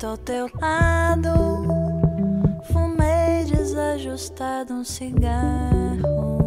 Teu 0.00 0.50
lado. 0.58 1.28
Fumei 2.72 3.44
desajustado 3.44 4.72
um 4.72 4.82
cigarro. 4.82 6.40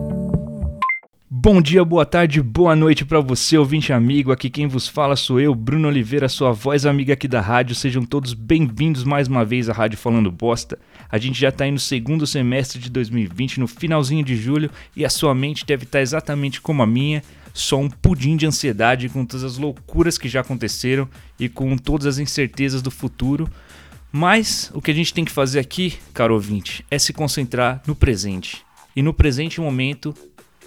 Bom 1.30 1.62
dia, 1.62 1.86
boa 1.86 2.04
tarde, 2.04 2.42
boa 2.42 2.76
noite 2.76 3.06
para 3.06 3.20
você, 3.20 3.56
ouvinte 3.56 3.94
amigo. 3.94 4.32
Aqui 4.32 4.50
quem 4.50 4.66
vos 4.66 4.88
fala 4.88 5.16
sou 5.16 5.40
eu, 5.40 5.54
Bruno 5.54 5.88
Oliveira, 5.88 6.28
sua 6.28 6.52
voz 6.52 6.84
amiga 6.84 7.14
aqui 7.14 7.28
da 7.28 7.42
rádio. 7.42 7.76
Sejam 7.76 8.04
todos 8.04 8.34
bem-vindos 8.34 9.04
mais 9.04 9.28
uma 9.28 9.46
vez 9.46 9.70
à 9.70 9.74
Rádio 9.74 10.00
Falando 10.00 10.32
Bosta. 10.32 10.80
A 11.08 11.20
gente 11.20 11.40
já 11.40 11.52
tá 11.52 11.66
aí 11.66 11.72
no 11.72 11.78
segundo 11.78 12.26
semestre 12.26 12.80
de 12.80 12.90
2020, 12.90 13.60
no 13.60 13.68
finalzinho 13.68 14.24
de 14.24 14.36
julho, 14.36 14.72
e 14.96 15.06
a 15.06 15.12
sua 15.12 15.36
mente 15.36 15.64
deve 15.64 15.84
estar 15.84 16.00
tá 16.00 16.02
exatamente 16.02 16.60
como 16.60 16.82
a 16.82 16.88
minha, 16.88 17.22
só 17.54 17.80
um 17.80 17.90
pudim 17.90 18.36
de 18.36 18.48
ansiedade 18.48 19.08
com 19.08 19.26
todas 19.26 19.44
as 19.44 19.58
loucuras 19.58 20.18
que 20.18 20.28
já 20.28 20.42
aconteceram 20.42 21.08
e 21.40 21.48
com 21.48 21.78
todas 21.78 22.08
as 22.08 22.18
incertezas 22.18 22.82
do 22.82 22.90
futuro. 22.90 23.48
Mas 24.12 24.72
o 24.74 24.82
que 24.82 24.92
a 24.92 24.94
gente 24.94 25.14
tem 25.14 25.24
que 25.24 25.32
fazer 25.32 25.60
aqui, 25.60 25.98
caro 26.14 26.34
ouvinte, 26.34 26.84
é 26.90 26.98
se 26.98 27.14
concentrar 27.14 27.82
no 27.88 27.96
presente. 27.96 28.64
E 28.96 29.02
no 29.02 29.14
presente 29.14 29.62
momento, 29.62 30.14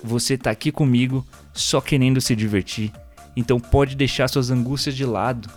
você 0.02 0.38
tá 0.38 0.50
aqui 0.50 0.70
comigo 0.70 1.26
só 1.52 1.80
querendo 1.80 2.20
se 2.20 2.36
divertir. 2.36 2.92
Então 3.36 3.60
pode 3.60 3.96
deixar 3.96 4.28
suas 4.28 4.50
angústias 4.50 4.96
de 4.96 5.04
lado, 5.04 5.50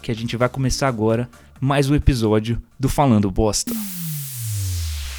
que 0.00 0.10
a 0.10 0.14
gente 0.14 0.36
vai 0.36 0.48
começar 0.48 0.88
agora 0.88 1.28
mais 1.60 1.90
um 1.90 1.94
episódio 1.94 2.62
do 2.78 2.88
Falando 2.88 3.30
Bosta. 3.30 3.72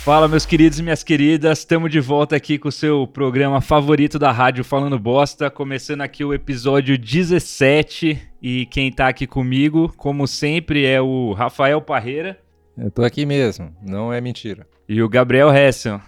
Fala, 0.08 0.26
meus 0.26 0.46
queridos 0.46 0.80
e 0.80 0.84
minhas 0.84 1.04
queridas, 1.04 1.60
estamos 1.60 1.92
de 1.92 2.00
volta 2.00 2.34
aqui 2.34 2.58
com 2.58 2.70
o 2.70 2.72
seu 2.72 3.06
programa 3.06 3.60
favorito 3.60 4.18
da 4.18 4.32
rádio 4.32 4.64
Falando 4.64 4.98
Bosta, 4.98 5.50
começando 5.50 6.00
aqui 6.00 6.24
o 6.24 6.34
episódio 6.34 6.98
17. 6.98 8.18
E 8.42 8.66
quem 8.68 8.90
tá 8.90 9.10
aqui 9.10 9.28
comigo, 9.28 9.94
como 9.98 10.26
sempre, 10.26 10.86
é 10.86 11.02
o 11.02 11.34
Rafael 11.34 11.82
Parreira. 11.82 12.40
Eu 12.78 12.90
tô 12.90 13.04
aqui 13.04 13.26
mesmo, 13.26 13.76
não 13.82 14.14
é 14.14 14.22
mentira. 14.22 14.66
E 14.88 15.02
o 15.02 15.10
Gabriel 15.10 15.54
Hessel. 15.54 16.00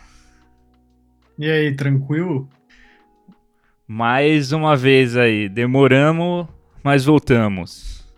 E 1.38 1.52
aí, 1.52 1.75
tranquilo? 1.75 2.47
Mais 3.86 4.53
uma 4.53 4.77
vez 4.77 5.17
aí, 5.17 5.50
demoramos, 5.50 6.47
mas 6.81 7.03
voltamos. 7.03 8.09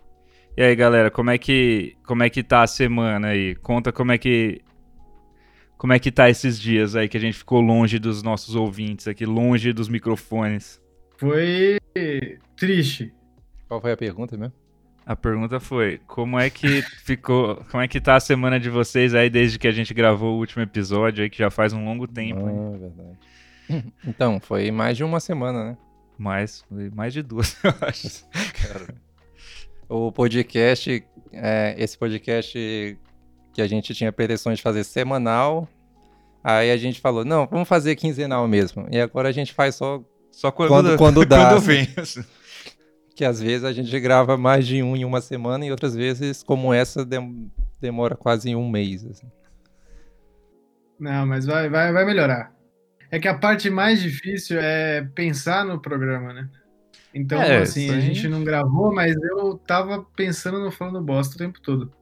E 0.56 0.62
aí, 0.62 0.76
galera, 0.76 1.10
como 1.10 1.30
é 1.30 1.38
que 1.38 1.96
como 2.06 2.22
é 2.22 2.30
que 2.30 2.44
tá 2.44 2.62
a 2.62 2.68
semana 2.68 3.30
aí? 3.30 3.56
Conta 3.56 3.90
como 3.90 4.12
é 4.12 4.18
que 4.18 4.62
como 5.82 5.92
é 5.92 5.98
que 5.98 6.12
tá 6.12 6.30
esses 6.30 6.60
dias 6.60 6.94
aí 6.94 7.08
que 7.08 7.16
a 7.16 7.20
gente 7.20 7.36
ficou 7.36 7.60
longe 7.60 7.98
dos 7.98 8.22
nossos 8.22 8.54
ouvintes 8.54 9.08
aqui, 9.08 9.26
longe 9.26 9.72
dos 9.72 9.88
microfones. 9.88 10.80
Foi 11.16 11.76
triste. 12.56 13.12
Qual 13.66 13.80
foi 13.80 13.90
a 13.90 13.96
pergunta 13.96 14.36
mesmo? 14.36 14.54
A 15.04 15.16
pergunta 15.16 15.58
foi: 15.58 16.00
como 16.06 16.38
é 16.38 16.48
que 16.50 16.82
ficou, 17.02 17.56
como 17.68 17.82
é 17.82 17.88
que 17.88 18.00
tá 18.00 18.14
a 18.14 18.20
semana 18.20 18.60
de 18.60 18.70
vocês 18.70 19.12
aí 19.12 19.28
desde 19.28 19.58
que 19.58 19.66
a 19.66 19.72
gente 19.72 19.92
gravou 19.92 20.36
o 20.36 20.38
último 20.38 20.62
episódio 20.62 21.24
aí 21.24 21.28
que 21.28 21.38
já 21.38 21.50
faz 21.50 21.72
um 21.72 21.84
longo 21.84 22.06
tempo, 22.06 22.46
ah, 22.46 22.78
verdade. 22.78 23.92
Então, 24.06 24.38
foi 24.38 24.70
mais 24.70 24.96
de 24.96 25.02
uma 25.02 25.18
semana, 25.18 25.64
né? 25.64 25.76
Mais, 26.16 26.64
mais 26.94 27.12
de 27.12 27.24
duas, 27.24 27.58
eu 27.64 27.74
acho. 27.80 28.24
o 29.88 30.12
podcast, 30.12 31.04
é, 31.32 31.74
esse 31.76 31.98
podcast 31.98 32.96
que 33.52 33.60
a 33.60 33.66
gente 33.66 33.94
tinha 33.94 34.12
pretensões 34.12 34.58
de 34.58 34.62
fazer 34.62 34.84
semanal, 34.84 35.68
aí 36.42 36.70
a 36.70 36.76
gente 36.76 37.00
falou, 37.00 37.24
não, 37.24 37.46
vamos 37.46 37.68
fazer 37.68 37.96
quinzenal 37.96 38.46
mesmo. 38.48 38.86
E 38.90 39.00
agora 39.00 39.28
a 39.28 39.32
gente 39.32 39.52
faz 39.52 39.74
só, 39.74 40.02
só 40.30 40.50
quando, 40.50 40.68
quando, 40.68 40.96
quando 40.96 41.26
dá. 41.26 41.50
Quando 41.52 41.60
vem. 41.60 41.88
Que 43.14 43.24
às 43.24 43.40
vezes 43.40 43.64
a 43.64 43.72
gente 43.72 44.00
grava 44.00 44.38
mais 44.38 44.66
de 44.66 44.82
um 44.82 44.96
em 44.96 45.04
uma 45.04 45.20
semana 45.20 45.66
e 45.66 45.70
outras 45.70 45.94
vezes, 45.94 46.42
como 46.42 46.72
essa, 46.72 47.06
demora 47.80 48.16
quase 48.16 48.56
um 48.56 48.68
mês. 48.68 49.04
Assim. 49.04 49.30
Não, 50.98 51.26
mas 51.26 51.44
vai, 51.44 51.68
vai, 51.68 51.92
vai 51.92 52.04
melhorar. 52.06 52.52
É 53.10 53.18
que 53.18 53.28
a 53.28 53.36
parte 53.36 53.68
mais 53.68 54.00
difícil 54.00 54.58
é 54.58 55.06
pensar 55.14 55.66
no 55.66 55.78
programa, 55.78 56.32
né? 56.32 56.48
Então, 57.14 57.42
é, 57.42 57.58
assim, 57.58 57.90
a 57.90 58.00
gente 58.00 58.26
não 58.26 58.42
gravou, 58.42 58.90
mas 58.90 59.14
eu 59.14 59.58
tava 59.66 60.02
pensando 60.16 60.58
no 60.60 60.70
falando 60.70 61.02
bosta 61.02 61.34
o 61.34 61.38
tempo 61.38 61.60
todo. 61.60 61.92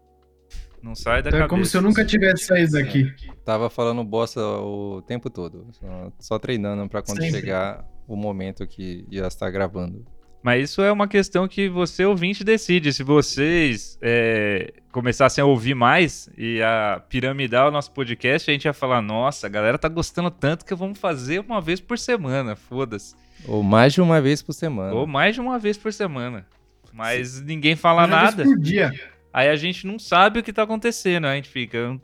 Não 0.82 0.94
sai 0.94 1.22
da 1.22 1.28
então 1.28 1.40
cabeça. 1.40 1.44
É 1.44 1.48
como 1.48 1.64
se 1.64 1.76
eu 1.76 1.82
nunca 1.82 2.04
tivesse 2.04 2.44
saído 2.44 2.72
daqui. 2.72 3.12
Tava 3.44 3.68
falando 3.68 4.02
bosta 4.02 4.40
o 4.40 5.02
tempo 5.02 5.28
todo. 5.28 5.66
Só, 5.72 6.12
só 6.18 6.38
treinando 6.38 6.88
para 6.88 7.02
quando 7.02 7.20
Sempre. 7.20 7.40
chegar 7.40 7.84
o 8.06 8.16
momento 8.16 8.66
que 8.66 9.04
ia 9.10 9.26
estar 9.26 9.50
gravando. 9.50 10.04
Mas 10.42 10.70
isso 10.70 10.80
é 10.80 10.90
uma 10.90 11.06
questão 11.06 11.46
que 11.46 11.68
você, 11.68 12.04
ouvinte, 12.04 12.42
decide. 12.42 12.92
Se 12.94 13.02
vocês 13.02 13.98
é, 14.00 14.72
começassem 14.90 15.42
a 15.42 15.46
ouvir 15.46 15.74
mais 15.74 16.30
e 16.36 16.62
a 16.62 17.02
piramidar 17.10 17.68
o 17.68 17.70
nosso 17.70 17.92
podcast, 17.92 18.50
a 18.50 18.54
gente 18.54 18.64
ia 18.64 18.72
falar: 18.72 19.02
nossa, 19.02 19.46
a 19.46 19.50
galera 19.50 19.76
tá 19.76 19.88
gostando 19.88 20.30
tanto 20.30 20.64
que 20.64 20.74
vamos 20.74 20.98
fazer 20.98 21.40
uma 21.40 21.60
vez 21.60 21.78
por 21.78 21.98
semana, 21.98 22.56
foda-se. 22.56 23.14
Ou 23.46 23.62
mais 23.62 23.92
de 23.92 24.00
uma 24.00 24.20
vez 24.20 24.40
por 24.42 24.54
semana. 24.54 24.94
Ou 24.94 25.06
mais 25.06 25.34
de 25.34 25.40
uma 25.42 25.58
vez 25.58 25.76
por 25.76 25.92
semana. 25.92 26.46
Mas 26.92 27.28
Sim. 27.28 27.44
ninguém 27.44 27.76
fala 27.76 28.02
uma 28.02 28.06
nada. 28.06 28.42
Vez 28.42 28.48
por 28.48 28.58
dia. 28.58 28.90
Aí 29.32 29.48
a 29.48 29.56
gente 29.56 29.86
não 29.86 29.98
sabe 29.98 30.40
o 30.40 30.42
que 30.42 30.52
tá 30.52 30.62
acontecendo. 30.62 31.26
A 31.26 31.34
gente 31.34 31.48
fica, 31.48 31.98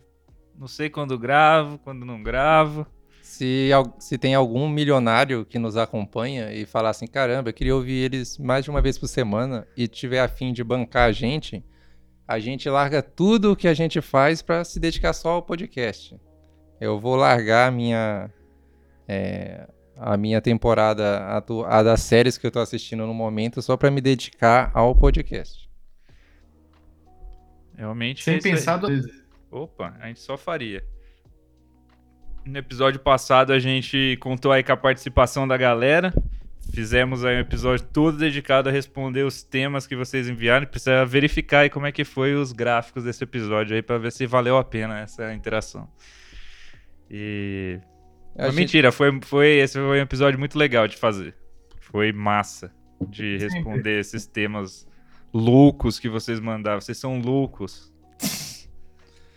não 0.58 0.68
sei 0.68 0.88
quando 0.88 1.18
gravo, 1.18 1.78
quando 1.78 2.04
não 2.04 2.22
gravo. 2.22 2.86
Se, 3.22 3.70
se 3.98 4.16
tem 4.16 4.34
algum 4.34 4.68
milionário 4.68 5.44
que 5.44 5.58
nos 5.58 5.76
acompanha 5.76 6.52
e 6.52 6.64
falar 6.64 6.90
assim, 6.90 7.06
caramba, 7.06 7.50
eu 7.50 7.54
queria 7.54 7.74
ouvir 7.74 8.04
eles 8.04 8.38
mais 8.38 8.64
de 8.64 8.70
uma 8.70 8.80
vez 8.80 8.96
por 8.96 9.08
semana 9.08 9.66
e 9.76 9.88
tiver 9.88 10.20
afim 10.20 10.52
de 10.52 10.62
bancar 10.62 11.08
a 11.08 11.12
gente, 11.12 11.64
a 12.26 12.38
gente 12.38 12.68
larga 12.70 13.02
tudo 13.02 13.52
o 13.52 13.56
que 13.56 13.66
a 13.66 13.74
gente 13.74 14.00
faz 14.00 14.42
para 14.42 14.64
se 14.64 14.78
dedicar 14.78 15.12
só 15.12 15.30
ao 15.30 15.42
podcast. 15.42 16.16
Eu 16.80 17.00
vou 17.00 17.16
largar 17.16 17.68
a 17.68 17.70
minha 17.70 18.30
é, 19.08 19.66
a 19.96 20.16
minha 20.16 20.40
temporada 20.40 21.18
a, 21.18 21.38
a 21.78 21.82
das 21.82 22.02
séries 22.02 22.36
que 22.38 22.46
eu 22.46 22.50
tô 22.50 22.60
assistindo 22.60 23.06
no 23.06 23.14
momento 23.14 23.60
só 23.60 23.76
para 23.76 23.90
me 23.90 24.00
dedicar 24.00 24.70
ao 24.72 24.94
podcast. 24.94 25.65
Realmente. 27.76 28.24
Sem 28.24 28.40
pensar 28.40 28.78
duas 28.78 29.04
vezes. 29.04 29.24
Opa, 29.50 29.94
a 30.00 30.08
gente 30.08 30.20
só 30.20 30.36
faria. 30.36 30.82
No 32.44 32.58
episódio 32.58 33.00
passado 33.00 33.52
a 33.52 33.58
gente 33.58 34.16
contou 34.20 34.52
aí 34.52 34.62
com 34.62 34.72
a 34.72 34.76
participação 34.76 35.46
da 35.46 35.56
galera. 35.56 36.12
Fizemos 36.72 37.24
aí 37.24 37.36
um 37.36 37.40
episódio 37.40 37.86
todo 37.86 38.18
dedicado 38.18 38.68
a 38.68 38.72
responder 38.72 39.22
os 39.22 39.42
temas 39.42 39.86
que 39.86 39.94
vocês 39.94 40.28
enviaram. 40.28 40.66
Precisa 40.66 41.04
verificar 41.04 41.60
aí 41.60 41.70
como 41.70 41.86
é 41.86 41.92
que 41.92 42.04
foi 42.04 42.34
os 42.34 42.52
gráficos 42.52 43.04
desse 43.04 43.22
episódio 43.24 43.74
aí 43.74 43.82
para 43.82 43.98
ver 43.98 44.12
se 44.12 44.26
valeu 44.26 44.56
a 44.56 44.64
pena 44.64 45.00
essa 45.00 45.32
interação. 45.32 45.88
E 47.10 47.80
gente... 48.38 48.54
mentira, 48.54 48.90
foi, 48.90 49.18
foi 49.22 49.58
esse 49.58 49.74
foi 49.74 49.98
um 49.98 50.02
episódio 50.02 50.38
muito 50.38 50.58
legal 50.58 50.88
de 50.88 50.96
fazer. 50.96 51.34
Foi 51.80 52.12
massa 52.12 52.72
de 53.08 53.38
responder 53.38 54.00
esses 54.00 54.26
temas 54.26 54.85
loucos 55.36 55.98
que 55.98 56.08
vocês 56.08 56.40
mandaram. 56.40 56.80
Vocês 56.80 56.98
são 56.98 57.20
loucos. 57.20 57.92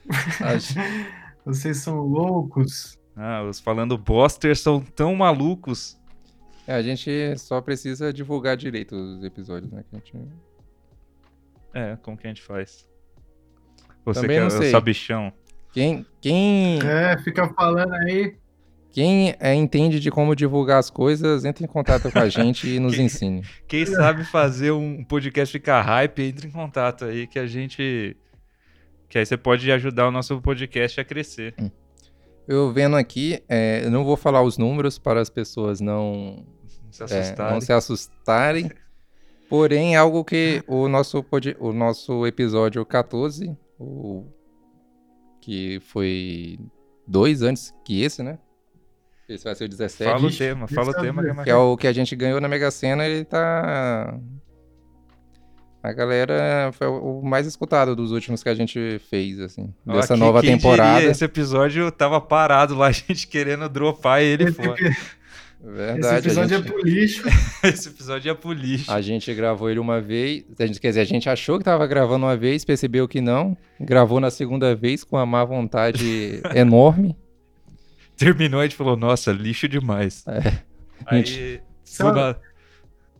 Vocês 1.45 1.77
são 1.77 1.99
loucos. 2.01 2.97
Ah, 3.15 3.43
os 3.43 3.59
falando 3.59 3.97
bosters 3.97 4.59
são 4.59 4.81
tão 4.81 5.15
malucos. 5.15 5.99
É, 6.67 6.73
a 6.73 6.81
gente 6.81 7.37
só 7.37 7.61
precisa 7.61 8.13
divulgar 8.13 8.55
direito 8.55 8.95
os 8.95 9.23
episódios, 9.23 9.71
né? 9.71 9.83
Que 9.89 9.95
a 9.95 9.99
gente... 9.99 10.17
É, 11.73 11.97
como 12.01 12.17
que 12.17 12.27
a 12.27 12.29
gente 12.29 12.41
faz? 12.41 12.87
Você 14.05 14.21
Também 14.21 14.37
que 14.37 14.43
é 14.43 14.47
o 14.47 14.71
sabichão. 14.71 15.33
Quem, 15.71 16.05
quem... 16.21 16.79
É, 16.81 17.17
fica 17.19 17.47
falando 17.53 17.93
aí. 17.93 18.37
Quem 18.91 19.35
é, 19.39 19.53
entende 19.53 19.99
de 19.99 20.09
como 20.09 20.35
divulgar 20.35 20.79
as 20.79 20.89
coisas, 20.89 21.45
entre 21.45 21.63
em 21.63 21.67
contato 21.67 22.11
com 22.11 22.19
a 22.19 22.27
gente 22.29 22.67
e 22.67 22.79
nos 22.79 22.95
quem, 22.95 23.05
ensine. 23.05 23.43
Quem 23.67 23.85
sabe 23.85 24.23
fazer 24.23 24.71
um 24.71 25.03
podcast 25.03 25.51
ficar 25.51 25.81
hype, 25.81 26.23
entre 26.23 26.47
em 26.47 26.51
contato 26.51 27.05
aí 27.05 27.27
que 27.27 27.37
a 27.39 27.45
gente... 27.45 28.17
Que 29.07 29.17
aí 29.17 29.25
você 29.25 29.37
pode 29.37 29.71
ajudar 29.71 30.07
o 30.07 30.11
nosso 30.11 30.39
podcast 30.41 30.99
a 30.99 31.05
crescer. 31.05 31.53
Hum. 31.59 31.69
Eu 32.47 32.71
vendo 32.71 32.95
aqui, 32.95 33.43
é, 33.47 33.81
eu 33.83 33.91
não 33.91 34.03
vou 34.03 34.17
falar 34.17 34.41
os 34.41 34.57
números 34.57 34.97
para 34.97 35.21
as 35.21 35.29
pessoas 35.29 35.79
não 35.79 36.45
se 36.89 37.03
assustarem. 37.03 37.51
É, 37.51 37.53
não 37.53 37.61
se 37.61 37.73
assustarem. 37.73 38.71
Porém, 39.47 39.95
algo 39.95 40.23
que 40.23 40.63
o 40.67 40.87
nosso, 40.87 41.25
o 41.59 41.73
nosso 41.73 42.25
episódio 42.25 42.85
14, 42.85 43.55
o, 43.79 44.25
que 45.41 45.79
foi 45.81 46.59
dois 47.07 47.41
antes 47.41 47.73
que 47.83 48.01
esse, 48.01 48.21
né? 48.21 48.37
Esse 49.29 49.43
vai 49.43 49.55
ser 49.55 49.65
o 49.65 49.69
17. 49.69 50.11
Fala 50.11 50.27
o 50.27 50.31
tema, 50.31 50.67
fala 50.67 50.89
o 50.89 50.93
tema. 50.93 51.23
Que 51.23 51.29
é, 51.29 51.43
que 51.43 51.49
é 51.49 51.55
o 51.55 51.77
que 51.77 51.87
a 51.87 51.93
gente 51.93 52.15
ganhou 52.15 52.41
na 52.41 52.47
Mega 52.47 52.71
Sena, 52.71 53.05
ele 53.05 53.23
tá 53.23 54.19
a 55.81 55.93
galera 55.93 56.71
foi 56.73 56.87
o 56.87 57.21
mais 57.23 57.47
escutado 57.47 57.95
dos 57.95 58.11
últimos 58.11 58.43
que 58.43 58.49
a 58.49 58.53
gente 58.53 58.99
fez, 59.09 59.39
assim. 59.39 59.73
Dessa 59.85 60.13
que, 60.13 60.19
nova 60.19 60.41
temporada. 60.41 60.95
Diria, 60.99 61.11
esse 61.11 61.23
episódio 61.23 61.89
tava 61.89 62.19
parado 62.19 62.75
lá, 62.75 62.87
a 62.87 62.91
gente 62.91 63.27
querendo 63.27 63.67
dropar 63.69 64.21
ele 64.21 64.45
esse, 64.45 64.53
fora. 64.53 64.75
Verdade. 65.61 66.27
Esse 66.27 66.39
episódio 66.39 66.57
gente... 66.57 66.67
é 66.67 66.71
pro 66.71 66.81
lixo. 66.81 67.23
Esse 67.63 67.89
episódio 67.89 68.31
é 68.31 68.33
pro 68.33 68.53
lixo. 68.53 68.91
A 68.91 69.01
gente 69.01 69.33
gravou 69.33 69.69
ele 69.69 69.79
uma 69.79 69.99
vez. 69.99 70.43
Quer 70.79 70.89
dizer, 70.89 71.01
a 71.01 71.05
gente 71.05 71.29
achou 71.29 71.57
que 71.57 71.65
tava 71.65 71.85
gravando 71.85 72.25
uma 72.25 72.35
vez, 72.35 72.63
percebeu 72.63 73.07
que 73.07 73.19
não. 73.19 73.57
Gravou 73.79 74.21
na 74.21 74.29
segunda 74.29 74.73
vez 74.73 75.03
com 75.03 75.17
uma 75.17 75.25
má 75.25 75.43
vontade 75.43 76.41
enorme. 76.55 77.15
Terminou 78.19 78.59
e 78.59 78.63
a 78.63 78.67
gente 78.67 78.75
falou, 78.75 78.97
nossa, 78.97 79.31
lixo 79.31 79.67
demais. 79.67 80.25
É. 80.27 80.61
Aí. 81.05 81.25
Gente, 81.25 81.63
sabe, 81.85 82.37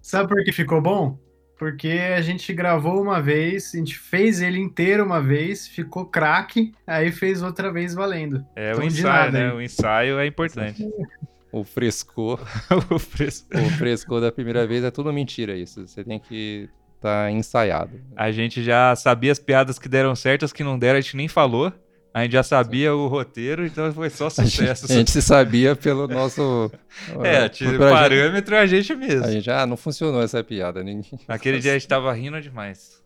sabe 0.01 0.27
por 0.27 0.43
que 0.43 0.51
ficou 0.51 0.81
bom? 0.81 1.17
Porque 1.57 1.89
a 1.89 2.21
gente 2.21 2.53
gravou 2.53 3.01
uma 3.01 3.21
vez, 3.21 3.73
a 3.73 3.77
gente 3.77 3.97
fez 3.97 4.41
ele 4.41 4.59
inteiro 4.59 5.03
uma 5.03 5.21
vez, 5.21 5.67
ficou 5.67 6.05
craque, 6.05 6.73
aí 6.85 7.11
fez 7.11 7.41
outra 7.41 7.71
vez 7.71 7.93
valendo. 7.93 8.45
É 8.55 8.71
então, 8.71 8.83
o 8.83 8.87
ensaio, 8.87 9.31
né? 9.31 9.45
Aí. 9.45 9.51
O 9.55 9.61
ensaio 9.61 10.19
é 10.19 10.25
importante. 10.27 10.85
O 11.51 11.63
frescor. 11.63 12.39
o, 12.91 12.99
frescor. 12.99 13.59
o 13.59 13.69
frescor 13.71 14.21
da 14.21 14.31
primeira 14.31 14.67
vez 14.67 14.83
é 14.83 14.91
tudo 14.91 15.11
mentira 15.11 15.57
isso. 15.57 15.87
Você 15.87 16.03
tem 16.03 16.19
que 16.19 16.69
estar 16.95 17.25
tá 17.25 17.31
ensaiado. 17.31 17.99
A 18.15 18.31
gente 18.31 18.63
já 18.63 18.95
sabia 18.95 19.31
as 19.31 19.39
piadas 19.39 19.79
que 19.79 19.89
deram 19.89 20.15
certo, 20.15 20.45
as 20.45 20.53
que 20.53 20.63
não 20.63 20.77
deram, 20.77 20.99
a 20.99 21.01
gente 21.01 21.17
nem 21.17 21.27
falou. 21.27 21.73
A 22.13 22.23
gente 22.23 22.31
já 22.31 22.43
sabia 22.43 22.93
o 22.93 23.07
roteiro, 23.07 23.65
então 23.65 23.91
foi 23.93 24.09
só 24.09 24.29
sucesso. 24.29 24.85
A 24.85 24.87
gente, 24.87 24.91
a 24.91 24.95
gente 24.95 25.11
se 25.11 25.21
sabia 25.21 25.75
pelo 25.75 26.07
nosso. 26.07 26.71
é, 27.23 27.45
uh, 27.45 27.79
parâmetro 27.79 28.55
a 28.55 28.65
gente 28.65 28.95
mesmo. 28.95 29.25
A 29.25 29.31
gente, 29.31 29.49
ah, 29.49 29.65
não 29.65 29.77
funcionou 29.77 30.21
essa 30.21 30.43
piada. 30.43 30.83
Ninguém... 30.83 31.03
Aquele 31.27 31.59
dia 31.59 31.71
a 31.71 31.73
gente 31.75 31.87
tava 31.87 32.11
rindo 32.13 32.41
demais. 32.41 32.99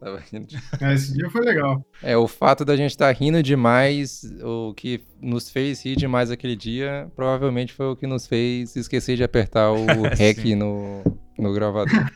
Tava 0.00 0.22
rindo 0.30 0.46
é, 0.80 0.94
Esse 0.94 1.12
dia 1.12 1.28
foi 1.30 1.44
legal. 1.44 1.84
É, 2.00 2.16
o 2.16 2.28
fato 2.28 2.64
da 2.64 2.76
gente 2.76 2.92
estar 2.92 3.12
tá 3.12 3.18
rindo 3.18 3.42
demais, 3.42 4.22
o 4.40 4.72
que 4.72 5.02
nos 5.20 5.50
fez 5.50 5.84
rir 5.84 5.96
demais 5.96 6.30
aquele 6.30 6.54
dia, 6.54 7.10
provavelmente 7.16 7.72
foi 7.72 7.86
o 7.86 7.96
que 7.96 8.06
nos 8.06 8.28
fez 8.28 8.76
esquecer 8.76 9.16
de 9.16 9.24
apertar 9.24 9.72
o 9.72 9.84
REC 10.16 10.54
no, 10.54 11.02
no 11.36 11.52
gravador. 11.52 12.08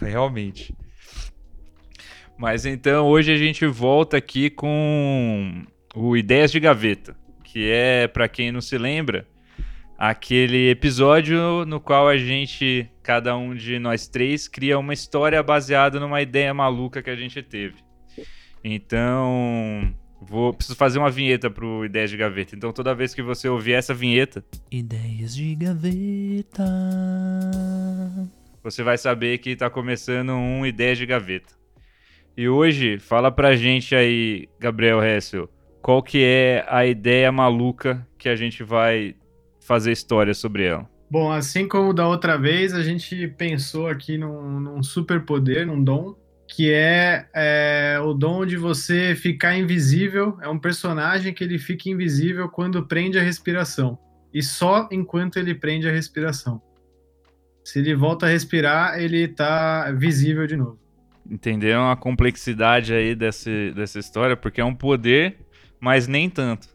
Realmente. 0.00 0.72
Mas 2.44 2.66
então 2.66 3.06
hoje 3.06 3.32
a 3.32 3.38
gente 3.38 3.64
volta 3.64 4.18
aqui 4.18 4.50
com 4.50 5.64
o 5.94 6.14
Ideias 6.14 6.52
de 6.52 6.60
Gaveta, 6.60 7.16
que 7.42 7.70
é, 7.70 8.06
para 8.06 8.28
quem 8.28 8.52
não 8.52 8.60
se 8.60 8.76
lembra, 8.76 9.26
aquele 9.96 10.68
episódio 10.68 11.64
no 11.64 11.80
qual 11.80 12.06
a 12.06 12.18
gente, 12.18 12.86
cada 13.02 13.34
um 13.34 13.54
de 13.54 13.78
nós 13.78 14.06
três, 14.06 14.46
cria 14.46 14.78
uma 14.78 14.92
história 14.92 15.42
baseada 15.42 15.98
numa 15.98 16.20
ideia 16.20 16.52
maluca 16.52 17.02
que 17.02 17.08
a 17.08 17.16
gente 17.16 17.42
teve. 17.42 17.76
Então, 18.62 19.94
vou 20.20 20.52
preciso 20.52 20.76
fazer 20.76 20.98
uma 20.98 21.10
vinheta 21.10 21.48
pro 21.48 21.82
Ideias 21.82 22.10
de 22.10 22.18
Gaveta. 22.18 22.54
Então, 22.54 22.74
toda 22.74 22.94
vez 22.94 23.14
que 23.14 23.22
você 23.22 23.48
ouvir 23.48 23.72
essa 23.72 23.94
vinheta, 23.94 24.44
Ideias 24.70 25.34
de 25.34 25.54
Gaveta, 25.54 26.62
você 28.62 28.82
vai 28.82 28.98
saber 28.98 29.38
que 29.38 29.56
tá 29.56 29.70
começando 29.70 30.34
um 30.34 30.66
Ideias 30.66 30.98
de 30.98 31.06
Gaveta. 31.06 31.63
E 32.36 32.48
hoje, 32.48 32.98
fala 32.98 33.30
pra 33.30 33.54
gente 33.54 33.94
aí, 33.94 34.48
Gabriel 34.58 35.00
Hessel, 35.02 35.48
qual 35.80 36.02
que 36.02 36.24
é 36.24 36.64
a 36.68 36.84
ideia 36.84 37.30
maluca 37.30 38.04
que 38.18 38.28
a 38.28 38.34
gente 38.34 38.64
vai 38.64 39.14
fazer 39.60 39.92
história 39.92 40.34
sobre 40.34 40.64
ela? 40.64 40.88
Bom, 41.08 41.30
assim 41.30 41.68
como 41.68 41.92
da 41.94 42.08
outra 42.08 42.36
vez, 42.36 42.74
a 42.74 42.82
gente 42.82 43.28
pensou 43.28 43.86
aqui 43.86 44.18
num, 44.18 44.58
num 44.58 44.82
superpoder, 44.82 45.64
num 45.64 45.82
dom, 45.82 46.16
que 46.48 46.72
é, 46.72 47.28
é, 47.32 48.00
o 48.02 48.12
dom 48.12 48.44
de 48.44 48.56
você 48.56 49.14
ficar 49.14 49.56
invisível. 49.56 50.36
É 50.42 50.48
um 50.48 50.58
personagem 50.58 51.32
que 51.32 51.44
ele 51.44 51.58
fica 51.58 51.88
invisível 51.88 52.48
quando 52.48 52.84
prende 52.84 53.16
a 53.16 53.22
respiração. 53.22 53.96
E 54.32 54.42
só 54.42 54.88
enquanto 54.90 55.38
ele 55.38 55.54
prende 55.54 55.88
a 55.88 55.92
respiração. 55.92 56.60
Se 57.64 57.78
ele 57.78 57.94
volta 57.94 58.26
a 58.26 58.28
respirar, 58.28 59.00
ele 59.00 59.28
tá 59.28 59.92
visível 59.92 60.46
de 60.48 60.56
novo. 60.56 60.83
Entenderam 61.28 61.90
a 61.90 61.96
complexidade 61.96 62.92
aí 62.92 63.14
desse, 63.14 63.72
dessa 63.74 63.98
história? 63.98 64.36
Porque 64.36 64.60
é 64.60 64.64
um 64.64 64.74
poder, 64.74 65.38
mas 65.80 66.06
nem 66.06 66.28
tanto. 66.28 66.68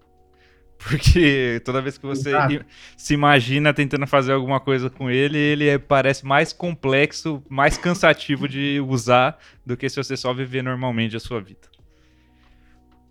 Porque 0.80 1.62
toda 1.66 1.82
vez 1.82 1.98
que 1.98 2.06
você 2.06 2.30
Exato. 2.30 2.66
se 2.96 3.14
imagina 3.14 3.74
tentando 3.74 4.08
fazer 4.08 4.32
alguma 4.32 4.60
coisa 4.60 4.90
com 4.90 5.12
ele, 5.12 5.38
ele 5.38 5.68
é, 5.68 5.78
parece 5.78 6.26
mais 6.26 6.54
complexo, 6.54 7.44
mais 7.50 7.78
cansativo 7.78 8.48
de 8.48 8.80
usar 8.80 9.38
do 9.66 9.76
que 9.76 9.90
se 9.90 9.98
você 9.98 10.16
só 10.16 10.34
viver 10.34 10.64
normalmente 10.64 11.18
a 11.18 11.20
sua 11.20 11.42
vida. 11.42 11.68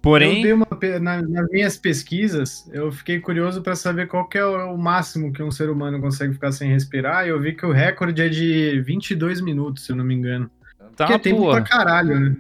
Porém. 0.01 0.53
Uma, 0.53 0.67
na, 1.01 1.21
nas 1.23 1.51
minhas 1.51 1.77
pesquisas, 1.77 2.69
eu 2.73 2.91
fiquei 2.91 3.21
curioso 3.21 3.61
para 3.61 3.75
saber 3.75 4.07
qual 4.07 4.29
é 4.33 4.45
o 4.45 4.77
máximo 4.79 5.33
que 5.33 5.43
um 5.43 5.51
ser 5.51 5.69
humano 5.69 6.01
consegue 6.01 6.33
ficar 6.33 6.53
sem 6.53 6.71
respirar. 6.71 7.27
E 7.27 7.31
eu 7.31 7.41
vi 7.41 7.53
que 7.53 7.67
o 7.67 7.73
recorde 7.73 8.23
é 8.23 8.29
de 8.29 8.81
22 8.81 9.41
minutos, 9.41 9.85
se 9.85 9.93
eu 9.93 9.97
não 9.97 10.05
me 10.05 10.15
engano. 10.15 10.51
Tá, 10.97 11.07
que 11.07 11.13
é 11.13 11.19
tempo 11.19 11.43
porra. 11.43 11.63
pra 11.63 11.65
caralho, 11.65 12.21
né? 12.21 12.37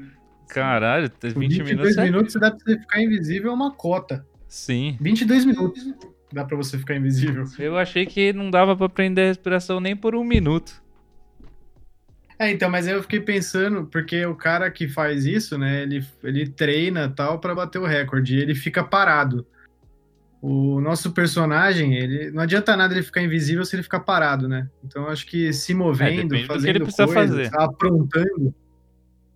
Caralho, 0.49 1.11
20 1.23 1.35
22 1.35 1.67
minutos. 1.67 1.97
22 1.97 2.11
minutos 2.11 2.37
é... 2.37 2.39
dá 2.39 2.51
pra 2.51 2.59
você 2.65 2.79
ficar 2.79 3.03
invisível 3.03 3.51
é 3.51 3.55
uma 3.55 3.71
cota. 3.71 4.27
Sim. 4.49 4.97
22 5.01 5.45
minutos 5.45 5.95
dá 6.33 6.45
pra 6.45 6.57
você 6.57 6.79
ficar 6.79 6.97
invisível. 6.97 7.45
Eu 7.59 7.77
achei 7.77 8.07
que 8.07 8.33
não 8.33 8.51
dava 8.51 8.77
pra 8.77 8.89
prender 8.89 9.25
a 9.25 9.29
respiração 9.29 9.81
nem 9.81 9.97
por 9.97 10.15
um 10.15 10.25
minuto. 10.25 10.83
É, 12.39 12.51
então, 12.51 12.71
mas 12.71 12.87
aí 12.87 12.95
eu 12.95 13.03
fiquei 13.03 13.19
pensando, 13.19 13.87
porque 13.87 14.25
o 14.25 14.35
cara 14.35 14.71
que 14.71 14.87
faz 14.87 15.25
isso, 15.27 15.59
né, 15.59 15.83
ele, 15.83 16.07
ele 16.23 16.49
treina 16.49 17.09
tal 17.09 17.41
para 17.41 17.55
bater 17.55 17.79
o 17.79 17.85
recorde, 17.85 18.37
e 18.37 18.41
ele 18.41 18.55
fica 18.55 18.85
parado. 18.85 19.45
O 20.41 20.81
nosso 20.81 21.11
personagem, 21.11 21.95
ele 21.97 22.31
não 22.31 22.43
adianta 22.43 22.77
nada 22.77 22.95
ele 22.95 23.03
ficar 23.03 23.21
invisível 23.23 23.65
se 23.65 23.75
ele 23.75 23.83
ficar 23.83 24.01
parado, 24.01 24.49
né? 24.49 24.69
Então 24.85 25.09
acho 25.09 25.27
que 25.27 25.53
se 25.53 25.75
movendo, 25.75 26.37
é, 26.37 26.45
fazendo 26.45 26.69
ele 26.69 26.81
precisa 26.81 27.07
coisas, 27.07 27.49
fazer. 27.49 27.61
aprontando. 27.61 28.55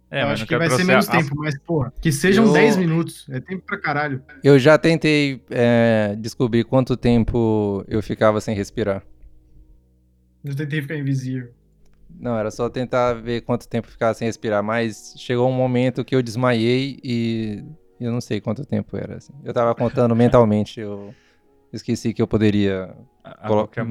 É, 0.08 0.22
eu 0.22 0.26
acho 0.28 0.46
que 0.46 0.56
vai 0.56 0.70
ser 0.70 0.84
menos 0.84 1.08
a... 1.08 1.12
tempo, 1.12 1.34
mas 1.36 1.58
porra, 1.58 1.92
que 2.00 2.12
sejam 2.12 2.46
eu... 2.46 2.52
10 2.52 2.76
minutos, 2.76 3.26
é 3.30 3.40
tempo 3.40 3.64
pra 3.66 3.78
caralho. 3.78 4.22
Eu 4.44 4.58
já 4.58 4.78
tentei 4.78 5.42
é, 5.50 6.14
descobrir 6.20 6.64
quanto 6.64 6.96
tempo 6.96 7.82
eu 7.88 8.02
ficava 8.02 8.40
sem 8.40 8.54
respirar. 8.54 9.02
Eu 10.44 10.54
tentei 10.54 10.82
ficar 10.82 10.96
invisível. 10.96 11.50
Não, 12.20 12.36
era 12.36 12.50
só 12.50 12.68
tentar 12.68 13.14
ver 13.14 13.40
quanto 13.40 13.68
tempo 13.68 13.88
eu 13.88 13.92
ficava 13.92 14.14
sem 14.14 14.26
respirar, 14.26 14.62
mas 14.62 15.14
chegou 15.16 15.48
um 15.48 15.54
momento 15.54 16.04
que 16.04 16.14
eu 16.14 16.22
desmaiei 16.22 17.00
e 17.02 17.64
eu 18.04 18.12
não 18.12 18.20
sei 18.20 18.40
quanto 18.40 18.64
tempo 18.64 18.96
era. 18.96 19.16
Assim. 19.16 19.32
Eu 19.44 19.52
tava 19.52 19.74
contando 19.74 20.14
mentalmente, 20.14 20.80
eu 20.80 21.14
esqueci 21.72 22.12
que 22.12 22.20
eu 22.20 22.26
poderia 22.26 22.94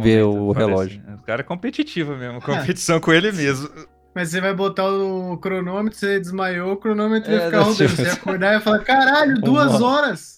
ver 0.01 0.23
o 0.23 0.51
relógio. 0.51 1.01
O 1.19 1.23
cara 1.23 1.41
é 1.41 1.43
competitivo 1.43 2.15
mesmo, 2.15 2.41
competição 2.41 2.99
com 2.99 3.11
ele 3.11 3.31
mesmo. 3.31 3.69
Mas 4.13 4.29
você 4.29 4.41
vai 4.41 4.53
botar 4.53 4.91
o 4.91 5.37
cronômetro, 5.37 5.97
você 5.97 6.19
desmaiou, 6.19 6.73
o 6.73 6.77
cronômetro 6.77 7.31
é, 7.31 7.37
vai 7.37 7.45
ficar 7.45 7.61
rodando. 7.61 7.89
Você 7.89 8.03
ia 8.03 8.13
acordar 8.13 8.51
e 8.51 8.55
ia 8.55 8.61
falar, 8.61 8.79
caralho, 8.79 9.39
duas 9.41 9.81
horas! 9.81 10.37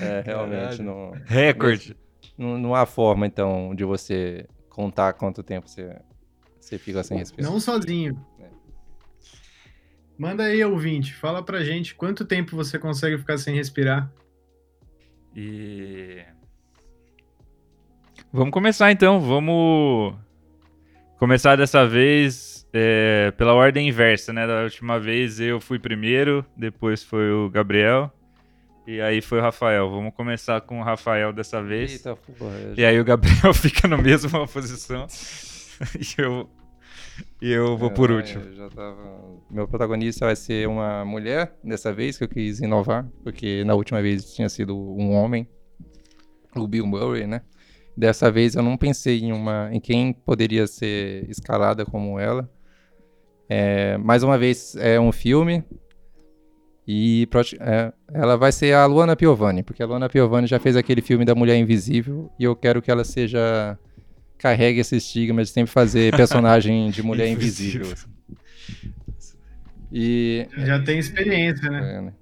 É, 0.00 0.22
realmente 0.24 0.82
não. 0.82 1.12
Recorde. 1.24 1.96
Não, 2.36 2.58
não 2.58 2.74
há 2.74 2.86
forma, 2.86 3.26
então, 3.26 3.74
de 3.74 3.84
você 3.84 4.46
contar 4.68 5.12
quanto 5.12 5.42
tempo 5.42 5.68
você, 5.68 5.96
você 6.60 6.78
fica 6.78 7.02
sem 7.04 7.18
respirar. 7.18 7.50
Não 7.50 7.60
sozinho. 7.60 8.18
Manda 10.18 10.42
aí, 10.42 10.64
ouvinte, 10.64 11.14
fala 11.14 11.42
pra 11.44 11.62
gente 11.62 11.94
quanto 11.94 12.24
tempo 12.24 12.56
você 12.56 12.76
consegue 12.76 13.16
ficar 13.16 13.38
sem 13.38 13.54
respirar. 13.54 14.10
E. 15.34 16.24
Vamos 18.32 18.52
começar 18.52 18.90
então, 18.90 19.20
vamos 19.20 20.16
começar 21.18 21.56
dessa 21.56 21.86
vez 21.86 22.66
é, 22.72 23.32
pela 23.36 23.54
ordem 23.54 23.88
inversa, 23.88 24.32
né? 24.32 24.44
Da 24.44 24.64
última 24.64 24.98
vez 24.98 25.38
eu 25.38 25.60
fui 25.60 25.78
primeiro, 25.78 26.44
depois 26.56 27.02
foi 27.04 27.30
o 27.30 27.48
Gabriel. 27.48 28.12
E 28.88 29.00
aí 29.00 29.20
foi 29.20 29.38
o 29.38 29.42
Rafael. 29.42 29.88
Vamos 29.88 30.14
começar 30.14 30.60
com 30.62 30.80
o 30.80 30.82
Rafael 30.82 31.32
dessa 31.32 31.62
vez. 31.62 31.92
Eita, 31.92 32.16
porra, 32.16 32.74
já... 32.74 32.74
E 32.76 32.84
aí 32.84 32.98
o 32.98 33.04
Gabriel 33.04 33.52
fica 33.54 33.86
na 33.86 33.98
mesma 33.98 34.48
posição. 34.48 35.06
e 35.94 36.20
eu 36.20 36.48
e 37.42 37.50
eu 37.50 37.76
vou 37.76 37.90
por 37.90 38.10
último. 38.10 38.44
Tava... 38.70 38.96
Meu 39.50 39.66
protagonista 39.66 40.26
vai 40.26 40.36
ser 40.36 40.68
uma 40.68 41.04
mulher, 41.04 41.56
dessa 41.62 41.92
vez, 41.92 42.18
que 42.18 42.24
eu 42.24 42.28
quis 42.28 42.60
inovar, 42.60 43.08
porque 43.22 43.64
na 43.64 43.74
última 43.74 44.00
vez 44.02 44.34
tinha 44.34 44.48
sido 44.48 44.76
um 44.76 45.12
homem, 45.12 45.48
o 46.54 46.66
Bill 46.66 46.86
Murray, 46.86 47.26
né? 47.26 47.42
Dessa 47.96 48.30
vez 48.30 48.54
eu 48.54 48.62
não 48.62 48.76
pensei 48.76 49.20
em, 49.20 49.32
uma, 49.32 49.70
em 49.72 49.80
quem 49.80 50.12
poderia 50.12 50.66
ser 50.66 51.28
escalada 51.28 51.84
como 51.84 52.18
ela. 52.18 52.48
É, 53.48 53.96
mais 53.98 54.22
uma 54.22 54.38
vez, 54.38 54.76
é 54.76 55.00
um 55.00 55.10
filme. 55.10 55.64
E 56.86 57.28
é, 57.60 57.92
ela 58.14 58.36
vai 58.36 58.50
ser 58.50 58.72
a 58.72 58.86
Luana 58.86 59.14
Piovani, 59.14 59.62
porque 59.62 59.82
a 59.82 59.86
Luana 59.86 60.08
Piovani 60.08 60.46
já 60.46 60.58
fez 60.58 60.76
aquele 60.76 61.02
filme 61.02 61.24
da 61.24 61.34
Mulher 61.34 61.56
Invisível 61.56 62.30
e 62.38 62.44
eu 62.44 62.56
quero 62.56 62.80
que 62.80 62.90
ela 62.90 63.04
seja 63.04 63.78
carrega 64.38 64.80
esse 64.80 64.96
estigma 64.96 65.42
de 65.42 65.50
sempre 65.50 65.70
fazer 65.70 66.16
personagem 66.16 66.90
de 66.90 67.02
mulher 67.02 67.28
invisível. 67.28 67.86
E, 69.92 70.46
Já 70.58 70.80
tem 70.80 70.98
experiência, 70.98 71.70
né? 71.70 71.96
É, 71.96 72.00
né? 72.02 72.12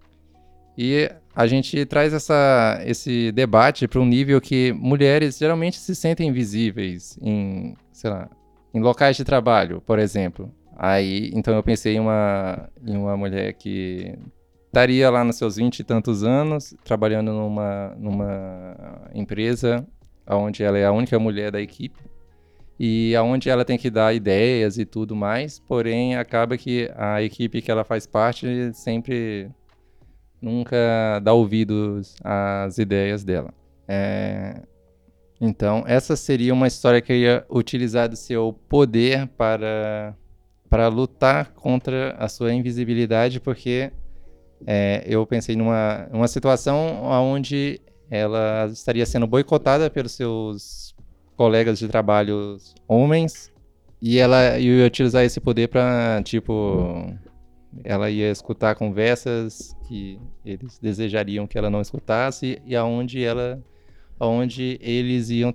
E 0.79 1.11
a 1.35 1.47
gente 1.47 1.85
traz 1.87 2.13
essa, 2.13 2.81
esse 2.85 3.33
debate 3.33 3.89
para 3.89 4.01
um 4.01 4.07
nível 4.07 4.41
que 4.41 4.73
mulheres 4.73 5.39
geralmente 5.39 5.79
se 5.79 5.95
sentem 5.95 6.29
invisíveis 6.29 7.19
em, 7.21 7.75
sei 7.93 8.11
lá, 8.11 8.29
em 8.73 8.81
locais 8.81 9.17
de 9.17 9.25
trabalho, 9.25 9.81
por 9.81 9.99
exemplo. 9.99 10.53
Aí, 10.77 11.31
então 11.35 11.55
eu 11.55 11.63
pensei 11.63 11.97
em 11.97 12.01
uma, 12.01 12.69
em 12.87 12.97
uma 12.97 13.17
mulher 13.17 13.55
que 13.55 14.15
estaria 14.67 15.09
lá 15.09 15.25
nos 15.25 15.37
seus 15.37 15.57
vinte 15.57 15.81
e 15.81 15.85
tantos 15.85 16.23
anos, 16.23 16.75
trabalhando 16.85 17.33
numa, 17.33 17.95
numa 17.99 19.09
empresa 19.15 19.87
onde 20.29 20.63
ela 20.63 20.79
é 20.79 20.85
a 20.85 20.93
única 20.93 21.19
mulher 21.19 21.51
da 21.51 21.61
equipe 21.61 22.01
e 22.79 23.17
aonde 23.17 23.49
ela 23.49 23.65
tem 23.65 23.79
que 23.79 23.91
dar 23.91 24.15
ideias 24.15 24.79
e 24.79 24.85
tudo 24.85 25.17
mais, 25.17 25.59
porém 25.59 26.17
acaba 26.17 26.59
que 26.59 26.91
a 26.95 27.23
equipe 27.23 27.63
que 27.63 27.71
ela 27.71 27.85
faz 27.85 28.07
parte 28.07 28.71
sempre 28.75 29.51
nunca 30.41 30.77
dá 31.23 31.33
ouvidos 31.33 32.15
às 32.23 32.79
ideias 32.79 33.25
dela. 33.25 33.53
É... 33.89 34.63
Então, 35.41 35.85
essa 35.87 36.17
seria 36.17 36.53
uma 36.53 36.67
história 36.67 37.01
que 37.01 37.13
eu 37.13 37.17
ia 37.17 37.47
utilizar 37.51 38.09
do 38.09 38.17
seu 38.17 38.59
poder 38.69 39.27
para, 39.37 40.15
para 40.69 40.89
lutar 40.89 41.53
contra 41.53 42.15
a 42.19 42.29
sua 42.29 42.55
invisibilidade, 42.55 43.39
porque 43.41 43.93
é, 44.67 45.05
eu 45.07 45.27
pensei 45.27 45.55
numa 45.55 46.09
uma 46.11 46.29
situação 46.29 47.03
onde 47.05 47.81
ela 48.11 48.67
estaria 48.67 49.05
sendo 49.07 49.27
boicotada 49.27 49.91
pelos 49.91 50.13
seus 50.13 50.95
colegas 51.37 51.79
de 51.79 51.89
trabalho 51.89 52.57
homens 52.89 53.53
e 54.01 54.19
ela 54.19 54.59
ia 54.59 54.87
utilizar 54.87 55.25
esse 55.25 55.41
poder 55.41 55.69
para, 55.69 56.23
tipo, 56.23 57.13
ela 57.85 58.11
ia 58.11 58.31
escutar 58.31 58.75
conversas 58.75 59.77
que 59.87 60.21
eles 60.45 60.79
desejariam 60.79 61.47
que 61.47 61.59
ela 61.59 61.71
não 61.71 61.81
escutasse 61.81 62.61
e 62.65 62.77
aonde 62.77 63.23
ela 63.23 63.63
onde 64.19 64.79
eles 64.81 65.29
iam 65.29 65.53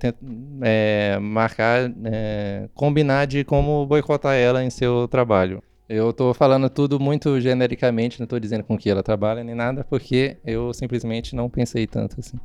é, 0.61 1.17
marcar, 1.19 1.91
é, 2.05 2.69
combinar 2.75 3.25
de 3.25 3.43
como 3.43 3.85
boicotar 3.87 4.35
ela 4.35 4.63
em 4.63 4.69
seu 4.69 5.07
trabalho. 5.07 5.63
Eu 5.93 6.11
estou 6.11 6.33
falando 6.33 6.69
tudo 6.69 6.99
muito 6.99 7.39
genericamente, 7.41 8.19
não 8.19 8.23
estou 8.23 8.39
dizendo 8.39 8.63
com 8.63 8.77
que 8.77 8.89
ela 8.89 9.03
trabalha 9.03 9.43
nem 9.43 9.53
nada, 9.53 9.83
porque 9.83 10.37
eu 10.45 10.73
simplesmente 10.73 11.35
não 11.35 11.49
pensei 11.49 11.85
tanto 11.85 12.19
assim. 12.19 12.39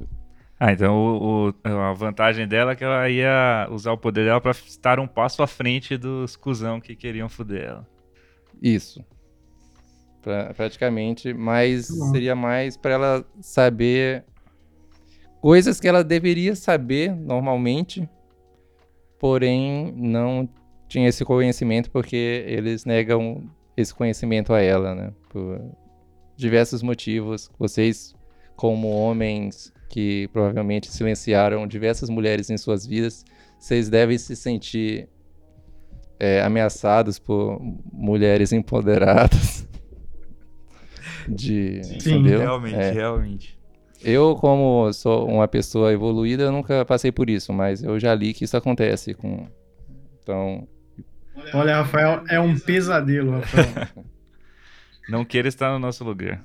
Ah, 0.58 0.72
então 0.72 0.96
o, 0.96 1.48
o, 1.48 1.54
a 1.68 1.92
vantagem 1.92 2.48
dela 2.48 2.72
é 2.72 2.74
que 2.76 2.82
ela 2.82 3.08
ia 3.08 3.68
usar 3.70 3.92
o 3.92 3.98
poder 3.98 4.24
dela 4.24 4.40
para 4.40 4.52
estar 4.52 4.98
um 4.98 5.06
passo 5.06 5.42
à 5.42 5.46
frente 5.46 5.96
dos 5.96 6.34
cuzão 6.34 6.80
que 6.80 6.96
queriam 6.96 7.28
foder 7.28 7.64
ela. 7.64 7.86
Isso 8.60 9.04
pra, 10.26 10.52
praticamente, 10.52 11.32
mas 11.32 11.88
uhum. 11.88 12.10
seria 12.10 12.34
mais 12.34 12.76
para 12.76 12.94
ela 12.94 13.24
saber 13.40 14.24
coisas 15.40 15.78
que 15.78 15.86
ela 15.86 16.02
deveria 16.02 16.56
saber 16.56 17.14
normalmente, 17.14 18.08
porém 19.20 19.92
não 19.96 20.48
tinha 20.88 21.09
esse 21.09 21.25
conhecimento 21.25 21.90
porque 21.90 22.45
eles 22.47 22.85
negam 22.85 23.49
esse 23.76 23.95
conhecimento 23.95 24.52
a 24.52 24.61
ela, 24.61 24.95
né? 24.95 25.12
Por 25.28 25.61
diversos 26.37 26.83
motivos. 26.83 27.50
Vocês, 27.59 28.14
como 28.57 28.88
homens 28.88 29.73
que 29.88 30.28
provavelmente 30.33 30.90
silenciaram 30.90 31.66
diversas 31.66 32.09
mulheres 32.09 32.50
em 32.50 32.57
suas 32.57 32.87
vidas, 32.87 33.25
vocês 33.59 33.88
devem 33.88 34.19
se 34.19 34.35
sentir 34.35 35.09
é, 36.19 36.40
ameaçados 36.43 37.19
por 37.19 37.61
mulheres 37.93 38.52
empoderadas 38.52 39.66
de. 41.28 41.83
Sim, 41.85 41.97
entendeu? 41.97 42.40
realmente, 42.40 42.76
é. 42.76 42.90
realmente. 42.90 43.57
Eu, 44.02 44.37
como 44.37 44.93
sou 44.93 45.26
uma 45.26 45.49
pessoa 45.49 45.93
evoluída, 45.93 46.50
nunca 46.52 46.85
passei 46.85 47.11
por 47.11 47.28
isso, 47.28 47.52
mas 47.52 47.83
eu 47.83 47.99
já 47.99 48.14
li 48.14 48.33
que 48.33 48.45
isso 48.45 48.57
acontece 48.57 49.14
com. 49.14 49.47
Então. 50.23 50.66
Olha, 51.52 51.76
Rafael, 51.76 52.25
é 52.28 52.40
um 52.40 52.59
pesadelo, 52.59 53.33
Rafael. 53.33 53.88
Não 55.09 55.25
queira 55.25 55.49
estar 55.49 55.71
no 55.71 55.78
nosso 55.78 56.02
lugar. 56.02 56.43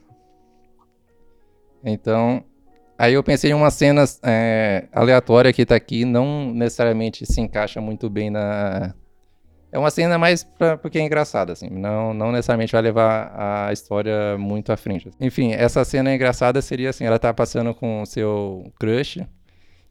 Então, 1.83 2.43
aí 2.97 3.13
eu 3.13 3.23
pensei 3.23 3.51
em 3.51 3.55
uma 3.55 3.71
cena 3.71 4.03
é, 4.23 4.87
aleatória 4.91 5.51
que 5.51 5.65
tá 5.65 5.75
aqui, 5.75 6.05
não 6.05 6.53
necessariamente 6.53 7.25
se 7.25 7.41
encaixa 7.41 7.81
muito 7.81 8.07
bem 8.07 8.29
na, 8.29 8.93
é 9.71 9.79
uma 9.79 9.89
cena 9.89 10.17
mais 10.17 10.43
pra, 10.43 10.77
porque 10.77 10.99
é 10.99 11.01
engraçada, 11.01 11.53
assim. 11.53 11.69
Não, 11.69 12.13
não 12.13 12.31
necessariamente 12.31 12.73
vai 12.73 12.81
levar 12.81 13.33
a 13.67 13.71
história 13.71 14.37
muito 14.37 14.71
à 14.71 14.77
frente. 14.77 15.09
Enfim, 15.19 15.53
essa 15.53 15.85
cena 15.85 16.13
engraçada 16.13 16.61
seria 16.61 16.89
assim: 16.89 17.05
ela 17.05 17.17
tá 17.17 17.33
passando 17.33 17.73
com 17.73 18.01
o 18.01 18.05
seu 18.05 18.71
crush 18.77 19.25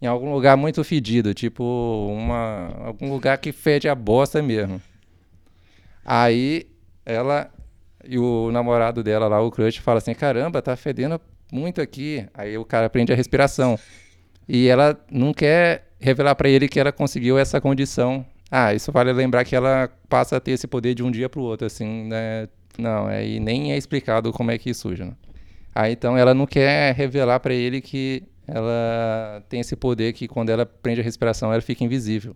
em 0.02 0.06
algum 0.06 0.32
lugar 0.32 0.56
muito 0.56 0.82
fedido, 0.84 1.34
tipo 1.34 1.62
uma, 2.10 2.70
algum 2.84 3.10
lugar 3.10 3.38
que 3.38 3.52
fede 3.52 3.88
a 3.88 3.94
bosta 3.94 4.42
mesmo. 4.42 4.80
Aí 6.12 6.66
ela 7.04 7.50
e 8.04 8.18
o 8.18 8.50
namorado 8.50 9.02
dela 9.02 9.28
lá, 9.28 9.40
o 9.40 9.50
crush, 9.50 9.78
fala 9.78 9.98
assim: 9.98 10.14
caramba, 10.14 10.60
tá 10.62 10.74
fedendo 10.76 11.20
muito 11.52 11.80
aqui. 11.80 12.26
Aí 12.34 12.56
o 12.58 12.64
cara 12.64 12.90
prende 12.90 13.12
a 13.12 13.16
respiração. 13.16 13.78
E 14.48 14.66
ela 14.68 14.98
não 15.10 15.32
quer 15.32 15.92
revelar 16.00 16.34
para 16.34 16.48
ele 16.48 16.68
que 16.68 16.80
ela 16.80 16.90
conseguiu 16.90 17.38
essa 17.38 17.60
condição 17.60 18.26
ah, 18.50 18.74
isso 18.74 18.90
vale 18.90 19.12
lembrar 19.12 19.44
que 19.44 19.54
ela 19.54 19.88
passa 20.08 20.36
a 20.36 20.40
ter 20.40 20.52
esse 20.52 20.66
poder 20.66 20.94
de 20.94 21.04
um 21.04 21.10
dia 21.10 21.28
para 21.28 21.40
o 21.40 21.44
outro, 21.44 21.66
assim, 21.66 22.04
né? 22.08 22.48
Não, 22.76 23.08
é, 23.08 23.26
e 23.26 23.38
nem 23.38 23.72
é 23.72 23.76
explicado 23.76 24.32
como 24.32 24.50
é 24.50 24.58
que 24.58 24.74
surge, 24.74 25.04
né? 25.04 25.12
Aí 25.74 25.92
então 25.92 26.16
ela 26.16 26.34
não 26.34 26.46
quer 26.46 26.94
revelar 26.94 27.38
para 27.38 27.54
ele 27.54 27.80
que 27.80 28.24
ela 28.46 29.42
tem 29.48 29.60
esse 29.60 29.76
poder 29.76 30.12
que 30.12 30.26
quando 30.26 30.50
ela 30.50 30.66
prende 30.66 31.00
a 31.00 31.04
respiração 31.04 31.52
ela 31.52 31.62
fica 31.62 31.84
invisível. 31.84 32.34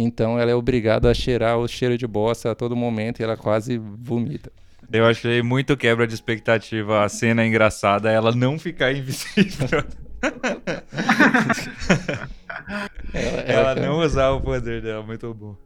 Então 0.00 0.38
ela 0.38 0.52
é 0.52 0.54
obrigada 0.54 1.10
a 1.10 1.14
cheirar 1.14 1.58
o 1.58 1.66
cheiro 1.66 1.98
de 1.98 2.06
bosta 2.06 2.52
a 2.52 2.54
todo 2.54 2.76
momento 2.76 3.18
e 3.18 3.24
ela 3.24 3.36
quase 3.36 3.78
vomita. 3.78 4.52
Eu 4.92 5.04
achei 5.04 5.42
muito 5.42 5.76
quebra 5.76 6.06
de 6.06 6.14
expectativa 6.14 7.04
a 7.04 7.08
cena 7.08 7.44
engraçada, 7.44 8.08
ela 8.08 8.30
não 8.30 8.60
ficar 8.60 8.92
invisível. 8.92 9.82
ela, 13.12 13.40
ela, 13.40 13.74
não 13.74 13.98
usar 13.98 14.30
o 14.30 14.40
poder 14.40 14.80
dela, 14.80 15.02
muito 15.02 15.34
bom. 15.34 15.56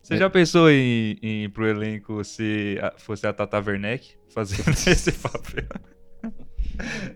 Você 0.00 0.16
já 0.16 0.30
pensou 0.30 0.70
em, 0.70 1.18
em 1.20 1.44
ir 1.44 1.48
pro 1.48 1.66
elenco 1.66 2.22
se 2.22 2.78
fosse 2.98 3.26
a 3.26 3.32
Tata 3.32 3.58
Werneck 3.58 4.14
fazendo 4.28 4.70
esse 4.86 5.10
papel? 5.10 5.64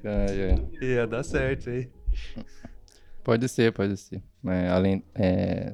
É, 0.02 0.56
é. 0.82 0.84
Ia 0.84 1.06
dar 1.06 1.22
certo 1.22 1.70
aí. 1.70 1.88
Pode 3.22 3.48
ser, 3.48 3.72
pode 3.72 3.96
ser. 3.96 4.20
É, 4.44 4.68
além, 4.68 5.04
é... 5.14 5.72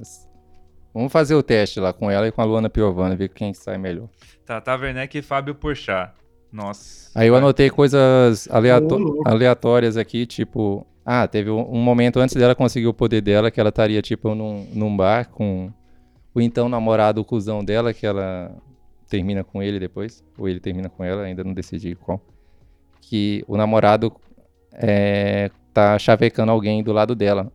Vamos 0.98 1.12
fazer 1.12 1.36
o 1.36 1.44
teste 1.44 1.78
lá 1.78 1.92
com 1.92 2.10
ela 2.10 2.26
e 2.26 2.32
com 2.32 2.42
a 2.42 2.44
Luana 2.44 2.68
Piovana, 2.68 3.14
ver 3.14 3.28
quem 3.28 3.54
sai 3.54 3.78
melhor. 3.78 4.08
Tata 4.44 4.74
Werneck 4.74 5.16
e 5.16 5.22
Fábio 5.22 5.54
Porchat. 5.54 6.12
Nossa. 6.50 7.08
Aí 7.14 7.28
eu 7.28 7.36
anotei 7.36 7.70
coisas 7.70 8.48
aleato 8.50 9.22
aleatórias 9.24 9.96
aqui, 9.96 10.26
tipo, 10.26 10.84
ah, 11.06 11.28
teve 11.28 11.50
um 11.50 11.78
momento 11.80 12.18
antes 12.18 12.34
dela 12.34 12.52
conseguir 12.52 12.88
o 12.88 12.92
poder 12.92 13.20
dela, 13.20 13.48
que 13.48 13.60
ela 13.60 13.68
estaria, 13.68 14.02
tipo, 14.02 14.34
num, 14.34 14.66
num 14.74 14.96
bar 14.96 15.28
com 15.28 15.72
o 16.34 16.40
então 16.40 16.68
namorado, 16.68 17.20
o 17.20 17.24
cuzão 17.24 17.64
dela, 17.64 17.94
que 17.94 18.04
ela 18.04 18.50
termina 19.08 19.44
com 19.44 19.62
ele 19.62 19.78
depois, 19.78 20.24
ou 20.36 20.48
ele 20.48 20.58
termina 20.58 20.88
com 20.88 21.04
ela, 21.04 21.22
ainda 21.22 21.44
não 21.44 21.54
decidi 21.54 21.94
qual. 21.94 22.20
Que 23.00 23.44
o 23.46 23.56
namorado 23.56 24.12
é, 24.72 25.48
tá 25.72 25.96
chavecando 25.96 26.50
alguém 26.50 26.82
do 26.82 26.92
lado 26.92 27.14
dela. 27.14 27.52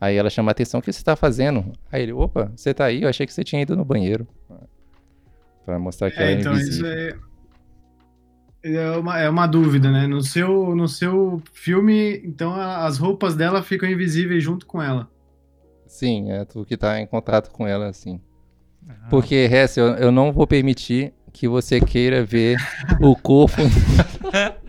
Aí 0.00 0.16
ela 0.16 0.28
chama 0.28 0.50
a 0.50 0.52
atenção, 0.52 0.80
o 0.80 0.82
que 0.82 0.92
você 0.92 1.02
tá 1.02 1.16
fazendo? 1.16 1.72
Aí 1.90 2.02
ele, 2.02 2.12
opa, 2.12 2.52
você 2.54 2.74
tá 2.74 2.84
aí? 2.84 3.02
Eu 3.02 3.08
achei 3.08 3.26
que 3.26 3.32
você 3.32 3.42
tinha 3.42 3.62
ido 3.62 3.76
no 3.76 3.84
banheiro. 3.84 4.26
Pra 5.64 5.78
mostrar 5.78 6.10
que 6.10 6.18
é, 6.18 6.22
ela 6.22 6.30
é 6.30 6.34
então, 6.40 6.52
invisível. 6.52 6.92
Isso 6.92 7.20
é 7.22 7.26
é 8.74 8.90
uma, 8.96 9.18
é 9.20 9.30
uma 9.30 9.46
dúvida, 9.46 9.90
né? 9.90 10.06
No 10.06 10.20
seu, 10.22 10.74
no 10.74 10.88
seu 10.88 11.40
filme, 11.52 12.20
então 12.24 12.54
as 12.54 12.98
roupas 12.98 13.36
dela 13.36 13.62
ficam 13.62 13.88
invisíveis 13.88 14.42
junto 14.42 14.66
com 14.66 14.82
ela. 14.82 15.08
Sim, 15.86 16.32
é 16.32 16.44
tu 16.44 16.64
que 16.64 16.76
tá 16.76 17.00
em 17.00 17.06
contato 17.06 17.50
com 17.50 17.66
ela, 17.66 17.86
assim. 17.86 18.20
Ah. 18.88 19.06
Porque, 19.08 19.34
Hess, 19.34 19.76
eu, 19.76 19.86
eu 19.94 20.10
não 20.10 20.32
vou 20.32 20.46
permitir 20.46 21.12
que 21.32 21.46
você 21.46 21.80
queira 21.80 22.24
ver 22.24 22.56
o 23.00 23.14
corpo. 23.14 23.62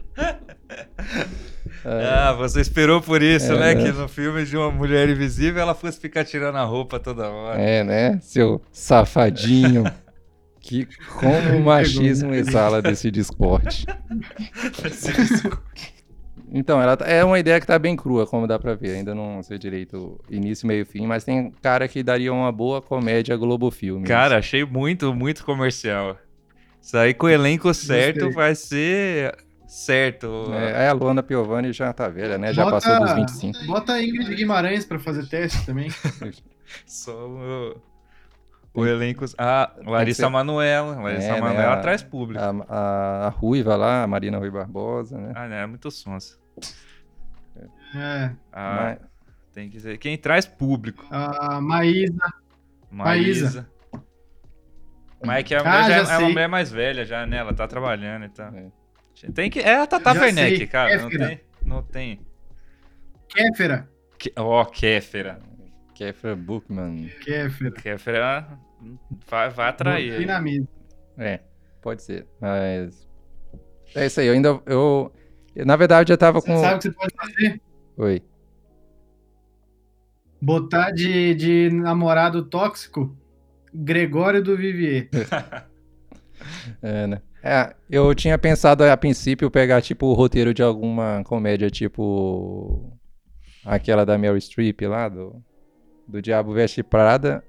ah, 1.86 2.34
você 2.34 2.62
esperou 2.62 3.02
por 3.02 3.22
isso, 3.22 3.54
é, 3.54 3.60
né? 3.60 3.76
né? 3.76 3.84
Que 3.84 3.92
no 3.92 4.08
filme 4.08 4.46
de 4.46 4.58
uma 4.58 4.72
mulher 4.72 5.10
invisível 5.10 5.62
ela 5.62 5.76
fosse 5.76 6.00
ficar 6.00 6.24
tirando 6.24 6.58
a 6.58 6.64
roupa 6.64 7.00
toda 7.00 7.30
hora. 7.30 7.62
É, 7.62 7.84
né? 7.84 8.20
Seu 8.22 8.62
safadinho. 8.72 9.84
Que 10.60 10.86
como 11.18 11.60
o 11.60 11.64
machismo 11.64 12.34
exala 12.34 12.82
desse 12.82 13.10
Discord. 13.10 13.86
Então, 16.50 16.82
ela 16.82 16.96
tá, 16.96 17.06
é 17.06 17.26
uma 17.26 17.38
ideia 17.38 17.60
que 17.60 17.68
tá 17.68 17.78
bem 17.78 17.96
crua, 17.96 18.26
como 18.26 18.48
dá 18.48 18.58
pra 18.58 18.74
ver. 18.74 18.96
Ainda 18.96 19.14
não 19.14 19.44
sei 19.44 19.58
direito 19.58 20.20
início, 20.30 20.66
meio 20.66 20.86
fim, 20.86 21.06
mas 21.06 21.24
tem 21.24 21.52
cara 21.62 21.88
que 21.88 22.02
daria 22.02 22.32
uma 22.32 22.52
boa 22.52 22.82
comédia 22.82 23.36
Globo 23.36 23.70
Filme. 23.70 24.08
Cara, 24.08 24.38
achei 24.38 24.64
muito, 24.64 25.14
muito 25.14 25.44
comercial. 25.44 26.18
Isso 26.82 26.98
aí 26.98 27.14
com 27.14 27.26
o 27.26 27.30
elenco 27.30 27.74
certo 27.74 28.32
vai 28.32 28.56
ser 28.56 29.36
certo. 29.68 30.52
É, 30.54 30.86
é, 30.86 30.90
a 30.90 30.94
Luana 30.94 31.22
Piovani 31.22 31.72
já 31.74 31.92
tá 31.94 32.08
velha, 32.08 32.38
né? 32.38 32.54
Já 32.54 32.64
bota, 32.64 32.76
passou 32.76 33.00
dos 33.06 33.14
25. 33.14 33.66
Bota 33.66 33.94
a 33.94 34.04
Ingrid 34.04 34.34
Guimarães 34.36 34.86
pra 34.86 34.98
fazer 34.98 35.28
teste 35.28 35.66
também. 35.66 35.90
Só 36.86 37.28
o, 37.28 37.82
o 38.74 38.86
elenco. 38.86 39.26
Ah, 39.38 39.72
Larissa 39.86 40.24
ser... 40.24 40.30
Manoela. 40.30 41.02
Larissa 41.02 41.28
é, 41.28 41.42
Manoela 41.42 41.76
né? 41.76 41.82
traz 41.82 42.04
público. 42.04 42.44
A, 42.44 42.66
a, 42.70 43.28
a, 43.28 43.30
Ruiva 43.30 43.76
lá, 43.76 44.04
a 44.04 44.08
Marina 44.08 44.38
Rui 44.38 44.52
Barbosa, 44.52 45.18
né? 45.18 45.34
Ah, 45.36 45.48
né? 45.48 45.64
É 45.64 45.66
muito 45.66 45.90
sonsa. 45.92 46.38
É. 47.96 48.32
Ah, 48.52 48.98
Mas... 49.00 49.00
Tem 49.54 49.70
que 49.70 49.80
ser. 49.80 49.98
Quem 49.98 50.16
traz 50.18 50.46
público? 50.46 51.04
A 51.10 51.60
Maísa. 51.60 52.34
Maísa. 52.92 53.68
Mas 55.26 55.40
é 55.40 55.44
que 55.44 55.56
a 55.56 55.60
mulher 55.60 55.74
ah, 55.74 55.90
já, 55.90 56.04
já 56.04 56.14
é 56.14 56.18
uma 56.20 56.30
mulher 56.30 56.48
mais 56.48 56.72
velha 56.72 57.04
já, 57.04 57.26
né? 57.26 57.38
Ela 57.38 57.54
tá 57.54 57.68
trabalhando 57.68 58.26
e 58.26 58.30
tal. 58.30 58.54
É. 58.54 58.66
Tem 59.34 59.50
que... 59.50 59.60
É 59.60 59.80
a 59.80 59.88
Tata 59.88 60.14
já 60.14 60.22
Werneck, 60.22 60.58
sei. 60.58 60.68
cara. 60.68 60.90
Kéfera. 60.90 61.10
Não 61.10 61.28
tem... 61.28 61.42
Não 61.66 61.84
tem... 61.84 62.20
Kéfera. 63.28 63.90
Ó, 64.38 64.62
oh, 64.62 64.66
Kéfera. 64.66 65.40
Kéfera 65.94 66.36
Bookman. 66.36 67.10
Kéfera. 67.22 67.72
Kéfera 67.72 68.60
vai, 69.28 69.50
vai 69.50 69.70
atrair. 69.70 70.28
É, 71.18 71.40
pode 71.82 72.04
ser. 72.04 72.28
Mas... 72.40 73.08
É 73.96 74.06
isso 74.06 74.20
aí. 74.20 74.28
Eu 74.28 74.34
ainda... 74.34 74.62
Eu... 74.66 75.12
Na 75.66 75.76
verdade, 75.76 76.14
eu 76.14 76.18
tava 76.18 76.40
você 76.40 76.48
com... 76.48 76.60
sabe 76.60 76.76
o 76.76 76.78
que 76.78 76.84
você 76.84 76.92
pode 76.92 77.14
fazer? 77.16 77.62
Oi. 77.98 78.22
Botar 80.40 80.92
de, 80.92 81.34
de 81.34 81.70
namorado 81.72 82.46
tóxico 82.46 83.18
Gregório 83.74 84.44
do 84.44 84.56
Vivier. 84.56 85.10
é, 86.82 87.08
né? 87.08 87.22
É, 87.48 87.74
eu 87.89 88.13
tinha 88.13 88.38
pensado 88.38 88.84
a 88.84 88.98
princípio 88.98 89.50
pegar 89.50 89.82
tipo 89.82 90.08
o 90.08 90.13
roteiro 90.13 90.54
de 90.54 90.62
alguma 90.62 91.24
comédia, 91.24 91.70
tipo 91.70 92.92
aquela 93.63 94.06
da 94.06 94.18
Meryl 94.18 94.39
Streep 94.42 94.82
lá, 94.82 95.08
do, 95.08 95.42
do 96.06 96.22
Diabo 96.22 96.51
Veste 96.54 96.84
Prada, 96.84 97.42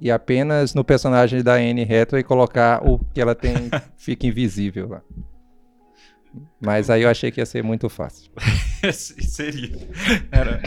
e 0.00 0.10
apenas 0.10 0.74
no 0.74 0.82
personagem 0.82 1.44
da 1.44 1.54
Anne 1.54 1.84
Hathaway 1.84 2.24
colocar 2.24 2.84
o 2.84 2.98
que 2.98 3.20
ela 3.20 3.36
tem 3.36 3.54
fica 3.96 4.26
invisível 4.26 4.88
lá. 4.88 5.02
Mas 6.60 6.90
aí 6.90 7.02
eu 7.02 7.08
achei 7.08 7.30
que 7.30 7.40
ia 7.40 7.46
ser 7.46 7.62
muito 7.62 7.88
fácil. 7.88 8.32
seria. 8.92 9.78
Era. 10.32 10.60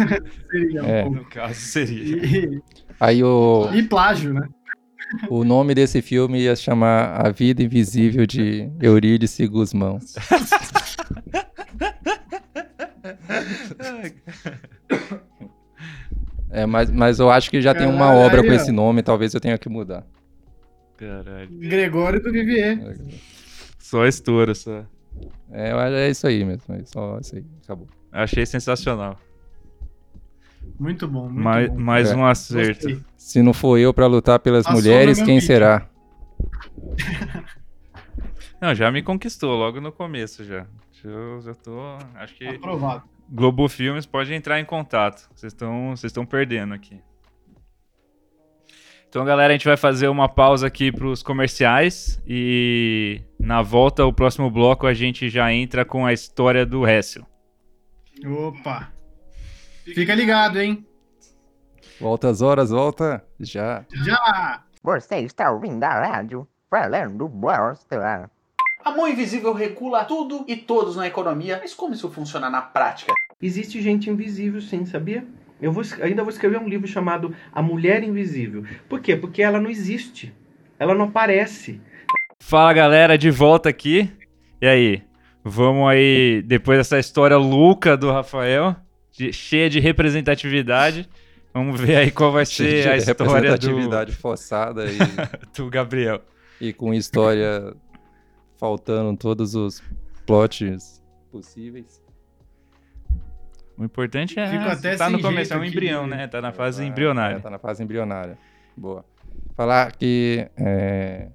seria, 0.50 0.82
um 0.82 0.86
é. 0.86 1.04
No 1.04 1.24
caso, 1.26 1.54
seria. 1.54 2.16
E... 2.16 2.62
Aí 2.98 3.22
o. 3.22 3.68
E 3.74 3.82
plágio, 3.82 4.32
né? 4.32 4.48
O 5.28 5.44
nome 5.44 5.74
desse 5.74 6.00
filme 6.00 6.40
ia 6.40 6.54
chamar 6.54 7.26
A 7.26 7.30
Vida 7.30 7.62
Invisível 7.62 8.26
de 8.26 8.70
Eurídice 8.80 9.46
Guzmão. 9.46 9.98
é, 16.50 16.64
mas, 16.66 16.90
mas 16.90 17.18
eu 17.18 17.30
acho 17.30 17.50
que 17.50 17.60
já 17.60 17.74
Caralho, 17.74 17.92
tem 17.92 17.96
uma 17.96 18.14
obra 18.14 18.42
com 18.42 18.52
esse 18.52 18.70
nome, 18.70 19.02
talvez 19.02 19.34
eu 19.34 19.40
tenha 19.40 19.58
que 19.58 19.68
mudar. 19.68 20.06
Caralho. 20.96 21.48
Gregório 21.58 22.22
do 22.22 22.30
Vivier. 22.30 22.78
Só 23.78 24.06
estoura, 24.06 24.54
só. 24.54 24.84
É, 25.50 25.72
é 26.06 26.10
isso 26.10 26.26
aí 26.26 26.44
mesmo. 26.44 26.74
É 26.74 26.84
só 26.84 27.18
isso 27.18 27.36
aí. 27.36 27.44
Acabou. 27.64 27.88
Achei 28.12 28.44
sensacional. 28.46 29.18
Muito 30.78 31.06
bom. 31.08 31.24
Muito 31.28 31.42
mais, 31.42 31.68
bom. 31.68 31.78
mais 31.78 32.10
é. 32.10 32.16
um 32.16 32.24
acerto. 32.24 32.88
Gostei. 32.88 33.04
Se 33.16 33.42
não 33.42 33.52
for 33.52 33.78
eu 33.78 33.92
para 33.92 34.06
lutar 34.06 34.38
pelas 34.38 34.64
Passou 34.64 34.80
mulheres, 34.80 35.22
quem 35.22 35.40
será? 35.40 35.88
não, 38.60 38.74
já 38.74 38.90
me 38.90 39.02
conquistou 39.02 39.56
logo 39.56 39.80
no 39.80 39.92
começo 39.92 40.44
já. 40.44 40.66
Eu 41.04 41.40
já 41.40 41.54
tô. 41.54 41.78
Acho 42.14 42.34
que. 42.34 42.46
Aprovado. 42.46 43.02
Globo 43.28 43.68
Filmes 43.68 44.06
pode 44.06 44.34
entrar 44.34 44.58
em 44.60 44.64
contato. 44.64 45.28
Vocês 45.34 45.52
estão 45.52 45.90
vocês 45.90 46.10
estão 46.10 46.26
perdendo 46.26 46.74
aqui. 46.74 47.00
Então, 49.08 49.24
galera, 49.24 49.52
a 49.52 49.56
gente 49.56 49.66
vai 49.66 49.76
fazer 49.76 50.06
uma 50.06 50.28
pausa 50.28 50.68
aqui 50.68 50.92
para 50.92 51.06
os 51.06 51.20
comerciais 51.20 52.22
e 52.24 53.20
na 53.40 53.60
volta, 53.60 54.06
o 54.06 54.12
próximo 54.12 54.48
bloco, 54.48 54.86
a 54.86 54.94
gente 54.94 55.28
já 55.28 55.52
entra 55.52 55.84
com 55.84 56.06
a 56.06 56.12
história 56.12 56.64
do 56.64 56.86
Hessel. 56.86 57.26
Opa! 58.24 58.92
Fica 59.84 60.14
ligado, 60.14 60.60
hein? 60.60 60.86
Volta 62.00 62.28
as 62.28 62.40
horas, 62.40 62.70
volta 62.70 63.24
já. 63.38 63.84
Já! 63.92 64.62
Você 64.82 65.16
está 65.16 65.50
ouvindo 65.50 65.84
a 65.84 66.06
rádio 66.06 66.48
falando 66.70 67.28
bosta. 67.28 68.30
A 68.82 68.90
mão 68.90 69.06
invisível 69.06 69.52
regula 69.52 70.04
tudo 70.04 70.44
e 70.48 70.56
todos 70.56 70.96
na 70.96 71.06
economia, 71.06 71.58
mas 71.60 71.74
como 71.74 71.92
isso 71.92 72.08
funciona 72.10 72.48
na 72.48 72.62
prática? 72.62 73.12
Existe 73.42 73.82
gente 73.82 74.08
invisível, 74.08 74.60
sim, 74.60 74.86
sabia? 74.86 75.26
Eu 75.60 75.72
vou, 75.72 75.82
ainda 76.02 76.22
vou 76.22 76.30
escrever 76.30 76.58
um 76.58 76.68
livro 76.68 76.86
chamado 76.86 77.34
A 77.52 77.60
Mulher 77.60 78.02
Invisível. 78.02 78.64
Por 78.88 79.00
quê? 79.00 79.14
Porque 79.14 79.42
ela 79.42 79.60
não 79.60 79.68
existe. 79.68 80.34
Ela 80.78 80.94
não 80.94 81.06
aparece. 81.06 81.80
Fala 82.42 82.72
galera, 82.72 83.18
de 83.18 83.30
volta 83.30 83.68
aqui. 83.68 84.10
E 84.60 84.66
aí? 84.66 85.02
Vamos 85.44 85.88
aí, 85.88 86.42
depois 86.46 86.78
dessa 86.78 86.98
história 86.98 87.36
louca 87.36 87.96
do 87.96 88.10
Rafael, 88.10 88.76
de, 89.12 89.32
cheia 89.32 89.68
de 89.68 89.80
representatividade. 89.80 91.08
Vamos 91.52 91.80
ver 91.80 91.96
aí 91.96 92.10
qual 92.10 92.32
vai 92.32 92.46
ser 92.46 92.88
a 92.88 92.96
história 92.96 93.50
representatividade 93.50 94.12
do... 94.12 94.18
forçada 94.18 94.84
e 94.86 94.98
do 95.56 95.68
Gabriel. 95.68 96.20
E 96.60 96.72
com 96.72 96.92
história 96.92 97.74
faltando 98.58 99.16
todos 99.16 99.54
os 99.54 99.82
plots 100.26 101.02
possíveis. 101.32 102.00
O 103.76 103.84
importante 103.84 104.38
é 104.38 104.46
Fico 104.46 104.98
tá 104.98 105.08
no 105.08 105.22
começo, 105.22 105.54
é 105.54 105.56
um 105.56 105.64
embrião, 105.64 106.06
né? 106.06 106.26
Tá 106.28 106.42
na 106.42 106.52
fase 106.52 106.82
é, 106.82 106.86
embrionária. 106.86 107.36
É, 107.36 107.40
tá 107.40 107.48
na 107.48 107.58
fase 107.58 107.82
embrionária. 107.82 108.36
Boa. 108.76 109.02
Falar 109.56 109.92
que 109.92 110.46
é... 110.54 111.28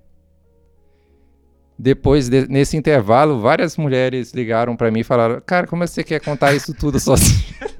depois 1.77 2.29
de, 2.29 2.47
nesse 2.47 2.77
intervalo, 2.77 3.39
várias 3.39 3.77
mulheres 3.77 4.33
ligaram 4.33 4.75
para 4.75 4.91
mim 4.91 5.01
e 5.01 5.03
falaram: 5.03 5.41
"Cara, 5.45 5.67
como 5.67 5.85
você 5.85 6.03
quer 6.03 6.19
contar 6.21 6.53
isso 6.53 6.73
tudo 6.73 6.99
sozinho?" 6.99 7.55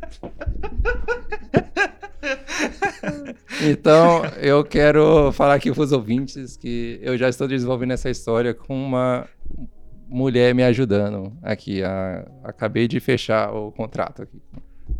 Então, 3.62 4.24
eu 4.42 4.64
quero 4.64 5.32
falar 5.32 5.56
aqui 5.56 5.72
para 5.72 5.82
os 5.82 5.92
ouvintes 5.92 6.58
que 6.58 7.00
eu 7.02 7.18
já 7.18 7.30
estou 7.30 7.48
desenvolvendo 7.48 7.92
essa 7.92 8.10
história 8.10 8.54
com 8.54 8.76
uma 8.76 9.28
mulher 10.08 10.54
me 10.54 10.64
ajudando 10.64 11.36
aqui. 11.42 11.84
A, 11.84 12.28
acabei 12.44 12.88
de 12.88 13.00
fechar 13.00 13.52
o 13.54 13.72
contrato 13.72 14.22
aqui. 14.22 14.42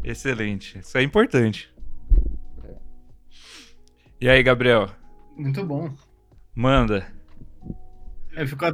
Excelente. 0.04 0.80
Isso 0.80 0.98
é 0.98 1.04
importante. 1.04 1.74
É. 2.64 2.76
E 4.22 4.30
aí, 4.30 4.42
Gabriel? 4.42 4.90
Muito 5.38 5.64
bom. 5.66 5.92
Manda. 6.56 7.06
Eu 8.36 8.48
fico, 8.48 8.66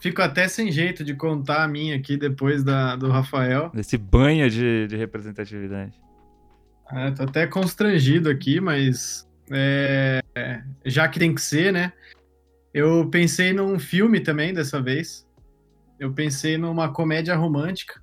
fico 0.00 0.20
até 0.22 0.48
sem 0.48 0.70
jeito 0.70 1.04
de 1.04 1.14
contar 1.14 1.64
a 1.64 1.68
minha 1.68 1.96
aqui 1.96 2.16
depois 2.16 2.62
da, 2.64 2.96
do 2.96 3.08
Rafael. 3.08 3.70
Esse 3.74 3.96
banho 3.96 4.48
de, 4.50 4.86
de 4.86 4.96
representatividade. 4.96 5.92
É, 6.90 7.10
tô 7.10 7.22
até 7.22 7.46
constrangido 7.46 8.28
aqui, 8.28 8.60
mas 8.60 9.26
é, 9.50 10.20
já 10.84 11.08
que 11.08 11.18
tem 11.18 11.34
que 11.34 11.40
ser, 11.40 11.72
né? 11.72 11.92
Eu 12.74 13.08
pensei 13.10 13.52
num 13.52 13.78
filme 13.78 14.20
também 14.20 14.52
dessa 14.52 14.80
vez. 14.80 15.26
Eu 15.98 16.12
pensei 16.12 16.58
numa 16.58 16.92
comédia 16.92 17.34
romântica. 17.34 18.02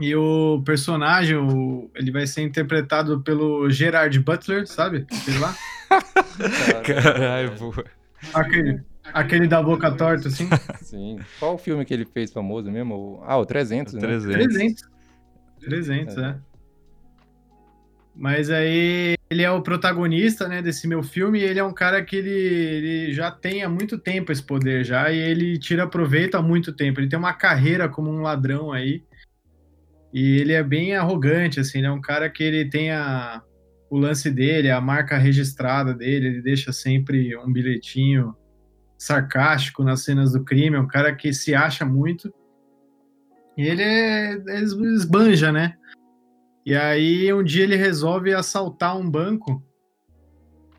E 0.00 0.14
o 0.14 0.62
personagem, 0.64 1.36
o, 1.36 1.90
ele 1.94 2.10
vai 2.10 2.26
ser 2.26 2.42
interpretado 2.42 3.20
pelo 3.22 3.70
Gerard 3.70 4.18
Butler, 4.18 4.66
sabe? 4.66 5.06
Aquele 5.10 5.38
lá. 5.38 5.54
Caralho, 6.84 7.52
boa. 7.56 7.84
Aquele, 8.32 8.82
aquele 9.14 9.46
da 9.46 9.62
boca 9.62 9.90
torta, 9.92 10.28
assim. 10.28 10.48
Sim. 10.82 11.18
Qual 11.38 11.54
o 11.54 11.58
filme 11.58 11.84
que 11.84 11.94
ele 11.94 12.04
fez 12.04 12.32
famoso 12.32 12.70
mesmo? 12.70 13.22
Ah, 13.24 13.38
o 13.38 13.46
300, 13.46 13.94
o 13.94 13.98
300. 13.98 14.26
né? 14.26 14.32
300. 14.44 14.82
300, 15.60 16.18
é. 16.18 16.20
é. 16.20 16.36
Mas 18.16 18.50
aí 18.50 19.14
ele 19.30 19.42
é 19.42 19.50
o 19.50 19.62
protagonista, 19.62 20.46
né, 20.46 20.62
desse 20.62 20.86
meu 20.86 21.02
filme, 21.02 21.40
e 21.40 21.42
ele 21.42 21.58
é 21.58 21.64
um 21.64 21.72
cara 21.72 22.04
que 22.04 22.14
ele, 22.14 22.30
ele 22.30 23.12
já 23.12 23.30
tem 23.30 23.64
há 23.64 23.68
muito 23.68 23.98
tempo 23.98 24.30
esse 24.30 24.42
poder 24.42 24.84
já, 24.84 25.10
e 25.10 25.18
ele 25.18 25.58
tira 25.58 25.86
proveito 25.86 26.36
há 26.36 26.42
muito 26.42 26.72
tempo. 26.72 27.00
Ele 27.00 27.08
tem 27.08 27.18
uma 27.18 27.32
carreira 27.32 27.88
como 27.88 28.10
um 28.10 28.20
ladrão 28.20 28.72
aí. 28.72 29.02
E 30.12 30.38
ele 30.38 30.52
é 30.52 30.62
bem 30.62 30.94
arrogante, 30.94 31.58
assim, 31.58 31.78
ele 31.78 31.88
é 31.88 31.90
um 31.90 32.00
cara 32.00 32.30
que 32.30 32.42
ele 32.42 32.68
tem 32.70 32.92
a, 32.92 33.42
o 33.90 33.98
lance 33.98 34.30
dele, 34.30 34.70
a 34.70 34.80
marca 34.80 35.18
registrada 35.18 35.92
dele, 35.92 36.28
ele 36.28 36.42
deixa 36.42 36.72
sempre 36.72 37.36
um 37.36 37.52
bilhetinho 37.52 38.36
sarcástico 38.98 39.82
nas 39.82 40.02
cenas 40.02 40.32
do 40.32 40.44
crime, 40.44 40.76
é 40.76 40.80
um 40.80 40.86
cara 40.86 41.14
que 41.14 41.32
se 41.32 41.54
acha 41.54 41.84
muito. 41.84 42.32
E 43.56 43.62
ele, 43.62 43.82
é, 43.82 44.36
esbanja, 44.94 45.52
né? 45.52 45.76
E 46.66 46.74
aí 46.74 47.32
um 47.32 47.42
dia 47.42 47.64
ele 47.64 47.76
resolve 47.76 48.32
assaltar 48.32 48.96
um 48.96 49.08
banco 49.08 49.62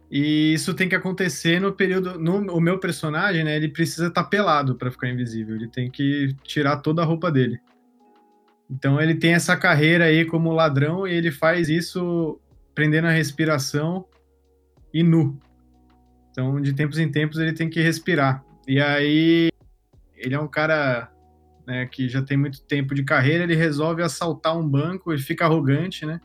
E 0.10 0.54
isso 0.54 0.73
tem 0.73 0.89
que 0.89 0.95
acontecer 0.95 1.60
no 1.60 1.73
período. 1.73 2.19
No, 2.19 2.38
o 2.54 2.60
meu 2.60 2.80
personagem, 2.80 3.43
né? 3.43 3.56
Ele 3.56 3.69
precisa 3.69 4.08
estar 4.08 4.23
tá 4.23 4.30
pelado 4.30 4.75
para 4.75 4.91
ficar 4.91 5.10
invisível. 5.10 5.56
Ele 5.56 5.67
tem 5.67 5.89
que 5.89 6.36
tirar 6.43 6.78
toda 6.78 7.01
a 7.01 7.06
roupa 7.06 7.32
dele. 7.32 7.60
Então 8.69 8.99
ele 8.99 9.15
tem 9.15 9.34
essa 9.34 9.56
carreira 9.56 10.06
aí 10.06 10.25
como 10.25 10.51
ladrão 10.51 11.08
e 11.08 11.13
ele 11.13 11.32
faz 11.32 11.69
isso 11.69 12.39
prendendo 12.73 13.08
a 13.08 13.12
respiração 13.12 14.06
e 14.93 15.04
nu. 15.04 15.39
Então, 16.36 16.60
de 16.60 16.74
tempos 16.74 17.00
em 17.00 17.10
tempos, 17.10 17.38
ele 17.38 17.54
tem 17.54 17.69
que 17.69 17.82
respirar. 17.82 18.43
E 18.67 18.82
aí, 18.82 19.50
ele 20.17 20.36
é 20.36 20.39
um 20.39 20.50
cara 20.50 21.10
né, 21.65 21.86
que 21.86 22.10
já 22.10 22.21
tem 22.21 22.36
muito 22.36 22.62
tempo 22.63 22.93
de 22.93 23.06
carreira, 23.06 23.45
ele 23.45 23.56
resolve 23.56 24.04
assaltar 24.04 24.58
um 24.58 24.67
banco 24.67 25.13
e 25.13 25.17
fica 25.17 25.45
arrogante, 25.45 26.06
né? 26.06 26.19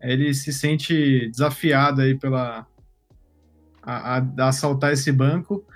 Ele 0.00 0.32
se 0.32 0.54
sente 0.54 1.28
desafiado 1.28 2.00
aí 2.00 2.18
pela, 2.18 2.66
a, 3.82 4.16
a, 4.16 4.48
assaltar 4.48 4.94
esse 4.94 5.12
banco, 5.12 5.66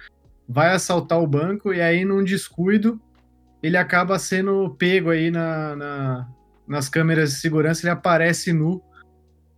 vai 0.48 0.72
assaltar 0.72 1.20
o 1.20 1.26
banco 1.26 1.70
e 1.74 1.82
aí 1.82 2.02
num 2.02 2.24
descuido 2.24 2.98
ele 3.62 3.76
acaba 3.76 4.18
sendo 4.18 4.74
pego 4.78 5.10
aí 5.10 5.30
na, 5.30 5.76
na, 5.76 6.28
nas 6.66 6.88
câmeras 6.88 7.32
de 7.32 7.40
segurança, 7.40 7.82
ele 7.82 7.90
aparece 7.90 8.54
nu, 8.54 8.82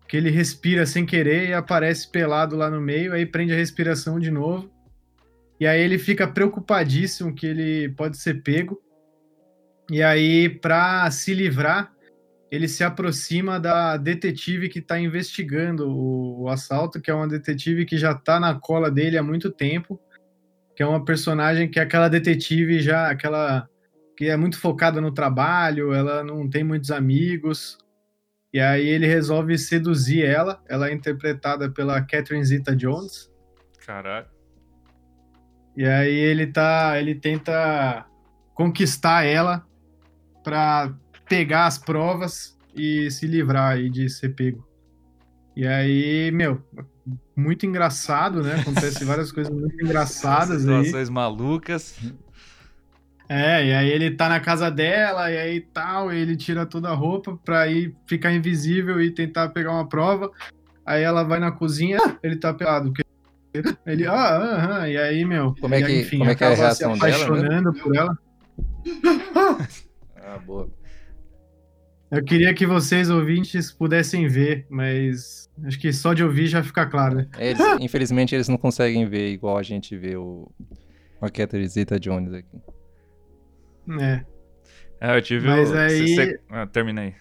que 0.09 0.17
ele 0.17 0.31
respira 0.31 0.87
sem 0.87 1.05
querer 1.05 1.49
e 1.49 1.55
aparece 1.55 2.11
pelado 2.11 2.57
lá 2.57 2.71
no 2.71 2.81
meio, 2.81 3.13
aí 3.13 3.27
prende 3.27 3.53
a 3.53 3.57
respiração 3.57 4.19
de 4.19 4.31
novo. 4.31 4.71
E 5.59 5.67
aí 5.67 5.81
ele 5.81 5.99
fica 5.99 6.29
preocupadíssimo 6.29 7.35
que 7.35 7.47
ele 7.47 7.89
pode 7.91 8.17
ser 8.19 8.43
pego. 8.43 8.81
E 9.91 10.03
aí, 10.03 10.49
para 10.49 11.11
se 11.11 11.33
livrar, 11.33 11.93
ele 12.51 12.69
se 12.69 12.85
aproxima 12.85 13.59
da 13.59 13.97
detetive 13.97 14.69
que 14.69 14.79
está 14.79 14.99
investigando 14.99 15.89
o, 15.89 16.43
o, 16.43 16.49
assalto, 16.49 17.01
que 17.01 17.11
é 17.11 17.15
uma 17.15 17.29
detetive 17.29 17.85
que 17.85 17.97
já 17.97 18.13
está 18.13 18.39
na 18.39 18.55
cola 18.55 18.91
dele 18.91 19.19
há 19.19 19.23
muito 19.23 19.51
tempo, 19.51 20.01
que 20.75 20.83
é 20.83 20.87
uma 20.87 21.05
personagem 21.05 21.69
que 21.69 21.79
é 21.79 21.83
aquela 21.83 22.09
detetive 22.09 22.81
já, 22.81 23.11
aquela 23.11 23.69
que 24.17 24.27
é 24.27 24.37
muito 24.37 24.59
focada 24.59 25.01
no 25.01 25.13
trabalho, 25.13 25.93
ela 25.93 26.25
não 26.25 26.49
tem 26.49 26.65
muitos 26.65 26.91
amigos, 26.91 27.77
e 28.57 28.59
aí 28.59 28.89
ele 28.89 29.07
resolve 29.07 29.59
seduzir 29.59 30.25
ela, 30.25 30.63
ela 30.67 30.89
é 30.89 30.95
interpretada 30.95 31.71
pela 31.71 32.01
Catherine 32.01 32.43
Zeta-Jones. 32.43 33.31
Caralho. 33.85 34.29
E 35.77 35.85
aí 35.85 36.15
ele 36.15 36.47
tá, 36.47 36.99
ele 36.99 37.15
tenta 37.15 38.07
conquistar 38.55 39.25
ela 39.25 39.63
para 40.43 40.91
pegar 41.29 41.67
as 41.67 41.77
provas 41.77 42.57
e 42.75 43.11
se 43.11 43.27
livrar 43.27 43.73
aí 43.73 43.91
de 43.91 44.09
ser 44.09 44.31
pego. 44.31 44.67
E 45.55 45.67
aí, 45.67 46.31
meu, 46.31 46.65
muito 47.37 47.67
engraçado, 47.67 48.43
né? 48.43 48.55
Acontece 48.55 49.05
várias 49.05 49.31
coisas 49.31 49.53
muito 49.53 49.85
engraçadas 49.85 50.63
Situações 50.63 51.09
aí. 51.09 51.15
malucas. 51.15 51.95
É, 53.29 53.67
e 53.67 53.75
aí 53.75 53.89
ele 53.89 54.13
tá 54.13 54.29
na 54.29 54.39
casa 54.39 54.71
dela, 54.71 55.31
e 55.31 55.37
aí 55.37 55.61
tal, 55.61 56.13
e 56.13 56.19
ele 56.19 56.37
tira 56.37 56.65
toda 56.65 56.89
a 56.89 56.95
roupa 56.95 57.39
pra 57.45 57.67
ir 57.67 57.95
ficar 58.07 58.33
invisível 58.33 59.01
e 59.01 59.11
tentar 59.11 59.49
pegar 59.49 59.73
uma 59.73 59.89
prova. 59.89 60.31
Aí 60.85 61.03
ela 61.03 61.25
vai 61.25 61.41
na 61.41 61.51
cozinha, 61.51 61.99
ele 62.23 62.37
tá 62.37 62.55
pelado. 62.55 62.93
Ele, 63.87 64.07
ah, 64.07 64.13
ah, 64.13 64.81
ah, 64.83 64.89
e 64.89 64.97
aí, 64.97 65.25
meu. 65.25 65.55
Como 65.61 65.75
é 65.75 65.79
que, 65.81 65.87
aí, 65.87 66.01
enfim, 66.03 66.19
como 66.19 66.31
é, 66.31 66.35
que 66.35 66.45
é 66.45 66.47
a 66.47 66.55
reação 66.55 66.95
se 66.95 66.99
apaixonando 66.99 67.73
dela? 67.73 67.83
por 67.83 67.97
ela. 67.97 68.19
ah, 70.17 70.39
boa. 70.39 70.69
Eu 72.11 72.23
queria 72.23 72.55
que 72.55 72.67
vocês, 72.67 73.11
ouvintes, 73.11 73.73
pudessem 73.73 74.29
ver, 74.29 74.67
mas 74.71 75.51
acho 75.65 75.79
que 75.81 75.93
só 75.93 76.15
de 76.15 76.23
ouvir 76.23 76.47
já 76.47 76.63
fica 76.63 76.87
claro, 76.87 77.17
né? 77.17 77.29
Eles, 77.39 77.61
infelizmente, 77.81 78.35
eles 78.35 78.49
não 78.49 78.57
conseguem 78.57 79.07
ver 79.07 79.33
igual 79.33 79.59
a 79.59 79.63
gente 79.63 79.97
vê 79.97 80.17
o, 80.17 80.49
o 81.21 81.33
Catherine 81.33 81.67
Zeta-Jones 81.67 82.33
aqui. 82.33 82.59
É. 84.01 84.25
É, 85.01 85.17
eu 85.17 85.23
tive 85.23 85.47
Mas 85.47 85.71
o... 85.71 85.75
aí... 85.75 86.15
Você... 86.15 86.41
Ah, 86.51 86.67
terminei. 86.67 87.15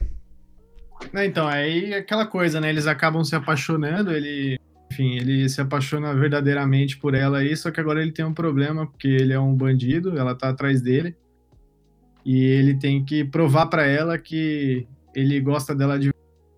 Então, 1.14 1.48
aí 1.48 1.94
aquela 1.94 2.26
coisa, 2.26 2.60
né? 2.62 2.70
Eles 2.70 2.88
acabam 2.88 3.24
se 3.24 3.36
apaixonando, 3.36 4.12
ele... 4.12 4.60
Enfim, 4.92 5.16
ele 5.18 5.50
se 5.50 5.60
apaixona 5.60 6.14
verdadeiramente 6.14 6.98
por 6.98 7.16
ela 7.16 7.40
aí, 7.40 7.58
só 7.58 7.72
que 7.72 7.82
agora 7.82 8.02
ele 8.02 8.12
tem 8.12 8.24
um 8.24 8.34
problema, 8.34 8.86
porque 8.88 9.08
ele 9.08 9.34
é 9.34 9.40
um 9.40 9.54
bandido, 9.54 10.18
ela 10.18 10.36
tá 10.36 10.50
atrás 10.50 10.82
dele. 10.82 11.18
E 12.24 12.44
ele 12.44 12.76
tem 12.76 13.04
que 13.04 13.24
provar 13.26 13.66
para 13.66 13.86
ela 13.86 14.18
que 14.18 14.88
ele 15.14 15.40
gosta 15.42 15.76
dela 15.76 16.00
de 16.00 16.14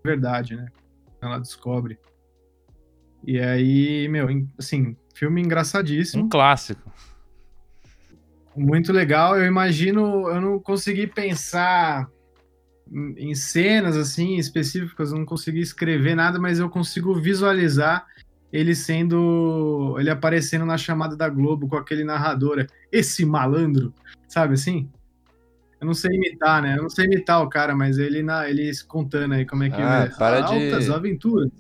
verdade, 0.06 0.56
né? 0.56 0.68
Ela 1.22 1.40
descobre. 1.40 1.98
E 3.26 3.40
aí, 3.40 4.08
meu, 4.08 4.28
assim, 4.58 4.96
filme 5.16 5.42
engraçadíssimo. 5.42 6.26
Um 6.26 6.30
clássico. 6.30 6.92
Muito 8.58 8.92
legal. 8.92 9.38
Eu 9.38 9.46
imagino, 9.46 10.28
eu 10.30 10.42
não 10.42 10.60
consegui 10.60 11.06
pensar 11.06 12.10
em 13.18 13.36
cenas 13.36 13.96
assim 13.96 14.38
específicas, 14.38 15.12
eu 15.12 15.18
não 15.18 15.26
consegui 15.26 15.60
escrever 15.60 16.16
nada, 16.16 16.40
mas 16.40 16.60
eu 16.60 16.70
consigo 16.70 17.14
visualizar 17.14 18.06
ele 18.52 18.74
sendo, 18.74 19.96
ele 20.00 20.10
aparecendo 20.10 20.66
na 20.66 20.78
chamada 20.78 21.16
da 21.16 21.30
Globo 21.30 21.68
com 21.68 21.76
aquele 21.76 22.04
narrador, 22.04 22.66
esse 22.92 23.26
malandro, 23.26 23.94
sabe 24.28 24.54
assim? 24.54 24.90
Eu 25.80 25.86
não 25.86 25.94
sei 25.94 26.16
imitar, 26.16 26.62
né? 26.62 26.78
Eu 26.78 26.84
não 26.84 26.90
sei 26.90 27.06
imitar 27.06 27.44
o 27.44 27.50
cara, 27.50 27.76
mas 27.76 28.00
ele 28.00 28.24
na, 28.24 28.50
ele 28.50 28.72
contando 28.88 29.34
aí 29.34 29.46
como 29.46 29.64
é 29.64 29.70
que 29.70 29.80
ah, 29.80 30.06
é. 30.06 30.18
Para 30.18 30.44
Altas 30.44 30.86
de... 30.86 30.92
aventuras. 30.92 31.52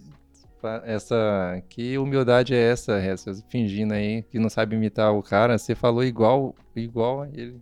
Essa. 0.86 1.62
Que 1.69 1.97
humildade 1.97 2.53
é 2.53 2.71
essa, 2.71 2.93
essa 2.97 3.34
fingindo 3.49 3.93
aí 3.93 4.23
que 4.23 4.39
não 4.39 4.49
sabe 4.49 4.75
imitar 4.75 5.13
o 5.13 5.23
cara. 5.23 5.58
Você 5.58 5.75
falou 5.75 6.03
igual, 6.03 6.56
igual 6.75 7.23
a 7.23 7.30
ele. 7.30 7.62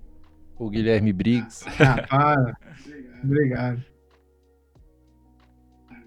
O 0.57 0.69
Guilherme 0.69 1.11
Briggs. 1.11 1.65
Ah, 1.79 2.05
para. 2.07 2.57
Obrigado. 3.23 3.83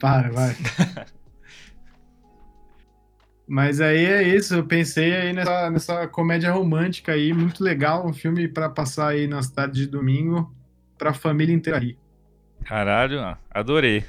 Para, 0.00 0.30
vai. 0.30 0.54
Mas 3.48 3.80
aí 3.80 4.04
é 4.04 4.22
isso, 4.22 4.54
eu 4.54 4.66
pensei 4.66 5.16
aí 5.16 5.32
nessa, 5.32 5.70
nessa 5.70 6.06
comédia 6.06 6.52
romântica 6.52 7.12
aí, 7.12 7.32
muito 7.32 7.64
legal, 7.64 8.06
um 8.06 8.12
filme 8.12 8.46
para 8.46 8.68
passar 8.68 9.08
aí 9.08 9.26
nas 9.26 9.50
tardes 9.50 9.78
de 9.80 9.86
domingo, 9.86 10.54
pra 10.98 11.14
família 11.14 11.54
inteira 11.54 11.78
aí. 11.78 11.96
Caralho, 12.62 13.38
adorei. 13.50 14.04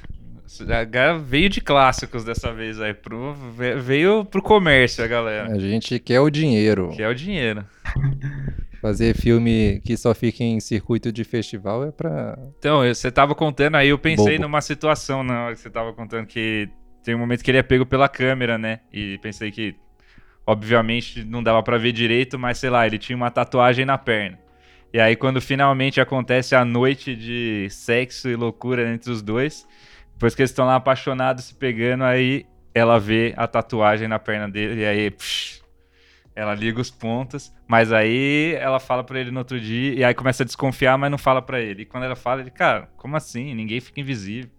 Veio 1.24 1.48
de 1.48 1.60
clássicos 1.60 2.24
dessa 2.24 2.52
vez 2.52 2.80
aí. 2.80 2.92
Pro, 2.92 3.34
veio 3.80 4.24
pro 4.24 4.42
comércio, 4.42 5.04
a 5.04 5.06
galera. 5.06 5.52
A 5.52 5.58
gente 5.58 5.98
quer 5.98 6.20
o 6.20 6.28
dinheiro. 6.28 6.90
Quer 6.96 7.08
o 7.08 7.14
dinheiro. 7.14 7.64
Fazer 8.80 9.14
filme 9.14 9.80
que 9.84 9.96
só 9.96 10.14
fica 10.14 10.42
em 10.42 10.58
circuito 10.58 11.12
de 11.12 11.22
festival 11.22 11.84
é 11.84 11.92
pra. 11.92 12.38
Então, 12.58 12.82
você 12.82 13.10
tava 13.10 13.34
contando 13.34 13.76
aí, 13.76 13.90
eu 13.90 13.98
pensei 13.98 14.36
Bobo. 14.36 14.42
numa 14.42 14.60
situação 14.60 15.22
na 15.22 15.44
hora 15.44 15.54
que 15.54 15.60
você 15.60 15.70
tava 15.70 15.92
contando 15.92 16.26
que 16.26 16.68
tem 17.04 17.14
um 17.14 17.18
momento 17.18 17.44
que 17.44 17.50
ele 17.50 17.58
é 17.58 17.62
pego 17.62 17.86
pela 17.86 18.08
câmera, 18.08 18.58
né? 18.58 18.80
E 18.92 19.18
pensei 19.18 19.50
que, 19.50 19.76
obviamente, 20.46 21.22
não 21.24 21.42
dava 21.42 21.62
para 21.62 21.76
ver 21.78 21.92
direito, 21.92 22.38
mas 22.38 22.58
sei 22.58 22.70
lá, 22.70 22.86
ele 22.86 22.98
tinha 22.98 23.16
uma 23.16 23.30
tatuagem 23.30 23.84
na 23.84 23.98
perna. 23.98 24.38
E 24.92 24.98
aí, 24.98 25.14
quando 25.14 25.40
finalmente 25.40 26.00
acontece 26.00 26.54
a 26.56 26.64
noite 26.64 27.14
de 27.14 27.68
sexo 27.70 28.28
e 28.28 28.34
loucura 28.34 28.92
entre 28.92 29.10
os 29.10 29.22
dois, 29.22 29.66
depois 30.20 30.34
que 30.34 30.42
eles 30.42 30.50
estão 30.50 30.66
lá 30.66 30.76
apaixonados, 30.76 31.46
se 31.46 31.54
pegando, 31.54 32.04
aí 32.04 32.44
ela 32.74 33.00
vê 33.00 33.32
a 33.38 33.46
tatuagem 33.46 34.06
na 34.06 34.18
perna 34.18 34.50
dele 34.50 34.82
e 34.82 34.84
aí 34.84 35.10
psh, 35.10 35.62
ela 36.36 36.54
liga 36.54 36.78
os 36.78 36.90
pontos, 36.90 37.50
mas 37.66 37.90
aí 37.90 38.54
ela 38.56 38.78
fala 38.78 39.02
para 39.02 39.18
ele 39.18 39.30
no 39.30 39.38
outro 39.38 39.58
dia 39.58 39.94
e 39.94 40.04
aí 40.04 40.12
começa 40.12 40.42
a 40.42 40.46
desconfiar, 40.46 40.98
mas 40.98 41.10
não 41.10 41.16
fala 41.16 41.40
para 41.40 41.58
ele. 41.58 41.82
E 41.82 41.86
quando 41.86 42.04
ela 42.04 42.14
fala, 42.14 42.42
ele, 42.42 42.50
cara, 42.50 42.90
como 42.98 43.16
assim? 43.16 43.54
Ninguém 43.54 43.80
fica 43.80 43.98
invisível. 43.98 44.50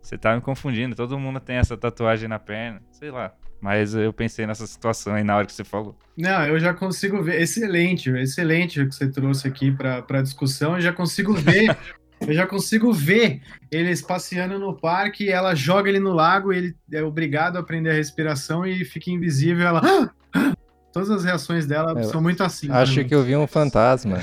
Você 0.00 0.16
tá 0.16 0.34
me 0.34 0.40
confundindo, 0.40 0.96
todo 0.96 1.18
mundo 1.18 1.38
tem 1.40 1.56
essa 1.56 1.76
tatuagem 1.76 2.26
na 2.26 2.38
perna, 2.38 2.80
sei 2.90 3.10
lá. 3.10 3.34
Mas 3.60 3.94
eu 3.94 4.14
pensei 4.14 4.46
nessa 4.46 4.66
situação 4.66 5.14
aí 5.14 5.22
na 5.22 5.36
hora 5.36 5.44
que 5.44 5.52
você 5.52 5.62
falou. 5.62 5.94
Não, 6.16 6.46
eu 6.46 6.58
já 6.58 6.72
consigo 6.72 7.22
ver. 7.22 7.38
Excelente, 7.38 8.08
excelente 8.08 8.80
o 8.80 8.88
que 8.88 8.94
você 8.94 9.10
trouxe 9.10 9.46
aqui 9.46 9.70
para 9.70 10.22
discussão. 10.22 10.76
Eu 10.76 10.80
já 10.80 10.92
consigo 10.92 11.34
ver 11.34 11.76
Eu 12.26 12.34
já 12.34 12.46
consigo 12.46 12.92
ver 12.92 13.42
eles 13.70 14.02
passeando 14.02 14.58
no 14.58 14.76
parque, 14.76 15.30
ela 15.30 15.54
joga 15.54 15.88
ele 15.88 15.98
no 15.98 16.12
lago, 16.12 16.52
ele 16.52 16.76
é 16.92 17.02
obrigado 17.02 17.56
a 17.56 17.60
aprender 17.60 17.90
a 17.90 17.94
respiração 17.94 18.64
e 18.64 18.84
fica 18.84 19.10
invisível. 19.10 19.66
Ela. 19.66 20.12
Todas 20.92 21.10
as 21.10 21.24
reações 21.24 21.66
dela 21.66 21.98
eu 21.98 22.04
são 22.04 22.20
muito 22.20 22.42
assim. 22.42 22.70
Acho 22.70 23.04
que 23.04 23.14
eu 23.14 23.22
vi 23.22 23.34
um 23.34 23.46
fantasma. 23.46 24.18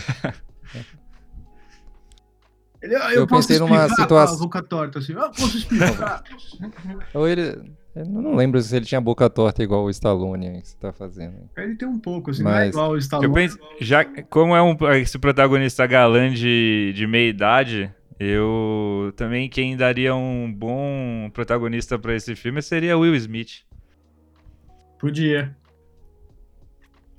Ele, 2.82 2.96
eu, 2.96 3.10
eu 3.10 3.28
pensei 3.28 3.60
numa 3.60 3.90
situação. 3.90 4.38
Boca 4.38 4.62
torta, 4.62 5.00
assim. 5.00 5.14
Eu 5.14 5.30
posso 5.32 5.58
explicar. 5.58 6.24
Ou 7.14 7.28
ele. 7.28 7.62
Eu 7.96 8.06
não 8.06 8.36
lembro 8.36 8.62
se 8.62 8.76
ele 8.76 8.86
tinha 8.86 9.02
boca 9.02 9.30
torta 9.30 9.64
igual 9.64 9.84
o 9.84 9.90
Stallone 9.90 10.62
que 10.62 10.68
você 10.70 10.78
tá 10.78 10.94
fazendo. 10.94 11.36
Ele 11.58 11.76
tem 11.76 11.88
um 11.88 12.00
pouco, 12.00 12.32
assim, 12.32 12.44
Mas... 12.44 12.54
não 12.56 12.62
é 12.62 12.68
igual 12.68 12.92
o 12.92 12.98
Stallone. 12.98 13.28
Eu 13.28 13.34
penso, 13.34 13.58
já, 13.82 14.06
como 14.30 14.56
é 14.56 14.62
um, 14.62 14.76
esse 14.96 15.18
protagonista 15.18 15.86
galã 15.88 16.32
de, 16.32 16.94
de 16.96 17.08
meia 17.08 17.30
idade, 17.30 17.92
eu 18.20 19.12
também 19.18 19.50
quem 19.50 19.76
daria 19.76 20.14
um 20.16 20.52
bom 20.54 21.30
protagonista 21.34 21.98
para 21.98 22.16
esse 22.16 22.36
filme 22.36 22.62
seria 22.62 22.98
Will 22.98 23.16
Smith. 23.16 23.64
Podia. 25.00 25.56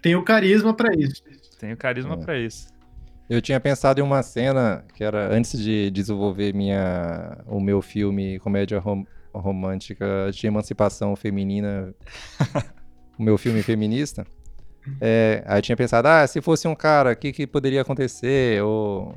Tem 0.03 0.15
o 0.15 0.23
carisma 0.23 0.73
para 0.73 0.95
isso. 0.95 1.23
Tem 1.59 1.73
o 1.73 1.77
carisma 1.77 2.15
É. 2.15 2.17
pra 2.17 2.39
isso. 2.39 2.69
Eu 3.29 3.41
tinha 3.41 3.61
pensado 3.61 4.01
em 4.01 4.03
uma 4.03 4.23
cena 4.23 4.85
que 4.95 5.05
era 5.05 5.33
antes 5.33 5.59
de 5.63 5.91
desenvolver 5.91 6.53
minha, 6.55 7.39
o 7.47 7.61
meu 7.61 7.81
filme 7.83 8.39
comédia 8.41 8.79
rom- 8.81 9.05
romântica 9.33 10.31
de 10.33 10.47
emancipação 10.47 11.15
feminina, 11.17 11.95
o 13.19 13.23
meu 13.23 13.39
filme 13.39 13.63
feminista. 13.63 14.27
É, 15.01 15.43
aí 15.47 15.59
eu 15.59 15.63
tinha 15.63 15.77
pensado, 15.77 16.09
ah, 16.09 16.27
se 16.27 16.41
fosse 16.41 16.67
um 16.67 16.75
cara, 16.75 17.13
o 17.13 17.17
que, 17.17 17.33
que 17.33 17.47
poderia 17.47 17.83
acontecer? 17.83 18.63
Ou, 18.63 19.15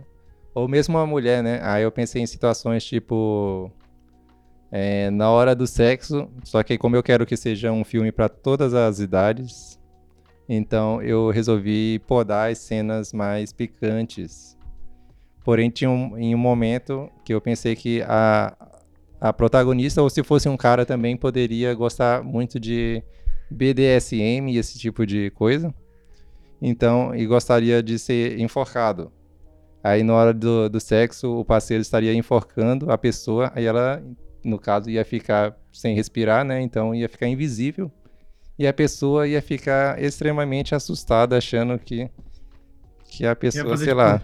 ou 0.53 0.67
mesmo 0.67 0.97
uma 0.97 1.05
mulher, 1.05 1.41
né? 1.41 1.59
Aí 1.63 1.83
eu 1.83 1.91
pensei 1.91 2.21
em 2.21 2.27
situações 2.27 2.83
tipo. 2.83 3.71
é, 4.71 5.09
na 5.09 5.29
hora 5.29 5.55
do 5.55 5.65
sexo, 5.65 6.29
só 6.43 6.61
que 6.63 6.77
como 6.77 6.95
eu 6.95 7.03
quero 7.03 7.25
que 7.25 7.37
seja 7.37 7.71
um 7.71 7.83
filme 7.83 8.11
para 8.11 8.27
todas 8.27 8.73
as 8.73 8.99
idades, 8.99 9.79
então 10.47 11.01
eu 11.01 11.29
resolvi 11.29 11.99
podar 11.99 12.51
as 12.51 12.59
cenas 12.59 13.13
mais 13.13 13.53
picantes. 13.53 14.57
Porém, 15.43 15.69
tinha 15.69 15.89
um, 15.89 16.17
em 16.17 16.33
um 16.33 16.37
momento 16.37 17.09
que 17.25 17.33
eu 17.33 17.41
pensei 17.41 17.75
que 17.75 18.01
a, 18.03 18.55
a 19.23 19.31
protagonista, 19.31 20.01
ou 20.01 20.09
se 20.09 20.21
fosse 20.21 20.49
um 20.49 20.57
cara 20.57 20.85
também, 20.85 21.15
poderia 21.15 21.73
gostar 21.73 22.21
muito 22.21 22.59
de 22.59 23.01
BDSM 23.49 24.51
e 24.51 24.57
esse 24.57 24.77
tipo 24.77 25.05
de 25.05 25.31
coisa. 25.31 25.73
Então, 26.61 27.15
e 27.15 27.25
gostaria 27.25 27.81
de 27.81 27.97
ser 27.97 28.37
enforcado. 28.37 29.13
Aí, 29.81 30.03
na 30.03 30.13
hora 30.13 30.33
do, 30.33 30.67
do 30.67 30.77
sexo, 30.77 31.39
o 31.39 31.45
parceiro 31.45 31.81
estaria 31.81 32.13
enforcando 32.13 32.91
a 32.91 32.97
pessoa, 32.97 33.49
aí 33.55 33.63
ela, 33.63 34.03
no 34.43 34.59
caso, 34.59 34.89
ia 34.89 35.05
ficar 35.05 35.55
sem 35.71 35.95
respirar, 35.95 36.43
né? 36.43 36.61
Então, 36.61 36.93
ia 36.93 37.07
ficar 37.07 37.27
invisível 37.29 37.89
e 38.59 38.67
a 38.67 38.73
pessoa 38.73 39.25
ia 39.25 39.41
ficar 39.41 40.03
extremamente 40.03 40.75
assustada, 40.75 41.37
achando 41.37 41.79
que, 41.79 42.11
que 43.05 43.25
a 43.25 43.33
pessoa, 43.37 43.77
sei 43.77 43.87
tipo, 43.87 43.97
lá, 43.99 44.21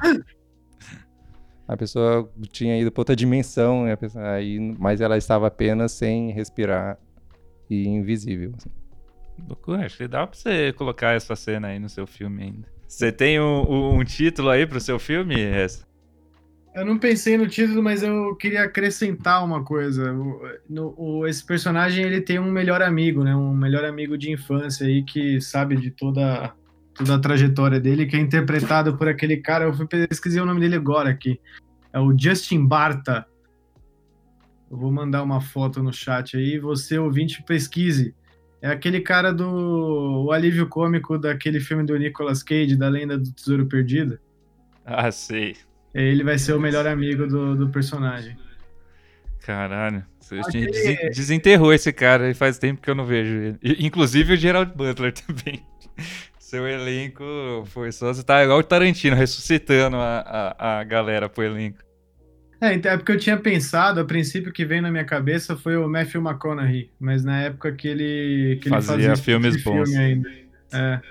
a 1.71 1.77
pessoa 1.77 2.27
tinha 2.51 2.79
ido 2.81 2.91
para 2.91 3.01
outra 3.01 3.15
dimensão, 3.15 3.85
a 3.85 3.95
pessoa- 3.95 4.31
aí, 4.31 4.59
mas 4.79 5.01
ela 5.01 5.17
estava 5.17 5.45
apenas 5.47 5.91
sem 5.91 6.31
respirar 6.31 6.97
e 7.69 7.87
invisível. 7.87 8.53
assim. 8.57 8.69
Loucura, 9.47 9.85
acho 9.85 9.97
que 9.97 10.07
dá 10.07 10.25
pra 10.25 10.35
você 10.37 10.73
colocar 10.73 11.13
essa 11.15 11.35
cena 11.35 11.67
aí 11.67 11.79
no 11.79 11.87
seu 11.87 12.07
filme 12.07 12.43
ainda. 12.43 12.67
Você 12.87 13.11
tem 13.11 13.39
um, 13.39 13.61
um- 13.71 13.99
um 13.99 14.03
título 14.03 14.49
aí 14.49 14.65
pro 14.65 14.81
seu 14.81 14.97
filme? 14.97 15.39
Essa? 15.39 15.87
Eu 16.75 16.85
não 16.85 16.97
pensei 16.97 17.37
no 17.37 17.47
título, 17.47 17.81
mas 17.83 18.03
eu 18.03 18.35
queria 18.35 18.63
acrescentar 18.63 19.43
uma 19.45 19.63
coisa. 19.63 20.11
O- 20.13 20.41
no- 20.69 20.93
o- 20.97 21.27
esse 21.27 21.45
personagem 21.45 22.03
ele 22.03 22.21
tem 22.21 22.39
um 22.39 22.51
melhor 22.51 22.81
amigo, 22.81 23.23
né? 23.23 23.35
Um 23.35 23.53
melhor 23.53 23.85
amigo 23.85 24.17
de 24.17 24.31
infância 24.31 24.85
aí 24.87 25.03
que 25.03 25.39
sabe 25.39 25.75
de 25.75 25.91
toda, 25.91 26.53
toda 26.99 27.15
a 27.15 27.19
trajetória 27.19 27.79
dele, 27.79 28.05
que 28.05 28.15
é 28.15 28.19
interpretado 28.19 28.95
por 28.97 29.07
aquele 29.07 29.37
cara. 29.37 29.65
Eu 29.65 29.73
fui 29.73 29.87
pesquisar 29.87 30.43
o 30.43 30.45
nome 30.45 30.59
dele 30.59 30.75
agora 30.75 31.09
aqui. 31.09 31.39
É 31.93 31.99
o 31.99 32.15
Justin 32.17 32.65
Barta. 32.65 33.25
Eu 34.69 34.77
vou 34.77 34.91
mandar 34.91 35.23
uma 35.23 35.41
foto 35.41 35.81
no 35.81 35.91
chat 35.91 36.37
aí. 36.37 36.59
Você, 36.59 36.99
ouvinte, 36.99 37.41
pesquise. 37.43 38.13
É 38.61 38.67
aquele 38.69 38.99
cara 38.99 39.33
do 39.33 40.25
o 40.25 40.31
alívio 40.31 40.67
cômico 40.67 41.17
daquele 41.17 41.59
filme 41.61 41.83
do 41.85 41.97
Nicolas 41.97 42.43
Cage, 42.43 42.75
da 42.75 42.89
Lenda 42.89 43.17
do 43.17 43.31
Tesouro 43.31 43.65
Perdido. 43.65 44.19
Ah, 44.85 45.09
sei. 45.11 45.55
Ele 45.93 46.23
vai 46.23 46.37
ser 46.37 46.53
o 46.53 46.59
melhor 46.59 46.85
amigo 46.85 47.25
do, 47.25 47.55
do 47.55 47.69
personagem. 47.69 48.37
Caralho. 49.41 50.05
Aquele- 50.45 50.67
desen- 50.67 51.09
desenterrou 51.09 51.73
esse 51.73 51.91
cara 51.91 52.29
e 52.29 52.35
faz 52.35 52.59
tempo 52.59 52.81
que 52.81 52.89
eu 52.89 52.93
não 52.93 53.05
vejo 53.05 53.33
ele. 53.33 53.57
Inclusive 53.79 54.33
o 54.33 54.37
Gerald 54.37 54.73
Butler 54.75 55.11
também. 55.25 55.63
Seu 56.49 56.67
elenco 56.67 57.23
foi 57.67 57.91
só. 57.91 58.11
Você 58.11 58.23
tá 58.23 58.43
igual 58.43 58.57
o 58.57 58.63
Tarantino, 58.63 59.15
ressuscitando 59.15 59.97
a, 59.97 60.55
a, 60.57 60.79
a 60.79 60.83
galera 60.83 61.29
pro 61.29 61.43
elenco. 61.43 61.77
É, 62.59 62.73
então 62.73 62.91
é 62.91 62.97
porque 62.97 63.11
eu 63.11 63.19
tinha 63.19 63.37
pensado, 63.37 63.99
a 63.99 64.03
princípio 64.03 64.51
que 64.51 64.65
veio 64.65 64.81
na 64.81 64.89
minha 64.89 65.05
cabeça 65.05 65.55
foi 65.55 65.77
o 65.77 65.87
Matthew 65.87 66.23
McConaughey, 66.23 66.91
mas 66.99 67.23
na 67.23 67.39
época 67.39 67.71
que 67.73 67.87
ele, 67.87 68.59
que 68.63 68.67
Fazia 68.67 68.95
ele 68.95 69.03
fazia 69.03 69.23
filmes 69.23 69.63
bons. 69.63 69.89
filme 69.91 70.03
ainda. 70.03 70.29
É. 70.73 71.01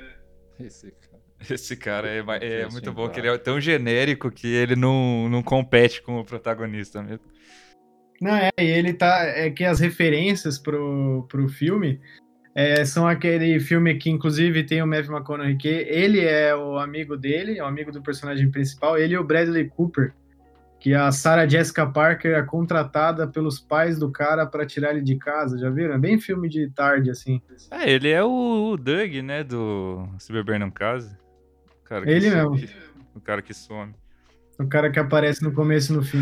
Esse 0.59 0.91
cara. 0.91 1.23
Esse 1.49 1.77
cara 1.77 2.09
é, 2.09 2.19
é 2.19 2.63
Justin 2.63 2.73
muito 2.73 2.93
bom, 2.93 3.09
que 3.09 3.21
ele 3.21 3.29
é 3.29 3.39
tão 3.39 3.61
genérico 3.61 4.33
que 4.33 4.49
ele 4.49 4.75
não, 4.75 5.29
não 5.29 5.41
compete 5.41 6.03
com 6.03 6.19
o 6.19 6.25
protagonista 6.25 7.01
mesmo. 7.01 7.25
Não, 8.21 8.35
é, 8.35 8.51
e 8.59 8.65
ele 8.65 8.93
tá. 8.93 9.23
É 9.23 9.49
que 9.51 9.65
as 9.65 9.79
referências 9.79 10.59
pro, 10.59 11.25
pro 11.31 11.49
filme 11.49 12.01
é, 12.61 12.85
são 12.85 13.07
aquele 13.07 13.61
filme 13.61 13.95
que, 13.97 14.11
inclusive, 14.11 14.65
tem 14.65 14.83
o 14.83 14.87
Matthew 14.87 15.15
McConaughey, 15.15 15.57
que 15.57 15.69
ele 15.69 16.21
é 16.25 16.55
o 16.57 16.77
amigo 16.77 17.17
dele, 17.17 17.57
é 17.59 17.63
o 17.63 17.67
amigo 17.67 17.93
do 17.93 18.03
personagem 18.03 18.51
principal, 18.51 18.99
ele 18.99 19.15
e 19.15 19.19
o 19.19 19.23
Bradley 19.23 19.69
Cooper, 19.69 20.13
que 20.81 20.93
a 20.95 21.13
Sarah 21.13 21.47
Jessica 21.49 21.87
Parker 21.87 22.37
é 22.37 22.43
contratada 22.43 23.29
pelos 23.29 23.61
pais 23.61 23.97
do 23.99 24.11
cara 24.11 24.45
pra 24.45 24.67
tirar 24.67 24.91
ele 24.91 25.03
de 25.03 25.17
casa, 25.17 25.57
já 25.57 25.71
viram? 25.71 25.95
É 25.95 25.99
bem 25.99 26.21
filme 26.21 26.49
de 26.49 26.69
tarde, 26.71 27.11
assim. 27.11 27.41
É, 27.71 27.89
ele 27.91 28.09
é 28.11 28.25
o, 28.25 28.73
o 28.73 28.77
Doug, 28.77 29.15
né, 29.23 29.45
do 29.45 30.09
Se 30.19 30.33
Beber 30.33 30.59
Não 30.59 30.71
Case. 30.71 31.17
O 31.81 31.85
cara 31.85 32.05
que 32.05 32.11
Ele 32.11 32.31
some- 32.31 32.61
mesmo. 32.61 32.69
O 33.15 33.21
cara 33.21 33.41
que 33.43 33.55
some. 33.55 33.93
O 34.59 34.67
cara 34.67 34.91
que 34.91 34.99
aparece 34.99 35.43
no 35.45 35.53
começo 35.53 35.93
e 35.93 35.97
no 35.97 36.03
fim. 36.03 36.19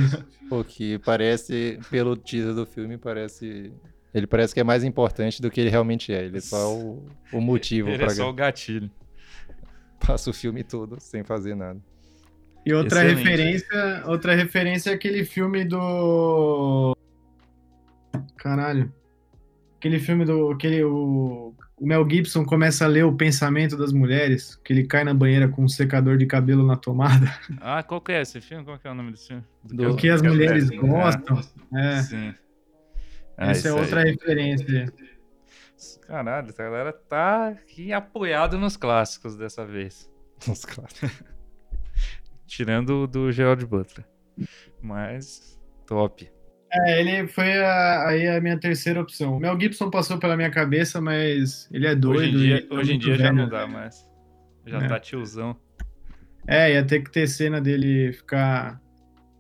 O 0.51 0.63
que 0.63 0.99
parece, 0.99 1.79
pelo 1.91 2.15
teaser 2.15 2.53
do 2.55 2.67
filme, 2.67 2.99
parece. 2.99 3.73
Ele 4.17 4.27
parece 4.27 4.55
que 4.55 4.61
é 4.61 4.65
mais 4.65 4.83
importante 4.83 5.43
do 5.43 5.51
que 5.51 5.61
ele 5.61 5.69
realmente 5.69 6.13
é. 6.13 6.25
Ele 6.25 6.39
é 6.39 6.41
só 6.41 6.75
o, 6.75 7.07
o 7.33 7.41
motivo 7.41 7.89
Ele 7.89 7.97
é 7.97 7.99
para 8.07 8.15
só 8.15 8.31
o 8.31 8.33
gatilho. 8.33 8.91
passa 10.01 10.31
o 10.31 10.33
filme 10.33 10.65
todo 10.65 10.97
sem 11.01 11.23
fazer 11.23 11.55
nada. 11.55 11.79
E 12.65 12.73
outra 12.73 13.05
Excelente. 13.05 13.25
referência, 13.29 14.03
outra 14.07 14.35
referência 14.35 14.91
é 14.91 14.95
aquele 14.95 15.25
filme 15.25 15.65
do 15.67 16.97
Caralho. 18.37 18.93
Aquele 19.79 19.99
filme 19.99 20.25
do 20.25 20.51
aquele 20.51 20.83
o, 20.83 21.55
o 21.77 21.87
Mel 21.87 22.09
Gibson 22.09 22.45
começa 22.45 22.85
a 22.85 22.89
ler 22.89 23.05
o 23.05 23.13
pensamento 23.15 23.77
das 23.77 23.93
mulheres, 23.93 24.57
que 24.65 24.73
ele 24.73 24.85
cai 24.87 25.05
na 25.05 25.13
banheira 25.15 25.47
com 25.49 25.63
um 25.65 25.69
secador 25.69 26.17
de 26.17 26.27
cabelo 26.27 26.67
na 26.67 26.77
tomada. 26.77 27.33
Ah, 27.61 27.83
qual 27.83 28.01
que 28.01 28.13
é 28.13 28.23
esse 28.23 28.41
filme? 28.41 28.65
Qual 28.65 28.79
que 28.79 28.89
é 28.89 28.91
o 28.91 28.95
nome 28.95 29.13
desse 29.13 29.29
filme? 29.29 29.45
Do- 29.65 29.91
O 29.93 29.97
que 29.97 30.09
as 30.09 30.23
mulheres 30.23 30.71
é- 30.71 30.77
gostam. 30.77 31.41
É, 31.75 32.03
sim. 32.03 32.35
Ah, 33.37 33.51
essa 33.51 33.69
é 33.69 33.71
isso 33.71 33.77
aí. 33.79 33.83
outra 33.83 34.03
referência. 34.03 34.93
Caralho, 36.07 36.49
essa 36.49 36.63
galera 36.63 36.93
tá 36.93 37.49
aqui 37.49 37.93
apoiado 37.93 38.57
nos 38.59 38.77
clássicos 38.77 39.37
dessa 39.37 39.65
vez. 39.67 40.11
Os 40.51 40.65
caras. 40.65 40.95
Tirando 42.47 43.03
o 43.03 43.07
do 43.07 43.33
Gerald 43.33 43.67
Butler. 43.67 44.07
Mas, 44.81 45.59
top. 45.87 46.31
É, 46.73 47.01
ele 47.01 47.27
foi 47.27 47.61
a, 47.63 48.09
aí 48.09 48.29
a 48.29 48.41
minha 48.41 48.59
terceira 48.59 49.01
opção. 49.01 49.37
O 49.37 49.41
Mel 49.41 49.59
Gibson 49.59 49.91
passou 49.91 50.19
pela 50.19 50.37
minha 50.37 50.51
cabeça, 50.51 51.01
mas 51.01 51.69
ele 51.73 51.87
é 51.87 51.95
doido. 51.95 52.21
hoje 52.21 52.31
em 52.31 52.37
dia, 52.37 52.57
e 52.59 52.63
tá 52.63 52.75
hoje 52.75 52.95
em 52.95 52.99
dia 52.99 53.17
já 53.17 53.33
não 53.33 53.49
dá 53.49 53.67
mais. 53.67 54.07
Já 54.65 54.79
É. 54.83 54.89
tá 54.89 55.01
tiozão. 55.01 55.57
É, 56.47 56.73
ia 56.73 56.85
ter 56.85 57.03
que 57.03 57.11
ter 57.11 57.27
cena 57.27 57.61
dele 57.61 58.13
ficar 58.13 58.81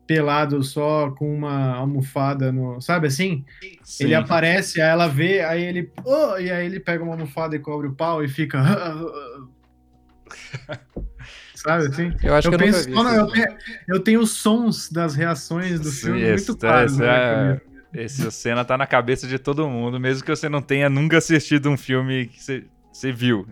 pelado 0.06 0.62
só 0.62 1.10
com 1.10 1.34
uma 1.34 1.74
almofada 1.74 2.52
no. 2.52 2.80
Sabe 2.80 3.06
assim? 3.08 3.44
Sim. 3.82 4.04
Ele 4.04 4.14
aparece, 4.14 4.80
aí 4.80 4.88
ela 4.88 5.08
vê, 5.08 5.40
aí 5.42 5.62
ele. 5.62 5.92
"Oh", 6.04 6.38
e 6.38 6.50
aí 6.50 6.66
ele 6.66 6.80
pega 6.80 7.02
uma 7.02 7.14
almofada 7.14 7.56
e 7.56 7.58
cobre 7.58 7.88
o 7.88 7.94
pau 7.94 8.22
e 8.22 8.28
fica. 8.28 8.60
Sabe 11.54 11.86
assim? 11.86 12.12
Eu 12.22 12.34
acho 12.34 12.48
eu 12.48 12.50
que 12.50 12.54
eu 12.54 12.58
penso 12.58 12.88
nunca 12.88 13.02
vi 13.10 13.32
esse 13.34 13.46
eu, 13.88 13.94
eu 13.96 14.00
tenho 14.00 14.20
os 14.20 14.30
sons 14.32 14.90
das 14.90 15.14
reações 15.14 15.80
do 15.80 15.90
Sim, 15.90 16.06
filme 16.06 16.28
muito 16.32 16.56
claros. 16.56 16.92
esse 16.92 17.00
na 17.00 17.06
minha 17.06 17.18
é- 17.18 17.54
cabeça. 17.56 17.76
Essa 17.94 18.30
cena 18.30 18.62
tá 18.64 18.76
na 18.76 18.86
cabeça 18.86 19.26
de 19.26 19.38
todo 19.38 19.66
mundo, 19.70 19.98
mesmo 19.98 20.22
que 20.22 20.28
você 20.30 20.48
não 20.50 20.60
tenha 20.60 20.90
nunca 20.90 21.16
assistido 21.16 21.70
um 21.70 21.78
filme 21.78 22.26
que 22.26 22.42
você, 22.42 22.66
você 22.92 23.10
viu. 23.10 23.46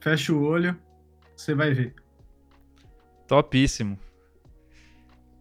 Fecha 0.00 0.32
o 0.32 0.42
olho, 0.42 0.74
você 1.36 1.54
vai 1.54 1.74
ver. 1.74 1.94
Topíssimo. 3.28 3.98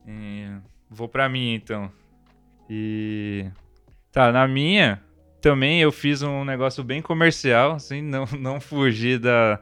E 0.09 0.47
vou 0.89 1.07
pra 1.07 1.29
minha 1.29 1.55
então. 1.55 1.91
E. 2.67 3.45
Tá, 4.11 4.31
na 4.31 4.47
minha 4.47 5.03
também 5.39 5.79
eu 5.81 5.91
fiz 5.91 6.21
um 6.23 6.43
negócio 6.43 6.83
bem 6.83 7.01
comercial, 7.01 7.73
assim, 7.73 8.01
não, 8.03 8.25
não 8.39 8.59
fugir 8.59 9.19
da, 9.19 9.61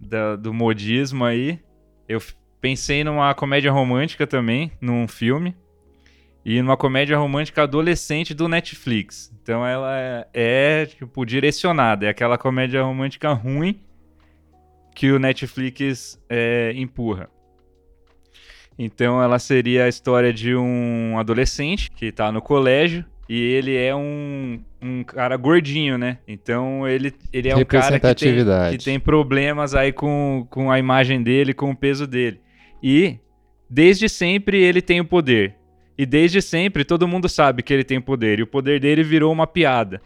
da- 0.00 0.36
do 0.36 0.52
modismo 0.54 1.24
aí. 1.24 1.60
Eu 2.08 2.20
pensei 2.60 3.04
numa 3.04 3.32
comédia 3.34 3.70
romântica 3.70 4.26
também, 4.26 4.72
num 4.80 5.06
filme. 5.06 5.54
E 6.42 6.60
numa 6.62 6.76
comédia 6.76 7.18
romântica 7.18 7.62
adolescente 7.64 8.32
do 8.32 8.48
Netflix. 8.48 9.30
Então 9.42 9.64
ela 9.66 9.94
é, 10.00 10.28
é, 10.32 10.86
tipo, 10.86 11.24
direcionada. 11.26 12.06
É 12.06 12.08
aquela 12.08 12.38
comédia 12.38 12.82
romântica 12.82 13.30
ruim 13.32 13.78
que 14.94 15.12
o 15.12 15.18
Netflix 15.18 16.18
é, 16.30 16.72
empurra. 16.74 17.28
Então 18.82 19.22
ela 19.22 19.38
seria 19.38 19.84
a 19.84 19.88
história 19.88 20.32
de 20.32 20.56
um 20.56 21.18
adolescente 21.18 21.90
que 21.90 22.10
tá 22.10 22.32
no 22.32 22.40
colégio 22.40 23.04
E 23.28 23.38
ele 23.38 23.76
é 23.76 23.94
um, 23.94 24.58
um 24.80 25.04
cara 25.04 25.36
gordinho, 25.36 25.98
né? 25.98 26.16
Então 26.26 26.88
ele, 26.88 27.12
ele 27.30 27.50
é 27.50 27.54
um 27.54 27.62
cara 27.62 28.00
que 28.00 28.14
tem, 28.14 28.34
que 28.70 28.78
tem 28.82 28.98
problemas 28.98 29.74
aí 29.74 29.92
com, 29.92 30.46
com 30.48 30.70
a 30.70 30.78
imagem 30.78 31.22
dele, 31.22 31.52
com 31.52 31.70
o 31.70 31.76
peso 31.76 32.06
dele. 32.06 32.40
E 32.82 33.18
desde 33.68 34.08
sempre 34.08 34.62
ele 34.62 34.80
tem 34.80 34.98
o 34.98 35.04
poder. 35.04 35.56
E 35.98 36.06
desde 36.06 36.40
sempre 36.40 36.82
todo 36.82 37.06
mundo 37.06 37.28
sabe 37.28 37.62
que 37.62 37.74
ele 37.74 37.84
tem 37.84 38.00
poder. 38.00 38.38
E 38.38 38.42
o 38.42 38.46
poder 38.46 38.80
dele 38.80 39.02
virou 39.02 39.30
uma 39.30 39.46
piada. 39.46 40.00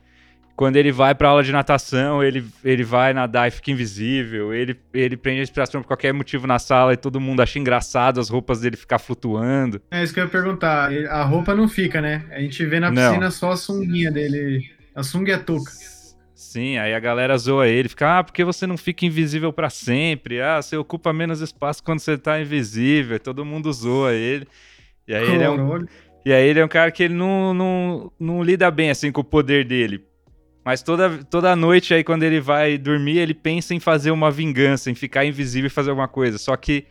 Quando 0.57 0.77
ele 0.77 0.93
vai 0.93 1.15
pra 1.15 1.31
aula 1.31 1.43
de 1.43 1.51
natação, 1.51 2.23
ele, 2.23 2.45
ele 2.65 2.85
vai 2.85 3.13
nadar 3.13 3.49
e 3.49 3.51
fica 3.51 3.73
invisível. 3.73 4.55
Ele, 4.55 4.79
ele 4.93 5.17
prende 5.17 5.39
a 5.39 5.43
respiração 5.43 5.83
por 5.83 5.89
qualquer 5.89 6.13
motivo 6.13 6.47
na 6.47 6.61
sala 6.61 6.93
e 6.93 6.97
todo 6.97 7.21
mundo 7.21 7.41
acha 7.41 7.59
engraçado 7.59 8.21
as 8.21 8.29
roupas 8.29 8.61
dele 8.61 8.77
ficar 8.77 9.01
flutuando. 9.01 9.83
É 9.91 10.03
isso 10.03 10.15
que 10.15 10.21
eu 10.21 10.25
ia 10.25 10.31
perguntar. 10.31 10.93
A 11.09 11.25
roupa 11.25 11.55
não 11.55 11.69
fica, 11.69 12.01
né? 12.01 12.25
A 12.31 12.41
gente 12.41 12.65
vê 12.65 12.79
na 12.79 12.91
piscina 12.91 13.19
não. 13.19 13.31
só 13.33 13.51
a 13.51 13.57
sunguinha 13.57 14.13
dele. 14.13 14.71
A 14.95 15.03
sunga 15.03 15.35
a 15.35 15.39
touca. 15.41 15.73
Sim, 16.35 16.79
aí 16.79 16.95
a 16.95 17.01
galera 17.01 17.37
zoa 17.37 17.67
ele, 17.67 17.89
fica, 17.89 18.19
ah, 18.19 18.23
porque 18.23 18.45
você 18.45 18.65
não 18.65 18.77
fica 18.77 19.05
invisível 19.05 19.53
para 19.53 19.69
sempre? 19.69 20.41
Ah, 20.41 20.63
você 20.63 20.77
ocupa 20.77 21.13
menos 21.13 21.41
espaço 21.41 21.83
quando 21.83 21.99
você 21.99 22.17
tá 22.17 22.41
invisível. 22.41 23.19
Todo 23.19 23.45
mundo 23.45 23.73
zoa 23.73 24.13
ele. 24.13 24.47
E 25.09 25.15
aí 25.15 25.33
ele 25.33 25.43
é 25.43 25.51
um, 25.51 25.85
e 26.25 26.33
aí 26.33 26.47
ele 26.47 26.61
é 26.61 26.65
um 26.65 26.69
cara 26.69 26.93
que 26.93 27.03
ele 27.03 27.15
não, 27.15 27.53
não, 27.53 28.13
não 28.21 28.43
lida 28.43 28.71
bem 28.71 28.89
assim 28.89 29.11
com 29.11 29.21
o 29.21 29.25
poder 29.25 29.65
dele. 29.65 30.05
Mas 30.65 30.83
toda, 30.83 31.23
toda 31.25 31.55
noite 31.55 31.93
aí, 31.93 32.03
quando 32.03 32.23
ele 32.23 32.41
vai 32.41 32.79
dormir, 32.79 33.19
ele 33.19 33.35
pensa 33.35 33.75
em 33.75 33.81
fazer 33.81 34.11
uma 34.11 34.31
vingança, 34.31 34.91
em 34.91 34.95
ficar 34.95 35.27
invisível 35.27 35.67
e 35.67 35.71
fazer 35.71 35.91
alguma 35.91 36.09
coisa. 36.09 36.39
Só 36.39 36.57
que 36.57 36.87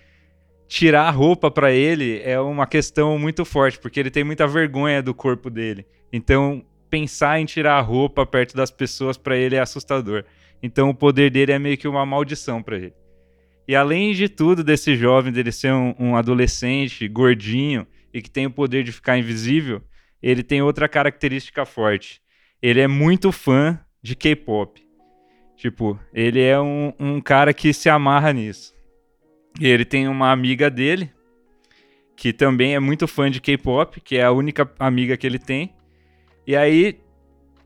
tirar 0.68 1.08
a 1.08 1.10
roupa 1.10 1.50
para 1.50 1.72
ele 1.72 2.22
é 2.24 2.40
uma 2.40 2.68
questão 2.68 3.18
muito 3.18 3.44
forte, 3.44 3.80
porque 3.80 4.00
ele 4.00 4.12
tem 4.12 4.24
muita 4.24 4.48
vergonha 4.48 5.02
do 5.02 5.14
corpo 5.14 5.50
dele. 5.50 5.88
Então, 6.12 6.64
pensar 6.88 7.40
em 7.40 7.46
tirar 7.46 7.80
a 7.80 7.82
roupa 7.82 8.24
perto 8.28 8.56
das 8.56 8.70
pessoas 8.70 9.18
para 9.18 9.36
ele 9.36 9.56
é 9.56 9.60
assustador. 9.60 10.24
Então, 10.62 10.92
o 10.92 10.96
poder 10.96 11.32
dele 11.32 11.52
é 11.52 11.58
meio 11.58 11.78
que 11.78 11.88
uma 11.88 12.06
maldição 12.06 12.62
para 12.62 12.78
ele. 12.78 12.94
E 13.68 13.76
além 13.76 14.14
de 14.14 14.30
tudo, 14.30 14.64
desse 14.64 14.96
jovem, 14.96 15.34
dele 15.34 15.52
ser 15.52 15.74
um, 15.74 15.96
um 15.98 16.16
adolescente 16.16 17.08
gordinho 17.08 17.88
e 18.14 18.22
que 18.22 18.30
tem 18.30 18.46
o 18.46 18.52
poder 18.52 18.84
de 18.84 18.92
ficar 18.92 19.18
invisível, 19.18 19.82
ele 20.22 20.44
tem 20.44 20.62
outra 20.62 20.88
característica 20.88 21.66
forte 21.66 22.23
ele 22.64 22.80
é 22.80 22.88
muito 22.88 23.30
fã 23.30 23.78
de 24.02 24.16
K-pop. 24.16 24.82
Tipo, 25.58 26.00
ele 26.14 26.42
é 26.42 26.58
um, 26.58 26.94
um 26.98 27.20
cara 27.20 27.54
que 27.54 27.74
se 27.74 27.90
amarra 27.90 28.32
nisso. 28.32 28.74
E 29.60 29.68
ele 29.68 29.84
tem 29.84 30.08
uma 30.08 30.32
amiga 30.32 30.70
dele, 30.70 31.12
que 32.16 32.32
também 32.32 32.74
é 32.74 32.80
muito 32.80 33.06
fã 33.06 33.30
de 33.30 33.42
K-pop, 33.42 34.00
que 34.00 34.16
é 34.16 34.24
a 34.24 34.32
única 34.32 34.72
amiga 34.80 35.18
que 35.18 35.28
ele 35.28 35.38
tem. 35.38 35.76
E 36.48 36.56
aí 36.56 37.02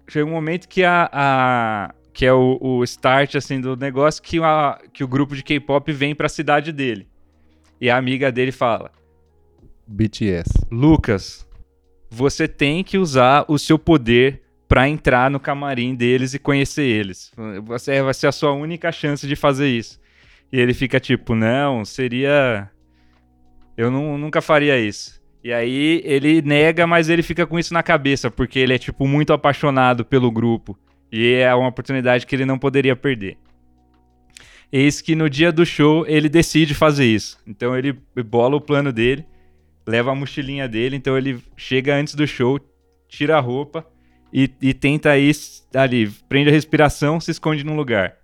chega 0.08 0.26
um 0.26 0.32
momento 0.32 0.68
que 0.68 0.84
a, 0.84 1.08
a 1.14 1.94
que 2.12 2.26
é 2.26 2.34
o, 2.34 2.58
o, 2.60 2.84
start 2.84 3.36
assim 3.36 3.62
do 3.62 3.76
negócio 3.76 4.24
que, 4.24 4.40
a, 4.42 4.80
que 4.92 5.04
o 5.04 5.08
grupo 5.08 5.36
de 5.36 5.44
K-pop 5.44 5.92
vem 5.94 6.16
para 6.16 6.26
a 6.26 6.30
cidade 6.30 6.72
dele. 6.72 7.08
E 7.80 7.88
a 7.88 7.98
amiga 7.98 8.32
dele 8.32 8.52
fala: 8.52 8.92
BTS. 9.86 10.50
Lucas, 10.72 11.48
você 12.10 12.48
tem 12.48 12.84
que 12.84 12.98
usar 12.98 13.46
o 13.48 13.60
seu 13.60 13.78
poder 13.78 14.47
para 14.68 14.88
entrar 14.90 15.32
no 15.32 15.40
camarim 15.40 15.96
deles 15.96 16.34
e 16.34 16.40
conhecer 16.40 16.84
eles. 16.84 17.32
Você 17.64 18.02
vai 18.02 18.14
ser 18.14 18.28
a 18.28 18.32
sua 18.32 18.52
única 18.52 18.92
chance 18.92 19.26
de 19.26 19.36
fazer 19.36 19.70
isso. 19.70 20.00
E 20.52 20.60
ele 20.60 20.74
fica 20.74 21.00
tipo, 21.00 21.36
não, 21.36 21.86
seria. 21.86 22.70
Eu 23.78 23.90
não, 23.90 24.18
nunca 24.18 24.42
faria 24.42 24.78
isso. 24.80 25.22
E 25.44 25.54
aí 25.54 26.02
ele 26.04 26.42
nega, 26.42 26.86
mas 26.86 27.10
ele 27.10 27.24
fica 27.24 27.46
com 27.46 27.58
isso 27.58 27.74
na 27.74 27.84
cabeça, 27.84 28.30
porque 28.30 28.60
ele 28.60 28.74
é, 28.74 28.78
tipo, 28.78 29.08
muito 29.08 29.32
apaixonado 29.32 30.04
pelo 30.04 30.32
grupo. 30.32 30.78
E 31.12 31.36
é 31.36 31.54
uma 31.56 31.70
oportunidade 31.70 32.26
que 32.26 32.36
ele 32.36 32.46
não 32.46 32.60
poderia 32.60 32.96
perder. 32.96 33.38
Eis 34.70 35.00
que 35.00 35.16
no 35.16 35.30
dia 35.30 35.52
do 35.52 35.66
show 35.66 36.06
ele 36.06 36.28
decide 36.28 36.74
fazer 36.74 37.06
isso. 37.06 37.38
Então 37.48 37.78
ele 37.78 37.94
bola 38.26 38.58
o 38.58 38.62
plano 38.62 38.92
dele, 38.92 39.26
leva 39.86 40.12
a 40.12 40.16
mochilinha 40.16 40.68
dele, 40.68 40.98
então 40.98 41.18
ele 41.18 41.42
chega 41.56 41.96
antes 41.96 42.16
do 42.16 42.28
show, 42.28 42.60
tira 43.08 43.38
a 43.38 43.40
roupa 43.40 43.88
e, 44.32 44.50
e 44.62 44.74
tenta 44.74 45.18
ir 45.18 45.36
ali, 45.74 46.10
prende 46.28 46.50
a 46.50 46.54
respiração, 46.54 47.20
se 47.20 47.32
esconde 47.32 47.64
num 47.64 47.76
lugar. 47.76 48.16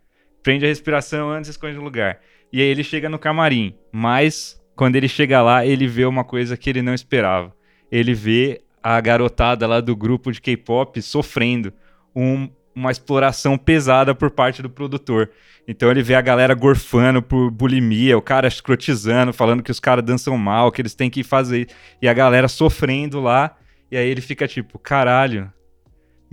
Prende 0.42 0.66
a 0.66 0.68
respiração 0.68 1.30
antes, 1.30 1.48
se 1.48 1.52
esconde 1.52 1.76
num 1.76 1.84
lugar. 1.84 2.20
E 2.52 2.62
aí 2.62 2.68
ele 2.68 2.84
chega 2.84 3.10
no 3.10 3.18
camarim, 3.18 3.74
mas 3.92 4.62
quando 4.76 4.96
ele 4.96 5.08
chega 5.08 5.42
lá, 5.42 5.66
ele 5.66 5.88
vê 5.88 6.06
uma 6.06 6.24
coisa 6.24 6.58
que 6.58 6.70
ele 6.70 6.82
não 6.82 6.94
esperava. 6.94 7.56
Ele 7.92 8.14
vê 8.14 8.62
a 8.82 9.00
garotada 9.00 9.66
lá 9.66 9.80
do 9.80 9.96
grupo 9.96 10.32
de 10.32 10.42
K-pop 10.42 11.02
sofrendo 11.02 11.72
um, 12.16 12.50
uma 12.76 12.92
exploração 12.92 13.58
pesada 13.58 14.14
por 14.14 14.30
parte 14.32 14.62
do 14.62 14.70
produtor. 14.70 15.30
Então 15.68 15.90
ele 15.90 16.04
vê 16.04 16.16
a 16.16 16.22
galera 16.22 16.54
gorfando 16.54 17.22
por 17.22 17.50
bulimia, 17.50 18.18
o 18.18 18.22
cara 18.22 18.48
escrotizando, 18.48 19.32
falando 19.32 19.64
que 19.64 19.72
os 19.72 19.80
caras 19.80 20.04
dançam 20.04 20.38
mal, 20.38 20.72
que 20.72 20.82
eles 20.82 20.94
têm 20.94 21.10
que 21.10 21.24
fazer. 21.24 21.70
E 22.02 22.08
a 22.08 22.14
galera 22.14 22.48
sofrendo 22.48 23.22
lá. 23.22 23.56
E 23.90 23.96
aí 23.96 24.10
ele 24.10 24.22
fica 24.22 24.48
tipo, 24.48 24.78
caralho, 24.80 25.52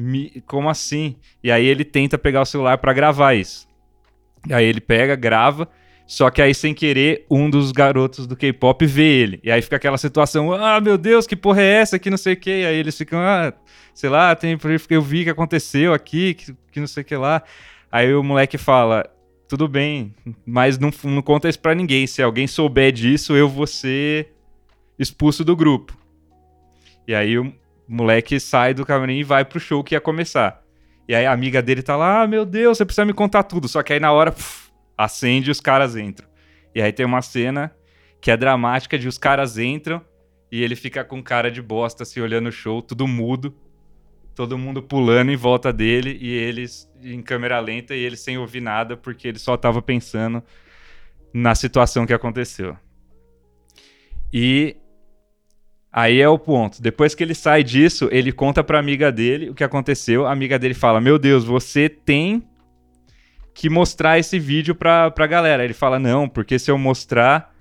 me, 0.00 0.42
como 0.46 0.68
assim? 0.68 1.16
E 1.44 1.52
aí 1.52 1.66
ele 1.66 1.84
tenta 1.84 2.16
pegar 2.16 2.40
o 2.40 2.46
celular 2.46 2.78
para 2.78 2.92
gravar 2.92 3.34
isso. 3.34 3.68
E 4.48 4.54
aí 4.54 4.64
ele 4.64 4.80
pega, 4.80 5.14
grava, 5.14 5.68
só 6.06 6.30
que 6.30 6.40
aí 6.40 6.54
sem 6.54 6.72
querer 6.72 7.26
um 7.30 7.50
dos 7.50 7.70
garotos 7.70 8.26
do 8.26 8.34
K-pop 8.34 8.86
vê 8.86 9.04
ele. 9.04 9.40
E 9.44 9.50
aí 9.50 9.60
fica 9.60 9.76
aquela 9.76 9.98
situação, 9.98 10.52
ah, 10.52 10.80
meu 10.80 10.96
Deus, 10.96 11.26
que 11.26 11.36
porra 11.36 11.60
é 11.60 11.66
essa? 11.66 11.98
Que 11.98 12.08
não 12.08 12.16
sei 12.16 12.32
o 12.32 12.36
que. 12.36 12.50
Aí 12.50 12.76
eles 12.76 12.96
ficam, 12.96 13.20
ah, 13.20 13.52
sei 13.92 14.08
lá, 14.08 14.34
tem, 14.34 14.58
eu 14.88 15.02
vi 15.02 15.24
que 15.24 15.30
aconteceu 15.30 15.92
aqui, 15.92 16.34
que, 16.34 16.56
que 16.72 16.80
não 16.80 16.86
sei 16.86 17.02
o 17.02 17.06
que 17.06 17.16
lá. 17.16 17.42
Aí 17.92 18.14
o 18.14 18.22
moleque 18.22 18.56
fala, 18.56 19.04
tudo 19.48 19.68
bem, 19.68 20.14
mas 20.46 20.78
não, 20.78 20.90
não 21.04 21.20
conta 21.20 21.48
isso 21.48 21.58
pra 21.58 21.74
ninguém. 21.74 22.06
Se 22.06 22.22
alguém 22.22 22.46
souber 22.46 22.90
disso, 22.90 23.36
eu 23.36 23.48
vou 23.48 23.66
ser 23.66 24.32
expulso 24.98 25.44
do 25.44 25.54
grupo. 25.54 25.96
E 27.06 27.14
aí 27.14 27.38
o, 27.38 27.52
o 27.90 27.94
moleque 27.94 28.38
sai 28.38 28.72
do 28.72 28.86
camarim 28.86 29.18
e 29.18 29.24
vai 29.24 29.44
pro 29.44 29.58
show 29.58 29.82
que 29.82 29.96
ia 29.96 30.00
começar. 30.00 30.62
E 31.08 31.14
aí 31.14 31.26
a 31.26 31.32
amiga 31.32 31.60
dele 31.60 31.82
tá 31.82 31.96
lá, 31.96 32.22
ah, 32.22 32.26
meu 32.26 32.44
Deus, 32.44 32.78
você 32.78 32.84
precisa 32.84 33.04
me 33.04 33.12
contar 33.12 33.42
tudo. 33.42 33.66
Só 33.66 33.82
que 33.82 33.92
aí 33.92 33.98
na 33.98 34.12
hora, 34.12 34.30
puf, 34.30 34.70
acende 34.96 35.48
e 35.48 35.50
os 35.50 35.60
caras 35.60 35.96
entram. 35.96 36.28
E 36.72 36.80
aí 36.80 36.92
tem 36.92 37.04
uma 37.04 37.20
cena 37.20 37.74
que 38.20 38.30
é 38.30 38.36
dramática 38.36 38.96
de 38.96 39.08
os 39.08 39.18
caras 39.18 39.58
entram 39.58 40.00
e 40.52 40.62
ele 40.62 40.76
fica 40.76 41.04
com 41.04 41.20
cara 41.20 41.50
de 41.50 41.60
bosta, 41.60 42.04
assim, 42.04 42.20
olhando 42.20 42.48
o 42.48 42.52
show, 42.52 42.80
tudo 42.80 43.08
mudo. 43.08 43.52
Todo 44.36 44.56
mundo 44.56 44.80
pulando 44.80 45.32
em 45.32 45.36
volta 45.36 45.72
dele 45.72 46.16
e 46.20 46.30
eles 46.32 46.88
em 47.02 47.20
câmera 47.20 47.58
lenta 47.58 47.92
e 47.94 47.98
ele 47.98 48.16
sem 48.16 48.38
ouvir 48.38 48.60
nada 48.60 48.96
porque 48.96 49.26
ele 49.26 49.38
só 49.38 49.56
tava 49.56 49.82
pensando 49.82 50.40
na 51.34 51.56
situação 51.56 52.06
que 52.06 52.12
aconteceu. 52.14 52.76
E 54.32 54.76
Aí 55.92 56.20
é 56.20 56.28
o 56.28 56.38
ponto. 56.38 56.80
Depois 56.80 57.14
que 57.14 57.24
ele 57.24 57.34
sai 57.34 57.64
disso, 57.64 58.08
ele 58.12 58.30
conta 58.30 58.62
pra 58.62 58.78
amiga 58.78 59.10
dele 59.10 59.50
o 59.50 59.54
que 59.54 59.64
aconteceu. 59.64 60.26
A 60.26 60.32
amiga 60.32 60.58
dele 60.58 60.74
fala: 60.74 61.00
Meu 61.00 61.18
Deus, 61.18 61.44
você 61.44 61.88
tem 61.88 62.42
que 63.52 63.68
mostrar 63.68 64.18
esse 64.18 64.38
vídeo 64.38 64.74
pra, 64.74 65.10
pra 65.10 65.26
galera. 65.26 65.64
Ele 65.64 65.74
fala: 65.74 65.98
Não, 65.98 66.28
porque 66.28 66.58
se 66.58 66.70
eu 66.70 66.78
mostrar, 66.78 67.52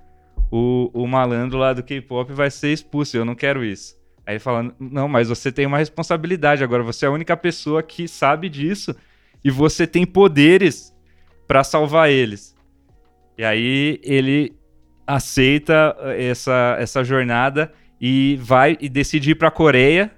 o, 0.52 0.92
o 0.94 1.08
malandro 1.08 1.58
lá 1.58 1.74
do 1.74 1.84
K-pop 1.84 2.32
vai 2.32 2.52
ser 2.52 2.72
expulso. 2.72 3.18
Eu 3.18 3.26
não 3.26 3.34
quero 3.34 3.64
isso. 3.64 3.98
Aí 4.28 4.34
ele 4.34 4.40
fala: 4.40 4.76
Não, 4.80 5.08
mas 5.08 5.30
você 5.30 5.52
tem 5.52 5.66
uma 5.66 5.80
responsabilidade 5.80 6.64
agora. 6.64 6.84
Você 6.84 7.06
é 7.06 7.08
a 7.08 7.12
única 7.12 7.36
pessoa 7.36 7.82
que 7.82 8.08
sabe 8.08 8.48
disso 8.48 8.96
e 9.44 9.50
você 9.50 9.88
tem 9.88 10.06
poderes 10.06 10.94
para 11.48 11.64
salvar 11.64 12.12
eles. 12.12 12.56
E 13.36 13.44
aí 13.44 14.00
ele 14.04 14.56
aceita 15.08 15.96
essa, 16.16 16.78
essa 16.80 17.04
jornada 17.04 17.74
e 18.00 18.38
vai 18.42 18.78
e 18.80 18.88
decide 18.88 19.32
ir 19.32 19.36
para 19.36 19.50
a 19.50 19.52
Coreia 19.52 20.12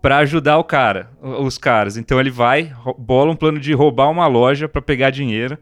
para 0.00 0.18
ajudar 0.18 0.56
o 0.58 0.64
cara, 0.64 1.10
os 1.20 1.58
caras. 1.58 1.96
Então 1.96 2.20
ele 2.20 2.30
vai, 2.30 2.72
bola 2.96 3.32
um 3.32 3.36
plano 3.36 3.58
de 3.58 3.72
roubar 3.72 4.10
uma 4.10 4.26
loja 4.26 4.68
para 4.68 4.80
pegar 4.80 5.10
dinheiro. 5.10 5.58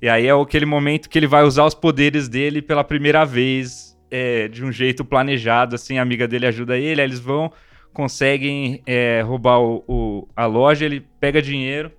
E 0.00 0.08
aí 0.08 0.26
é 0.26 0.30
aquele 0.30 0.66
momento 0.66 1.08
que 1.08 1.18
ele 1.18 1.26
vai 1.26 1.42
usar 1.42 1.64
os 1.64 1.74
poderes 1.74 2.28
dele 2.28 2.62
pela 2.62 2.84
primeira 2.84 3.24
vez, 3.24 3.98
é, 4.10 4.46
de 4.46 4.64
um 4.64 4.70
jeito 4.70 5.04
planejado, 5.04 5.74
assim, 5.74 5.98
a 5.98 6.02
amiga 6.02 6.28
dele 6.28 6.46
ajuda 6.46 6.76
ele, 6.78 7.00
aí 7.00 7.06
eles 7.06 7.18
vão, 7.18 7.50
conseguem 7.92 8.82
é, 8.86 9.22
roubar 9.22 9.58
o, 9.58 9.82
o, 9.88 10.28
a 10.36 10.46
loja, 10.46 10.84
ele 10.84 11.04
pega 11.18 11.40
dinheiro, 11.42 11.90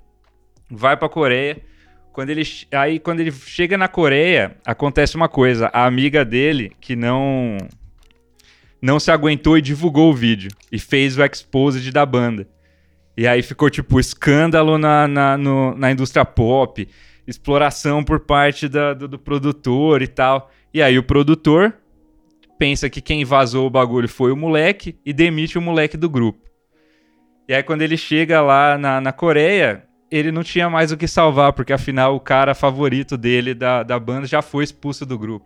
vai 0.70 0.96
pra 0.96 1.10
Coreia. 1.10 1.58
Quando 2.14 2.30
ele, 2.30 2.44
aí 2.72 3.00
quando 3.00 3.20
ele 3.20 3.32
chega 3.32 3.78
na 3.78 3.88
Coreia, 3.88 4.56
acontece 4.66 5.16
uma 5.16 5.28
coisa, 5.28 5.70
a 5.74 5.86
amiga 5.86 6.24
dele, 6.24 6.72
que 6.80 6.96
não 6.96 7.58
não 8.82 9.00
se 9.00 9.12
aguentou 9.12 9.58
e 9.58 9.62
divulgou 9.62 10.12
o 10.12 10.16
vídeo. 10.16 10.52
E 10.72 10.80
fez 10.80 11.18
o 11.18 11.24
exposed 11.24 11.92
da 11.92 12.06
banda. 12.06 12.48
E 13.16 13.28
aí 13.28 13.42
ficou, 13.42 13.70
tipo, 13.70 14.00
escândalo 14.00 14.78
na, 14.78 15.08
na, 15.08 15.38
no, 15.38 15.76
na 15.76 15.92
indústria 15.92 16.24
pop, 16.24 16.88
exploração 17.26 18.04
por 18.04 18.20
parte 18.20 18.70
da, 18.70 18.94
do, 18.94 19.08
do 19.08 19.18
produtor 19.18 20.02
e 20.02 20.08
tal. 20.08 20.52
E 20.74 20.82
aí 20.82 20.98
o 21.00 21.04
produtor 21.04 21.74
pensa 22.58 22.90
que 22.90 23.02
quem 23.02 23.26
vazou 23.26 23.66
o 23.66 23.70
bagulho 23.70 24.08
foi 24.08 24.32
o 24.32 24.38
moleque 24.38 24.98
e 25.06 25.14
demite 25.14 25.58
o 25.58 25.62
moleque 25.62 25.98
do 25.98 26.10
grupo. 26.10 26.48
E 27.48 27.54
aí, 27.54 27.64
quando 27.64 27.82
ele 27.82 27.96
chega 27.96 28.42
lá 28.42 28.78
na, 28.78 29.00
na 29.00 29.14
Coreia, 29.14 29.86
ele 30.12 30.32
não 30.32 30.44
tinha 30.44 30.70
mais 30.70 30.92
o 30.92 30.98
que 30.98 31.08
salvar, 31.08 31.54
porque 31.54 31.72
afinal 31.72 32.16
o 32.16 32.20
cara 32.20 32.54
favorito 32.54 33.18
dele 33.18 33.54
da, 33.54 33.84
da 33.84 33.98
banda 33.98 34.28
já 34.28 34.42
foi 34.42 34.64
expulso 34.64 35.06
do 35.06 35.18
grupo. 35.18 35.46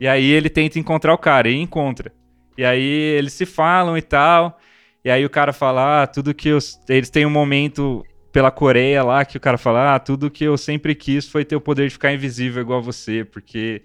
E 0.00 0.06
aí 0.08 0.24
ele 0.24 0.50
tenta 0.50 0.78
encontrar 0.78 1.14
o 1.14 1.18
cara, 1.18 1.48
e 1.48 1.56
encontra. 1.56 2.12
E 2.56 2.64
aí 2.64 2.82
eles 2.82 3.32
se 3.32 3.46
falam 3.46 3.96
e 3.96 4.02
tal. 4.02 4.58
E 5.04 5.10
aí 5.10 5.24
o 5.24 5.30
cara 5.30 5.52
fala, 5.52 6.02
ah, 6.02 6.06
tudo 6.06 6.34
que 6.34 6.48
eu... 6.48 6.58
Eles 6.88 7.10
têm 7.10 7.26
um 7.26 7.30
momento 7.30 8.04
pela 8.32 8.50
Coreia 8.50 9.02
lá 9.02 9.24
que 9.24 9.36
o 9.36 9.40
cara 9.40 9.56
fala, 9.56 9.94
ah, 9.94 9.98
tudo 9.98 10.30
que 10.30 10.44
eu 10.44 10.58
sempre 10.58 10.94
quis 10.94 11.28
foi 11.28 11.44
ter 11.44 11.56
o 11.56 11.60
poder 11.60 11.88
de 11.88 11.92
ficar 11.94 12.12
invisível 12.12 12.60
igual 12.60 12.82
você, 12.82 13.24
porque 13.24 13.82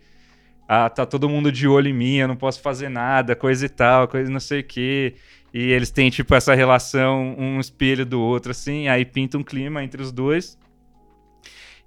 ah, 0.68 0.90
tá 0.90 1.06
todo 1.06 1.30
mundo 1.30 1.52
de 1.52 1.68
olho 1.68 1.88
em 1.88 1.94
mim, 1.94 2.16
eu 2.16 2.28
não 2.28 2.36
posso 2.36 2.62
fazer 2.62 2.90
nada, 2.90 3.36
coisa 3.36 3.66
e 3.66 3.70
tal, 3.70 4.08
coisa 4.08 4.30
não 4.30 4.40
sei 4.40 4.62
o 4.62 4.64
quê. 4.64 5.16
E 5.54 5.72
eles 5.72 5.92
têm, 5.92 6.10
tipo, 6.10 6.34
essa 6.34 6.56
relação, 6.56 7.36
um 7.38 7.60
espelho 7.60 8.06
do 8.06 8.22
outro, 8.22 8.52
assim, 8.52 8.88
aí 8.88 9.06
pinta 9.06 9.38
um 9.38 9.44
clima 9.44 9.84
entre 9.84 10.02
os 10.02 10.12
dois. 10.12 10.58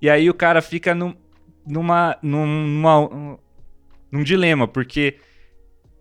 E 0.00 0.08
aí 0.10 0.28
o 0.28 0.34
cara 0.34 0.60
fica 0.60 0.94
num, 0.94 1.14
numa, 1.66 2.16
numa, 2.22 3.38
num 4.12 4.22
dilema, 4.22 4.68
porque 4.68 5.16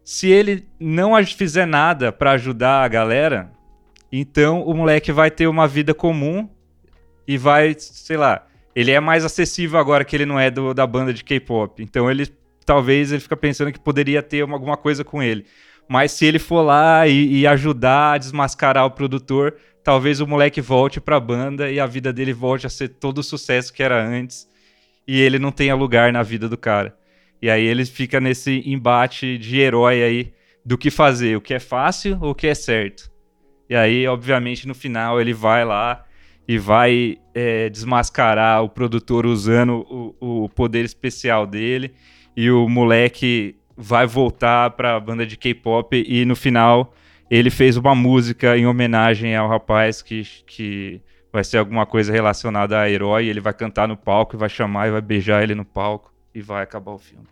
se 0.04 0.30
ele 0.30 0.68
não 0.80 1.12
fizer 1.26 1.66
nada 1.66 2.12
para 2.12 2.32
ajudar 2.32 2.84
a 2.84 2.88
galera, 2.88 3.52
então 4.12 4.62
o 4.62 4.74
moleque 4.74 5.12
vai 5.12 5.32
ter 5.32 5.48
uma 5.48 5.68
vida 5.68 5.94
comum 5.94 6.50
e 7.28 7.38
vai, 7.38 7.76
sei 7.78 8.18
lá, 8.18 8.46
ele 8.76 8.92
é 8.92 9.00
mais 9.00 9.24
acessível 9.24 9.80
agora 9.80 10.04
que 10.04 10.16
ele 10.16 10.26
não 10.26 10.40
é 10.40 10.52
do, 10.52 10.74
da 10.74 10.86
banda 10.86 11.14
de 11.14 11.24
K-pop. 11.24 11.82
Então 11.82 12.10
ele 12.10 12.28
talvez 12.66 13.12
ele 13.12 13.22
fica 13.22 13.38
pensando 13.38 13.72
que 13.72 13.80
poderia 13.80 14.22
ter 14.24 14.44
uma, 14.44 14.56
alguma 14.56 14.78
coisa 14.78 15.04
com 15.04 15.22
ele. 15.22 15.46
Mas 15.88 16.12
se 16.14 16.26
ele 16.26 16.40
for 16.40 16.62
lá 16.62 17.08
e, 17.08 17.40
e, 17.40 17.48
ajudar 17.48 18.14
a 18.14 18.18
desmascarar 18.18 18.86
o 18.86 18.92
produtor, 18.92 19.56
talvez 19.84 20.22
o 20.22 20.28
moleque 20.28 20.62
volte 20.62 21.02
pra 21.02 21.20
banda 21.20 21.70
e 21.70 21.80
a 21.80 21.86
vida 21.86 22.14
dele 22.14 22.34
volte 22.34 22.66
a 22.66 22.70
ser 22.70 22.88
todo 22.90 23.18
o 23.18 23.24
sucesso 23.24 23.74
que 23.74 23.84
era 23.84 24.02
antes. 24.02 24.48
E 25.06 25.20
ele 25.20 25.38
não 25.38 25.52
tenha 25.52 25.76
lugar 25.76 26.14
na 26.14 26.24
vida 26.24 26.48
do 26.48 26.58
cara. 26.58 26.96
E 27.44 27.50
aí 27.50 27.66
ele 27.66 27.86
fica 27.86 28.22
nesse 28.22 28.64
embate 28.66 29.38
de 29.38 29.60
herói 29.60 30.02
aí 30.02 30.34
do 30.66 30.78
que 30.78 30.90
fazer, 30.90 31.36
o 31.36 31.42
que 31.42 31.54
é 31.54 31.60
fácil 31.60 32.18
ou 32.22 32.30
o 32.30 32.36
que 32.36 32.48
é 32.48 32.56
certo. 32.56 33.12
E 33.70 33.76
aí, 33.76 34.08
obviamente, 34.08 34.66
no 34.66 34.74
final 34.74 35.20
ele 35.20 35.34
vai 35.34 35.66
lá 35.66 36.06
e 36.48 36.58
vai 36.58 37.18
é, 37.36 37.68
desmascarar 37.68 38.64
o 38.64 38.70
produtor 38.70 39.26
usando 39.26 39.86
o, 40.22 40.46
o 40.46 40.48
poder 40.48 40.86
especial 40.86 41.46
dele. 41.46 41.94
E 42.34 42.50
o 42.50 42.70
moleque 42.70 43.58
vai 43.76 44.08
voltar 44.08 44.70
para 44.70 44.96
a 44.96 45.00
banda 45.02 45.26
de 45.26 45.36
K-pop 45.36 46.02
e 46.08 46.24
no 46.24 46.38
final 46.38 46.94
ele 47.30 47.50
fez 47.50 47.76
uma 47.76 47.94
música 47.94 48.58
em 48.58 48.66
homenagem 48.66 49.36
ao 49.36 49.50
rapaz 49.50 50.02
que, 50.02 50.24
que 50.48 51.02
vai 51.30 51.44
ser 51.44 51.58
alguma 51.58 51.86
coisa 51.86 52.14
relacionada 52.14 52.80
a 52.80 52.90
herói. 52.90 53.28
Ele 53.28 53.42
vai 53.42 53.54
cantar 53.54 53.86
no 53.86 53.98
palco, 53.98 54.38
vai 54.38 54.48
chamar 54.48 54.88
e 54.88 54.92
vai 54.92 55.02
beijar 55.02 55.44
ele 55.44 55.54
no 55.54 55.66
palco 55.66 56.13
e 56.34 56.42
vai 56.42 56.64
acabar 56.64 56.92
o 56.92 56.98
filme. 56.98 57.28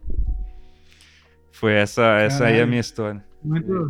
Foi 1.51 1.73
essa, 1.73 2.19
essa 2.19 2.45
aí 2.45 2.61
a 2.61 2.65
minha 2.65 2.81
história. 2.81 3.23
Muito, 3.43 3.89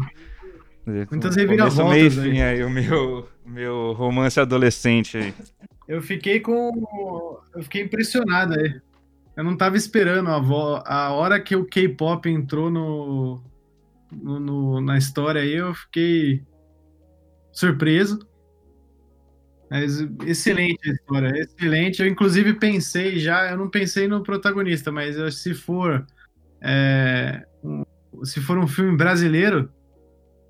é, 0.88 1.08
muitas 1.10 1.36
reviravoltas 1.36 1.92
meio 1.92 2.12
fim 2.12 2.42
aí, 2.42 2.64
o 2.64 2.70
meu, 2.70 3.30
meu 3.46 3.94
romance 3.94 4.40
adolescente 4.40 5.18
aí. 5.18 5.34
Eu 5.88 6.02
fiquei 6.02 6.40
com. 6.40 7.40
Eu 7.54 7.64
fiquei 7.64 7.84
impressionado 7.84 8.60
aí. 8.60 8.82
Eu 9.36 9.44
não 9.44 9.56
tava 9.56 9.78
esperando 9.78 10.30
a, 10.30 10.40
vo... 10.40 10.82
a 10.86 11.12
hora 11.12 11.40
que 11.40 11.56
o 11.56 11.66
K-pop 11.66 12.30
entrou. 12.30 12.70
No, 12.70 13.44
no, 14.12 14.82
na 14.82 14.98
história 14.98 15.42
aí, 15.42 15.54
eu 15.54 15.74
fiquei 15.74 16.44
surpreso. 17.52 18.20
Mas 19.72 20.06
excelente 20.28 20.90
a 20.90 20.94
história, 20.94 21.30
excelente. 21.40 22.02
Eu 22.02 22.08
inclusive 22.10 22.56
pensei 22.56 23.18
já, 23.18 23.50
eu 23.52 23.58
não 23.58 23.70
pensei 23.70 24.06
no 24.06 24.22
protagonista, 24.22 24.92
mas 24.92 25.16
se 25.36 25.54
for 25.54 26.06
é, 26.62 27.42
um, 27.64 27.86
se 28.22 28.42
for 28.42 28.58
um 28.58 28.68
filme 28.68 28.98
brasileiro, 28.98 29.72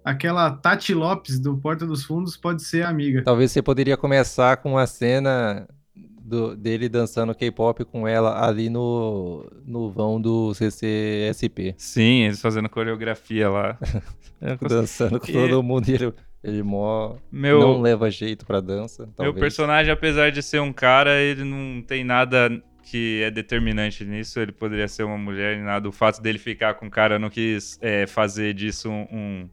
aquela 0.03 0.49
Tati 0.49 0.95
Lopes 0.95 1.39
do 1.39 1.55
Porta 1.55 1.85
dos 1.85 2.03
Fundos 2.03 2.35
pode 2.35 2.63
ser 2.63 2.83
amiga. 2.83 3.21
Talvez 3.23 3.51
você 3.51 3.61
poderia 3.61 3.95
começar 3.95 4.57
com 4.57 4.71
uma 4.71 4.87
cena 4.87 5.67
do, 5.95 6.55
dele 6.55 6.89
dançando 6.89 7.35
K-pop 7.35 7.85
com 7.85 8.07
ela 8.07 8.43
ali 8.43 8.71
no, 8.71 9.45
no 9.63 9.91
vão 9.91 10.19
do 10.19 10.51
CCSP. 10.55 11.75
Sim, 11.77 12.23
eles 12.23 12.41
fazendo 12.41 12.67
coreografia 12.67 13.51
lá. 13.51 13.77
dançando 14.67 15.19
com 15.19 15.31
todo 15.31 15.61
mundo 15.61 15.87
e 15.87 16.30
ele, 16.43 16.57
ele 16.57 16.63
mó 16.63 17.15
Meu... 17.31 17.59
não 17.59 17.81
leva 17.81 18.09
jeito 18.09 18.45
pra 18.45 18.59
dança. 18.59 19.09
Talvez. 19.15 19.33
Meu 19.33 19.33
personagem, 19.33 19.91
apesar 19.91 20.31
de 20.31 20.41
ser 20.41 20.59
um 20.59 20.73
cara, 20.73 21.19
ele 21.19 21.43
não 21.43 21.81
tem 21.81 22.03
nada 22.03 22.49
que 22.83 23.21
é 23.23 23.31
determinante 23.31 24.03
nisso. 24.03 24.39
Ele 24.39 24.51
poderia 24.51 24.87
ser 24.87 25.03
uma 25.03 25.17
mulher 25.17 25.57
e 25.57 25.61
nada. 25.61 25.87
O 25.87 25.91
fato 25.91 26.21
dele 26.21 26.37
ficar 26.37 26.73
com 26.73 26.87
o 26.87 26.91
cara 26.91 27.17
não 27.17 27.29
quis 27.29 27.77
é, 27.81 28.05
fazer 28.05 28.53
disso 28.53 28.89
um, 28.89 29.07
um, 29.11 29.49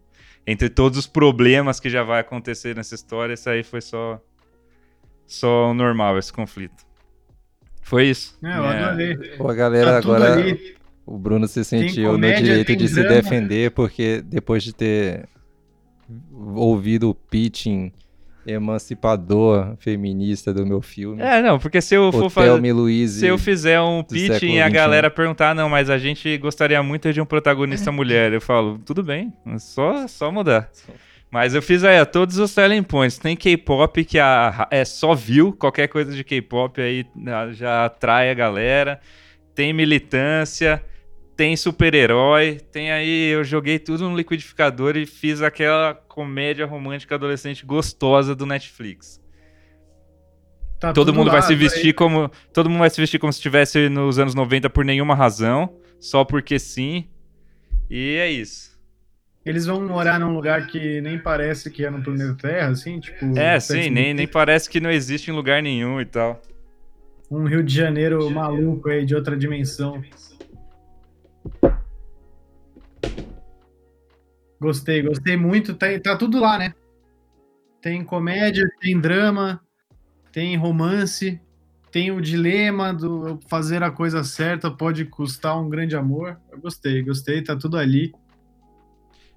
Entre 0.47 0.69
todos 0.69 0.99
os 0.99 1.07
problemas 1.07 1.79
que 1.79 1.89
já 1.89 2.03
vai 2.03 2.21
acontecer 2.21 2.75
nessa 2.75 2.95
história, 2.95 3.35
isso 3.35 3.49
aí 3.49 3.63
foi 3.63 3.81
só 3.81 4.21
só 5.27 5.75
normal 5.75 6.19
esse 6.19 6.33
conflito. 6.33 6.87
Foi 7.83 8.07
isso. 8.07 8.39
É, 8.43 8.59
eu 8.59 8.65
é. 8.65 8.83
adorei. 8.83 9.17
Pô, 9.37 9.49
a 9.49 9.55
galera 9.55 9.93
tá 9.93 9.99
agora. 9.99 10.35
Ali. 10.35 10.77
O 11.07 11.17
Bruno 11.17 11.49
se 11.49 11.65
sentiu 11.65 12.13
comédia, 12.13 12.39
no 12.39 12.45
direito 12.45 12.77
de 12.77 12.93
drama. 12.93 13.09
se 13.09 13.15
defender, 13.15 13.71
porque 13.71 14.21
depois 14.21 14.63
de 14.63 14.75
ter 14.75 15.27
ouvido 16.55 17.11
o 17.11 17.15
pitching 17.15 17.93
emancipador 18.47 19.77
feminista 19.79 20.55
do 20.55 20.65
meu 20.67 20.81
filme. 20.81 21.21
É, 21.23 21.43
não, 21.43 21.59
porque 21.59 21.81
se 21.81 21.95
eu 21.95 22.11
for 22.11 22.31
fazer. 22.31 22.49
Se 23.21 23.27
eu 23.27 23.39
fizer 23.39 23.81
um 23.81 24.03
pitching 24.03 24.55
e 24.55 24.63
a 24.63 24.69
galera 24.69 25.11
perguntar, 25.11 25.55
não, 25.55 25.69
mas 25.69 25.91
a 25.91 25.99
gente 25.99 26.37
gostaria 26.39 26.83
muito 26.83 27.13
de 27.13 27.21
um 27.21 27.27
protagonista 27.27 27.93
mulher, 27.93 28.33
eu 28.33 28.41
falo, 28.41 28.79
tudo 28.79 29.03
bem, 29.03 29.33
só, 29.59 30.07
só 30.09 30.33
mudar. 30.33 30.71
Mas 31.31 31.55
eu 31.55 31.61
fiz 31.61 31.85
aí, 31.85 32.01
ó, 32.01 32.07
todos 32.07 32.39
os 32.39 32.51
selling 32.51 32.83
points. 32.83 33.19
Tem 33.19 33.37
K-pop 33.37 34.03
que 34.03 34.19
a, 34.19 34.67
é 34.71 34.83
só 34.85 35.15
viu, 35.15 35.53
qualquer 35.53 35.87
coisa 35.89 36.11
de 36.11 36.25
K-pop 36.25 36.81
aí 36.81 37.05
já 37.53 37.85
atrai 37.85 38.31
a 38.31 38.35
galera. 38.35 38.99
Tem 39.55 39.75
militância, 39.75 40.83
tem 41.39 41.57
super-herói, 41.57 42.61
tem 42.73 42.91
aí. 42.91 43.29
Eu 43.29 43.45
joguei 43.45 43.79
tudo 43.79 44.11
no 44.11 44.17
liquidificador 44.17 44.97
e 44.97 45.07
fiz 45.07 45.41
aquela 45.41 45.95
comédia 45.95 46.67
romântica 46.67 47.15
adolescente 47.15 47.65
gostosa 47.65 48.35
do 48.35 48.45
Netflix. 48.45 49.23
Tá 50.81 50.93
todo 50.93 51.15
mundo 51.15 51.31
vai 51.31 51.41
se 51.41 51.55
vestir 51.55 51.87
aí. 51.87 51.93
como. 51.93 52.29
Todo 52.53 52.69
mundo 52.69 52.81
vai 52.81 52.91
se 52.91 53.01
vestir 53.01 53.21
como 53.21 53.33
se 53.33 53.39
estivesse 53.39 53.89
nos 53.89 54.19
anos 54.19 54.35
90 54.35 54.69
por 54.69 54.85
nenhuma 54.85 55.15
razão, 55.15 55.77
só 56.01 56.25
porque 56.25 56.59
sim. 56.59 57.09
E 57.89 58.17
é 58.17 58.29
isso. 58.29 58.77
Eles 59.47 59.65
vão 59.65 59.81
morar 59.87 60.19
num 60.19 60.35
lugar 60.35 60.67
que 60.67 61.01
nem 61.01 61.21
parece 61.21 61.71
que 61.71 61.85
é 61.85 61.91
no 61.91 62.03
planeta 62.03 62.35
Terra, 62.35 62.71
assim, 62.71 62.99
tipo. 62.99 63.39
É, 63.39 63.61
sim, 63.61 63.91
nem, 63.91 64.13
nem 64.13 64.27
parece 64.27 64.69
que 64.69 64.81
não 64.81 64.91
existe 64.91 65.31
em 65.31 65.35
lugar 65.35 65.63
nenhum 65.63 66.01
e 66.01 66.05
tal. 66.05 66.43
Um 67.31 67.45
Rio 67.45 67.63
de 67.63 67.73
Janeiro 67.73 68.29
maluco 68.29 68.89
aí, 68.89 69.07
de 69.07 69.15
outra 69.15 69.37
dimensão. 69.37 70.03
Gostei, 74.61 75.03
gostei 75.03 75.37
muito. 75.37 75.75
Tá, 75.75 75.87
tá 76.03 76.17
tudo 76.17 76.41
lá, 76.41 76.59
né? 76.59 76.75
Tem 77.81 78.05
comédia, 78.05 78.69
tem 78.81 78.99
drama, 78.99 79.61
tem 80.33 80.57
romance, 80.57 81.41
tem 81.91 82.11
o 82.11 82.21
dilema 82.21 82.93
do 82.93 83.39
fazer 83.49 83.83
a 83.83 83.91
coisa 83.91 84.25
certa 84.25 84.71
pode 84.71 85.05
custar 85.05 85.61
um 85.61 85.69
grande 85.69 85.97
amor. 85.97 86.37
Eu 86.51 86.59
gostei, 86.59 87.03
gostei, 87.03 87.43
tá 87.43 87.57
tudo 87.57 87.77
ali. 87.79 88.13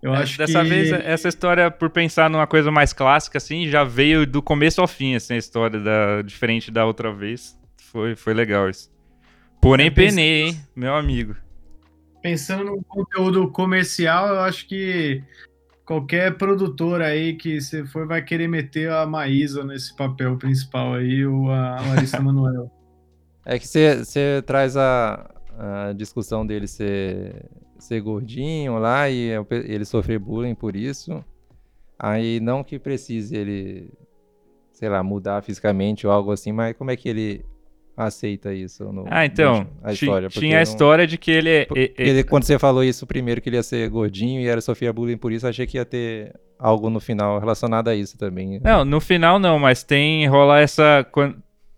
Eu 0.01 0.15
é, 0.15 0.17
acho 0.17 0.37
dessa 0.37 0.63
que... 0.63 0.69
vez, 0.69 0.91
essa 0.91 1.27
história, 1.27 1.69
por 1.69 1.91
pensar 1.91 2.29
numa 2.29 2.47
coisa 2.47 2.71
mais 2.71 2.91
clássica, 2.91 3.37
assim, 3.37 3.67
já 3.67 3.83
veio 3.83 4.25
do 4.25 4.41
começo 4.41 4.81
ao 4.81 4.87
fim, 4.87 5.13
assim, 5.13 5.35
a 5.35 5.37
história, 5.37 5.79
da, 5.79 6.23
diferente 6.23 6.71
da 6.71 6.85
outra 6.85 7.13
vez. 7.13 7.55
Foi, 7.91 8.15
foi 8.15 8.33
legal 8.33 8.67
isso. 8.67 8.91
Porém, 9.61 9.87
é, 9.87 9.91
penei, 9.91 10.41
hein, 10.41 10.59
meu 10.75 10.95
amigo. 10.95 11.35
Pensando 12.21 12.63
no 12.63 12.83
conteúdo 12.83 13.49
comercial, 13.51 14.27
eu 14.27 14.39
acho 14.41 14.67
que 14.67 15.23
qualquer 15.85 16.37
produtor 16.37 17.01
aí 17.01 17.35
que 17.35 17.59
você 17.59 17.83
for 17.85 18.07
vai 18.07 18.21
querer 18.21 18.47
meter 18.47 18.91
a 18.91 19.05
Maísa 19.05 19.63
nesse 19.63 19.95
papel 19.95 20.37
principal 20.37 20.93
aí, 20.93 21.25
ou 21.25 21.51
a 21.51 21.81
Larissa 21.81 22.19
Manoel. 22.21 22.71
É 23.43 23.57
que 23.57 23.67
você 23.67 24.43
traz 24.45 24.77
a, 24.77 25.29
a 25.57 25.93
discussão 25.93 26.45
dele 26.45 26.67
ser 26.67 27.49
ser 27.81 27.99
gordinho 27.99 28.77
lá 28.77 29.09
e 29.09 29.31
ele 29.49 29.85
sofrer 29.85 30.19
bullying 30.19 30.53
por 30.53 30.75
isso. 30.75 31.23
Aí 31.97 32.39
não 32.39 32.63
que 32.63 32.77
precise 32.77 33.35
ele, 33.35 33.91
sei 34.71 34.87
lá, 34.87 35.01
mudar 35.03 35.41
fisicamente 35.41 36.05
ou 36.05 36.13
algo 36.13 36.31
assim, 36.31 36.51
mas 36.51 36.77
como 36.77 36.91
é 36.91 36.95
que 36.95 37.09
ele 37.09 37.43
aceita 38.05 38.53
isso 38.53 38.91
no, 38.91 39.05
Ah, 39.09 39.25
então, 39.25 39.67
a 39.83 39.93
história, 39.93 40.29
tinha 40.29 40.59
a 40.59 40.61
história 40.61 41.07
de 41.07 41.17
que 41.17 41.31
ele, 41.31 41.67
ele, 41.97 42.23
Quando 42.23 42.43
você 42.43 42.57
falou 42.57 42.83
isso 42.83 43.05
primeiro, 43.05 43.41
que 43.41 43.49
ele 43.49 43.57
ia 43.57 43.63
ser 43.63 43.89
gordinho 43.89 44.41
e 44.41 44.47
era 44.47 44.61
sofrer 44.61 44.91
bullying 44.93 45.17
por 45.17 45.31
isso, 45.31 45.47
achei 45.47 45.65
que 45.65 45.77
ia 45.77 45.85
ter 45.85 46.33
algo 46.57 46.89
no 46.89 46.99
final 46.99 47.39
relacionado 47.39 47.87
a 47.87 47.95
isso 47.95 48.17
também. 48.17 48.59
Não, 48.63 48.85
no 48.85 48.99
final 48.99 49.39
não, 49.39 49.57
mas 49.57 49.83
tem 49.83 50.27
rola 50.27 50.59
essa. 50.59 51.05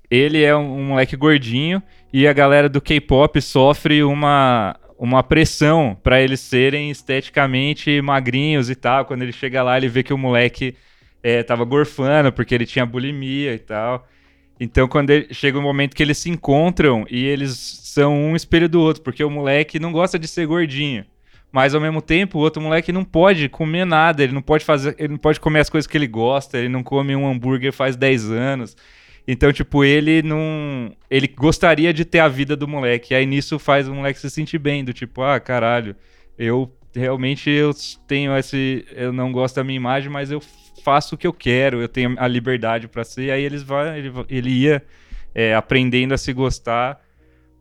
Ele 0.09 0.43
é 0.43 0.55
um, 0.55 0.79
um 0.79 0.83
moleque 0.85 1.15
gordinho 1.15 1.81
e 2.11 2.27
a 2.27 2.33
galera 2.33 2.69
do 2.69 2.81
K-pop 2.81 3.41
sofre 3.41 4.03
uma, 4.03 4.75
uma 4.99 5.23
pressão 5.23 5.97
para 6.03 6.21
eles 6.21 6.39
serem 6.39 6.91
esteticamente 6.91 8.01
magrinhos 8.01 8.69
e 8.69 8.75
tal. 8.75 9.05
Quando 9.05 9.23
ele 9.23 9.31
chega 9.31 9.63
lá, 9.63 9.77
ele 9.77 9.87
vê 9.87 10.03
que 10.03 10.13
o 10.13 10.17
moleque 10.17 10.75
é, 11.23 11.41
tava 11.41 11.63
gorfando 11.63 12.31
porque 12.31 12.53
ele 12.53 12.65
tinha 12.65 12.85
bulimia 12.85 13.53
e 13.53 13.59
tal. 13.59 14.07
Então, 14.59 14.87
quando 14.87 15.09
ele, 15.09 15.33
chega 15.33 15.57
um 15.57 15.61
momento 15.61 15.95
que 15.95 16.03
eles 16.03 16.17
se 16.17 16.29
encontram 16.29 17.05
e 17.09 17.25
eles 17.25 17.51
são 17.83 18.15
um 18.15 18.35
espelho 18.35 18.69
do 18.69 18.81
outro, 18.81 19.01
porque 19.01 19.23
o 19.23 19.29
moleque 19.29 19.79
não 19.79 19.91
gosta 19.91 20.17
de 20.17 20.27
ser 20.27 20.45
gordinho. 20.47 21.05
Mas 21.51 21.75
ao 21.75 21.81
mesmo 21.81 22.01
tempo, 22.01 22.39
o 22.39 22.41
outro 22.41 22.61
moleque 22.61 22.91
não 22.91 23.03
pode 23.03 23.47
comer 23.47 23.85
nada, 23.85 24.23
ele 24.23 24.33
não 24.33 24.41
pode 24.41 24.65
fazer, 24.65 24.95
ele 24.97 25.09
não 25.09 25.17
pode 25.17 25.39
comer 25.39 25.59
as 25.59 25.69
coisas 25.69 25.85
que 25.85 25.95
ele 25.95 26.07
gosta, 26.07 26.57
ele 26.57 26.69
não 26.69 26.81
come 26.81 27.15
um 27.15 27.29
hambúrguer 27.29 27.71
faz 27.71 27.95
10 27.95 28.31
anos. 28.31 28.75
Então, 29.27 29.53
tipo, 29.53 29.83
ele 29.83 30.21
não. 30.21 30.91
Ele 31.09 31.27
gostaria 31.27 31.93
de 31.93 32.03
ter 32.03 32.19
a 32.19 32.27
vida 32.27 32.55
do 32.55 32.67
moleque. 32.67 33.13
E 33.13 33.15
aí 33.15 33.25
nisso 33.25 33.57
faz 33.59 33.87
o 33.87 33.93
moleque 33.93 34.19
se 34.19 34.29
sentir 34.29 34.57
bem, 34.57 34.83
do 34.83 34.93
tipo, 34.93 35.21
ah, 35.21 35.39
caralho, 35.39 35.95
eu 36.37 36.71
realmente 36.93 37.49
eu 37.49 37.71
tenho 38.07 38.35
esse. 38.35 38.85
Eu 38.91 39.13
não 39.13 39.31
gosto 39.31 39.55
da 39.55 39.63
minha 39.63 39.77
imagem, 39.77 40.09
mas 40.09 40.31
eu 40.31 40.41
faço 40.83 41.15
o 41.15 41.17
que 41.17 41.25
eu 41.25 41.33
quero, 41.33 41.81
eu 41.81 41.87
tenho 41.87 42.15
a 42.17 42.27
liberdade 42.27 42.87
para 42.87 43.03
ser. 43.03 43.25
E 43.25 43.31
aí 43.31 43.43
eles 43.43 43.63
vai, 43.63 43.97
ele, 43.97 44.11
ele 44.29 44.49
ia 44.49 44.83
é, 45.33 45.55
aprendendo 45.55 46.13
a 46.13 46.17
se 46.17 46.33
gostar 46.33 47.01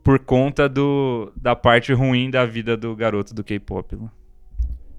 por 0.03 0.19
conta 0.19 0.67
do, 0.67 1.31
da 1.35 1.55
parte 1.55 1.93
ruim 1.93 2.29
da 2.29 2.45
vida 2.45 2.75
do 2.75 2.95
garoto 2.95 3.33
do 3.33 3.43
K-pop. 3.43 3.95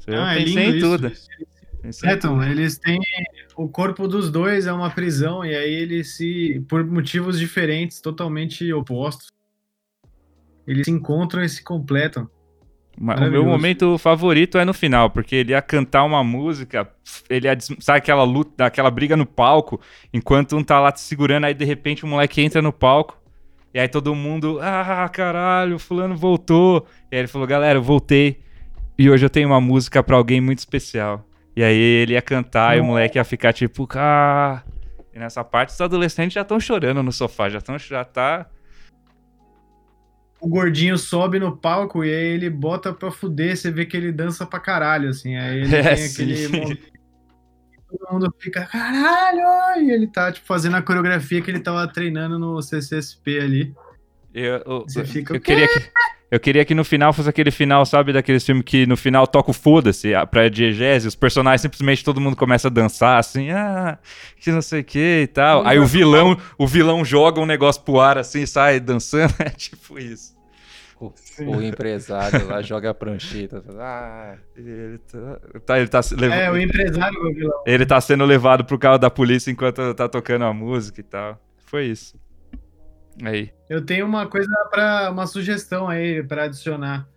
Eu 0.06 0.20
ah, 0.20 0.34
é 0.34 0.44
pensei 0.44 0.64
em 0.64 0.80
tudo. 0.80 1.06
É, 1.06 2.12
então, 2.14 2.42
eles 2.42 2.78
têm. 2.78 2.98
O 3.56 3.68
corpo 3.68 4.08
dos 4.08 4.30
dois 4.30 4.66
é 4.66 4.72
uma 4.72 4.90
prisão, 4.90 5.44
e 5.44 5.54
aí 5.54 5.74
eles 5.74 6.16
se. 6.16 6.64
Por 6.68 6.84
motivos 6.84 7.38
diferentes, 7.38 8.00
totalmente 8.00 8.72
opostos. 8.72 9.28
Eles 10.66 10.86
se 10.86 10.90
encontram 10.90 11.42
e 11.42 11.48
se 11.48 11.62
completam. 11.62 12.28
O 13.00 13.30
meu 13.30 13.44
momento 13.44 13.98
favorito 13.98 14.56
é 14.56 14.64
no 14.64 14.72
final, 14.72 15.10
porque 15.10 15.34
ele 15.34 15.50
ia 15.52 15.60
cantar 15.60 16.04
uma 16.04 16.22
música, 16.22 16.88
ele 17.28 17.48
ia, 17.48 17.56
sabe 17.80 17.98
aquela 17.98 18.22
luta, 18.22 18.66
aquela 18.66 18.90
briga 18.90 19.16
no 19.16 19.26
palco, 19.26 19.80
enquanto 20.12 20.56
um 20.56 20.62
tá 20.62 20.78
lá 20.78 20.92
te 20.92 21.00
segurando, 21.00 21.44
aí 21.44 21.54
de 21.54 21.64
repente 21.64 22.04
o 22.04 22.06
moleque 22.06 22.40
entra 22.40 22.62
no 22.62 22.72
palco, 22.72 23.18
e 23.74 23.80
aí 23.80 23.88
todo 23.88 24.14
mundo, 24.14 24.60
ah, 24.62 25.08
caralho, 25.08 25.80
fulano 25.80 26.16
voltou. 26.16 26.86
E 27.10 27.16
aí 27.16 27.22
ele 27.22 27.28
falou, 27.28 27.44
galera, 27.44 27.76
eu 27.76 27.82
voltei. 27.82 28.40
E 28.96 29.10
hoje 29.10 29.26
eu 29.26 29.30
tenho 29.30 29.48
uma 29.48 29.60
música 29.60 30.00
para 30.00 30.14
alguém 30.14 30.40
muito 30.40 30.60
especial. 30.60 31.26
E 31.56 31.64
aí 31.64 31.76
ele 31.76 32.12
ia 32.12 32.22
cantar 32.22 32.76
e 32.76 32.80
o 32.80 32.84
moleque 32.84 33.18
ia 33.18 33.24
ficar 33.24 33.52
tipo, 33.52 33.88
ah. 33.96 34.62
E 35.12 35.18
nessa 35.18 35.42
parte 35.42 35.70
os 35.70 35.80
adolescentes 35.80 36.34
já 36.34 36.42
estão 36.42 36.60
chorando 36.60 37.02
no 37.02 37.10
sofá, 37.10 37.48
já 37.48 37.58
estão 37.58 37.76
já 37.76 38.04
tá 38.04 38.46
o 40.44 40.48
gordinho 40.48 40.98
sobe 40.98 41.38
no 41.38 41.56
palco 41.56 42.04
e 42.04 42.14
aí 42.14 42.34
ele 42.34 42.50
bota 42.50 42.92
pra 42.92 43.10
fuder, 43.10 43.56
você 43.56 43.70
vê 43.70 43.86
que 43.86 43.96
ele 43.96 44.12
dança 44.12 44.44
pra 44.44 44.60
caralho, 44.60 45.08
assim. 45.08 45.36
Aí 45.36 45.60
ele 45.60 45.72
é, 45.74 45.94
tem 45.94 46.04
aquele. 46.04 46.76
Todo 47.88 48.12
mundo 48.12 48.34
fica, 48.38 48.66
caralho! 48.66 49.82
E 49.82 49.90
ele 49.90 50.06
tá, 50.06 50.30
tipo, 50.30 50.46
fazendo 50.46 50.76
a 50.76 50.82
coreografia 50.82 51.40
que 51.40 51.50
ele 51.50 51.60
tava 51.60 51.88
treinando 51.88 52.38
no 52.38 52.60
CCSP 52.60 53.38
ali. 53.38 53.74
Eu, 54.34 54.62
eu, 54.66 54.80
você 54.82 55.04
fica, 55.04 55.34
eu 55.34 55.40
queria 55.40 55.66
que. 55.66 55.90
Eu 56.30 56.40
queria 56.40 56.64
que 56.64 56.74
no 56.74 56.84
final 56.84 57.12
fosse 57.12 57.28
aquele 57.28 57.52
final, 57.52 57.86
sabe, 57.86 58.12
daqueles 58.12 58.44
filmes 58.44 58.64
que 58.64 58.86
no 58.86 58.96
final 58.96 59.24
toca 59.24 59.52
o 59.52 59.54
foda-se 59.54 60.10
pra 60.32 60.48
diegese, 60.48 61.06
os 61.06 61.14
personagens 61.14 61.60
simplesmente 61.60 62.02
todo 62.02 62.20
mundo 62.20 62.34
começa 62.34 62.66
a 62.66 62.70
dançar 62.70 63.20
assim, 63.20 63.50
ah, 63.50 63.98
que 64.40 64.50
não 64.50 64.60
sei 64.60 64.80
o 64.80 64.84
que 64.84 65.20
e 65.22 65.26
tal. 65.28 65.64
Aí 65.64 65.78
o 65.78 65.86
vilão, 65.86 66.36
o 66.58 66.66
vilão 66.66 67.04
joga 67.04 67.40
um 67.40 67.46
negócio 67.46 67.82
pro 67.82 68.00
ar 68.00 68.18
assim 68.18 68.44
sai 68.46 68.80
dançando, 68.80 69.32
é 69.38 69.50
tipo 69.50 69.96
isso. 69.96 70.33
O, 71.00 71.12
o, 71.40 71.62
empresário 71.62 72.46
lá 72.46 72.62
joga 72.62 72.90
a 72.90 72.94
prancheta. 72.94 73.62
Ah, 73.78 74.36
ele 74.56 74.98
tá, 74.98 75.40
tá, 75.66 75.78
ele 75.78 75.88
tá 75.88 76.00
É, 76.32 76.50
o 76.50 76.56
empresário 76.56 77.20
o 77.20 77.34
vilão. 77.34 77.62
Ele 77.66 77.84
tá 77.84 78.00
sendo 78.00 78.24
levado 78.24 78.64
pro 78.64 78.78
carro 78.78 78.98
da 78.98 79.10
polícia 79.10 79.50
enquanto 79.50 79.92
tá 79.94 80.08
tocando 80.08 80.44
a 80.44 80.52
música 80.52 81.00
e 81.00 81.04
tal. 81.04 81.40
Foi 81.66 81.86
isso. 81.86 82.18
Aí. 83.22 83.50
Eu 83.68 83.84
tenho 83.84 84.06
uma 84.06 84.26
coisa 84.26 84.48
para 84.70 85.10
uma 85.10 85.26
sugestão 85.26 85.88
aí 85.88 86.22
para 86.22 86.44
adicionar. 86.44 87.08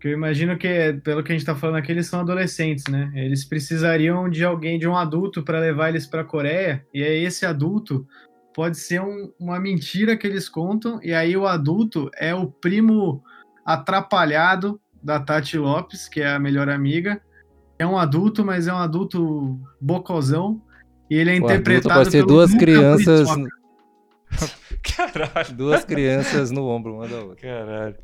Que 0.00 0.08
eu 0.08 0.12
imagino 0.12 0.58
que, 0.58 1.00
pelo 1.04 1.22
que 1.22 1.32
a 1.32 1.36
gente 1.36 1.46
tá 1.46 1.54
falando 1.54 1.76
aqui, 1.76 1.92
eles 1.92 2.08
são 2.08 2.20
adolescentes, 2.20 2.84
né? 2.88 3.10
Eles 3.14 3.44
precisariam 3.44 4.28
de 4.28 4.44
alguém, 4.44 4.78
de 4.78 4.88
um 4.88 4.96
adulto, 4.96 5.42
para 5.42 5.60
levar 5.60 5.90
eles 5.90 6.06
pra 6.06 6.24
Coreia. 6.24 6.84
E 6.92 7.02
aí, 7.02 7.24
esse 7.24 7.46
adulto 7.46 8.06
pode 8.54 8.78
ser 8.78 9.00
um, 9.00 9.32
uma 9.38 9.58
mentira 9.58 10.16
que 10.16 10.26
eles 10.26 10.48
contam, 10.48 11.00
e 11.02 11.12
aí 11.12 11.36
o 11.36 11.46
adulto 11.46 12.10
é 12.16 12.34
o 12.34 12.46
primo 12.46 13.22
atrapalhado 13.64 14.80
da 15.02 15.18
Tati 15.18 15.58
Lopes, 15.58 16.08
que 16.08 16.20
é 16.20 16.32
a 16.32 16.38
melhor 16.38 16.68
amiga. 16.68 17.20
É 17.78 17.86
um 17.86 17.98
adulto, 17.98 18.44
mas 18.44 18.68
é 18.68 18.72
um 18.72 18.78
adulto 18.78 19.58
bocozão. 19.80 20.62
E 21.10 21.16
ele 21.16 21.30
é 21.30 21.34
o 21.34 21.36
interpretado 21.36 22.00
pode 22.00 22.10
ser 22.10 22.24
duas 22.24 22.54
crianças. 22.54 23.28
Caralho. 24.96 25.54
Duas 25.54 25.84
crianças 25.84 26.50
no 26.50 26.66
ombro, 26.66 26.94
uma 26.94 27.08
da 27.08 27.18
outra. 27.18 27.36
Caralho. 27.36 27.96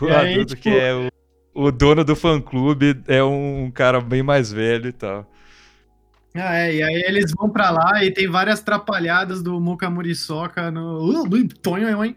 O 0.00 0.06
adulto 0.06 0.54
tipo... 0.54 0.62
que 0.62 0.68
é 0.70 0.94
o, 0.94 1.10
o 1.54 1.70
dono 1.70 2.04
do 2.04 2.16
fã 2.16 2.40
clube 2.40 3.02
é 3.06 3.22
um 3.22 3.70
cara 3.70 4.00
bem 4.00 4.22
mais 4.22 4.52
velho 4.52 4.88
e 4.88 4.92
tal. 4.92 5.30
Ah, 6.36 6.58
é, 6.58 6.74
e 6.74 6.82
aí 6.82 7.04
eles 7.06 7.32
vão 7.32 7.48
pra 7.48 7.70
lá 7.70 8.04
e 8.04 8.10
tem 8.10 8.28
várias 8.28 8.60
trapalhadas 8.60 9.42
do 9.42 9.60
Muka 9.60 9.88
Muriçoca 9.88 10.70
no. 10.70 11.24
Uh, 11.24 11.48
Tonho, 11.62 12.04
hein? 12.04 12.16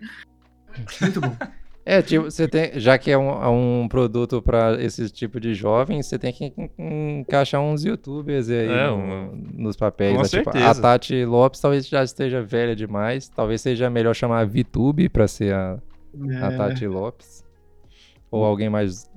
Muito 1.02 1.22
bom. 1.22 1.36
É, 1.90 2.02
tipo, 2.02 2.26
você 2.26 2.50
tem, 2.50 2.78
já 2.78 2.98
que 2.98 3.10
é 3.10 3.18
um, 3.18 3.30
é 3.30 3.48
um 3.48 3.88
produto 3.88 4.42
para 4.42 4.76
esse 4.84 5.10
tipo 5.10 5.40
de 5.40 5.54
jovem, 5.54 6.04
você 6.04 6.20
tem 6.20 6.34
que 6.34 6.54
encaixar 6.78 7.62
uns 7.62 7.86
youtubers 7.86 8.50
aí 8.50 8.68
é, 8.68 8.90
no, 8.90 9.34
nos 9.54 9.78
papéis. 9.78 10.18
Com 10.18 10.22
né? 10.22 10.28
tipo, 10.28 10.50
a 10.50 10.76
Tati 10.76 11.24
Lopes 11.24 11.62
talvez 11.62 11.88
já 11.88 12.04
esteja 12.04 12.42
velha 12.42 12.76
demais, 12.76 13.30
talvez 13.30 13.62
seja 13.62 13.90
melhor 13.90 14.14
chamar 14.14 14.42
a 14.42 14.44
VTube 14.46 15.08
para 15.08 15.30
ser 15.30 15.54
a, 15.54 15.80
é. 16.30 16.36
a 16.44 16.58
Tati 16.58 16.86
Lopes. 16.86 17.42
Ou 18.30 18.44
alguém 18.44 18.70
mais 18.70 19.10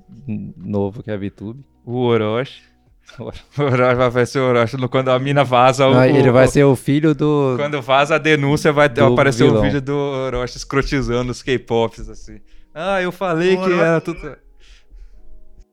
novo 0.57 1.03
que 1.03 1.11
a 1.11 1.17
VTube. 1.17 1.65
O 1.85 1.97
Orochi. 1.97 2.70
O 3.19 3.63
Orochi 3.63 4.11
vai 4.11 4.27
ser 4.27 4.39
o 4.39 4.49
Orochi. 4.49 4.77
Quando 4.89 5.11
a 5.11 5.19
mina 5.19 5.45
vaza 5.45 5.87
o, 5.89 6.03
Ele 6.03 6.31
vai 6.31 6.47
ser 6.47 6.65
o 6.65 6.77
filho 6.77 7.15
do. 7.15 7.55
Quando 7.57 7.81
vaza 7.83 8.15
a 8.15 8.19
denúncia, 8.19 8.73
vai 8.73 8.87
aparecer 8.87 9.45
vilão. 9.45 9.61
o 9.61 9.63
vídeo 9.63 9.81
do 9.81 9.97
Orochi 9.97 10.57
escrotizando 10.57 11.31
os 11.31 11.43
K-Pops, 11.43 12.09
assim. 12.09 12.41
Ah, 12.75 13.03
eu 13.03 13.11
falei 13.11 13.55
o 13.55 13.59
que 13.59 13.65
Orochi... 13.65 13.81
era 13.81 14.01
tudo. 14.01 14.37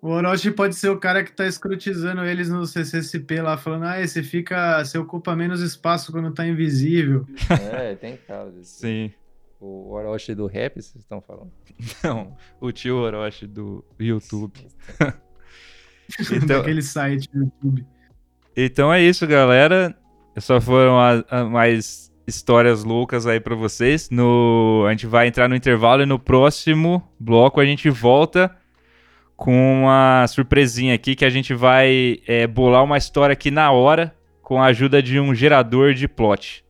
O 0.01 0.09
Orochi 0.09 0.51
pode 0.51 0.75
ser 0.75 0.89
o 0.89 0.99
cara 0.99 1.23
que 1.23 1.31
tá 1.31 1.45
escrotizando 1.47 2.23
eles 2.23 2.49
no 2.49 2.65
CCCP 2.65 3.41
lá, 3.41 3.57
falando, 3.57 3.85
ah, 3.85 4.05
você 4.05 4.23
fica. 4.23 4.83
Você 4.83 4.97
ocupa 4.97 5.35
menos 5.35 5.61
espaço 5.61 6.11
quando 6.11 6.31
tá 6.31 6.47
invisível. 6.47 7.25
É, 7.73 7.95
tem 7.95 8.17
casos. 8.17 8.67
Sim. 8.67 9.11
O 9.59 9.91
Orochi 9.91 10.35
do 10.35 10.45
rap, 10.45 10.75
vocês 10.75 10.95
estão 10.95 11.19
falando? 11.19 11.51
Não, 12.03 12.37
o 12.61 12.71
tio 12.71 12.97
Orochi 12.97 13.47
do 13.47 13.83
YouTube. 13.99 14.67
então, 16.31 16.59
Daquele 16.59 16.81
site 16.81 17.29
do 17.33 17.45
YouTube. 17.45 17.85
Então 18.55 18.91
é 18.91 19.01
isso, 19.01 19.25
galera. 19.27 19.95
Só 20.37 20.59
foram 20.61 20.99
a, 20.99 21.23
a 21.29 21.45
mais 21.45 22.11
histórias 22.27 22.83
loucas 22.83 23.25
aí 23.25 23.39
para 23.39 23.55
vocês. 23.55 24.09
No, 24.09 24.85
a 24.87 24.91
gente 24.91 25.07
vai 25.07 25.27
entrar 25.27 25.47
no 25.47 25.55
intervalo 25.55 26.03
e 26.03 26.05
no 26.05 26.19
próximo 26.19 27.01
bloco 27.19 27.59
a 27.59 27.65
gente 27.65 27.89
volta 27.89 28.55
com 29.35 29.83
uma 29.83 30.25
surpresinha 30.27 30.95
aqui 30.95 31.15
que 31.15 31.23
a 31.23 31.29
gente 31.29 31.53
vai 31.53 32.17
é, 32.27 32.47
bolar 32.47 32.83
uma 32.83 32.97
história 32.97 33.33
aqui 33.33 33.51
na 33.51 33.71
hora 33.71 34.13
com 34.41 34.61
a 34.61 34.65
ajuda 34.65 35.01
de 35.01 35.19
um 35.19 35.33
gerador 35.33 35.93
de 35.93 36.07
plot. 36.07 36.65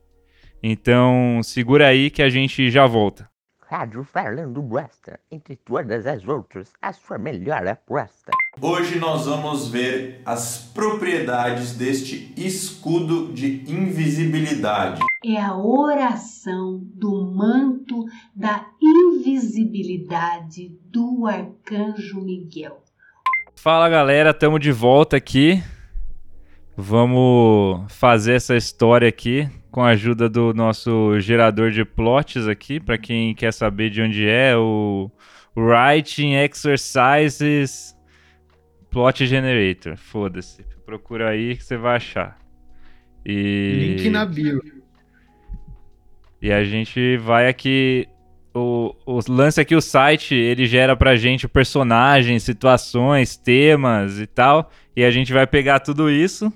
Então 0.61 1.41
segura 1.43 1.87
aí 1.87 2.09
que 2.09 2.21
a 2.21 2.29
gente 2.29 2.69
já 2.69 2.85
volta. 2.85 3.29
Rádio 3.69 4.01
Falando 4.05 4.61
Bosta, 4.61 5.19
entre 5.29 5.57
todas 5.57 6.07
as 6.07 6.25
outras, 6.25 6.71
a 6.81 6.93
sua 6.93 7.17
melhor 7.17 7.67
aposta. 7.67 8.31
Hoje 8.61 8.97
nós 8.97 9.25
vamos 9.25 9.67
ver 9.67 10.21
as 10.25 10.71
propriedades 10.73 11.75
deste 11.75 12.33
escudo 12.37 13.33
de 13.33 13.69
invisibilidade. 13.69 15.01
É 15.25 15.35
a 15.41 15.57
oração 15.57 16.79
do 16.81 17.29
manto 17.29 18.05
da 18.33 18.65
invisibilidade 18.81 20.69
do 20.85 21.27
Arcanjo 21.27 22.21
Miguel. 22.21 22.81
Fala 23.53 23.89
galera, 23.89 24.29
estamos 24.29 24.61
de 24.61 24.71
volta 24.71 25.17
aqui. 25.17 25.61
Vamos 26.79 27.91
fazer 27.91 28.33
essa 28.33 28.55
história 28.55 29.09
aqui 29.09 29.49
com 29.71 29.81
a 29.81 29.89
ajuda 29.89 30.29
do 30.29 30.53
nosso 30.53 31.19
gerador 31.19 31.71
de 31.71 31.83
plots 31.83 32.47
aqui, 32.47 32.79
para 32.79 32.99
quem 32.99 33.33
quer 33.33 33.51
saber 33.51 33.89
de 33.89 33.99
onde 33.99 34.29
é, 34.29 34.55
o 34.55 35.09
Writing 35.55 36.33
Exercises 36.33 37.95
Plot 38.91 39.25
Generator. 39.25 39.97
Foda-se. 39.97 40.63
Procura 40.85 41.29
aí 41.31 41.57
que 41.57 41.63
você 41.63 41.77
vai 41.77 41.95
achar. 41.95 42.37
E... 43.25 43.95
Link 43.95 44.09
na 44.11 44.23
bio. 44.23 44.61
E 46.39 46.51
a 46.51 46.63
gente 46.63 47.17
vai 47.17 47.47
aqui. 47.47 48.07
O, 48.53 48.93
o 49.03 49.19
lance 49.27 49.59
aqui, 49.59 49.75
o 49.75 49.81
site, 49.81 50.35
ele 50.35 50.67
gera 50.67 50.95
pra 50.95 51.15
gente 51.15 51.47
personagens, 51.47 52.43
situações, 52.43 53.35
temas 53.35 54.19
e 54.19 54.27
tal. 54.27 54.71
E 54.95 55.03
a 55.03 55.09
gente 55.09 55.33
vai 55.33 55.47
pegar 55.47 55.79
tudo 55.79 56.09
isso, 56.09 56.53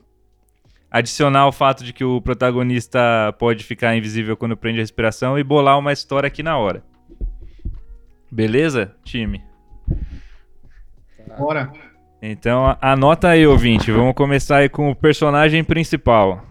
adicionar 0.92 1.48
o 1.48 1.52
fato 1.54 1.84
de 1.86 1.94
que 1.94 2.04
o 2.04 2.22
protagonista 2.22 3.34
pode 3.40 3.64
ficar 3.64 3.96
invisível 3.96 4.36
quando 4.36 4.58
prende 4.58 4.80
a 4.80 4.84
respiração 4.84 5.40
e 5.40 5.44
bolar 5.44 5.80
uma 5.80 5.94
história 5.94 6.28
aqui 6.28 6.44
na 6.44 6.58
hora. 6.58 6.84
Beleza, 8.30 8.94
time? 9.04 9.42
Bora. 11.38 11.72
Então 12.22 12.78
anota 12.82 13.30
aí, 13.30 13.48
ouvinte. 13.48 13.92
Vamos 13.92 14.14
começar 14.14 14.58
aí 14.58 14.70
com 14.70 14.92
o 14.92 14.96
personagem 14.96 15.64
principal. 15.64 16.46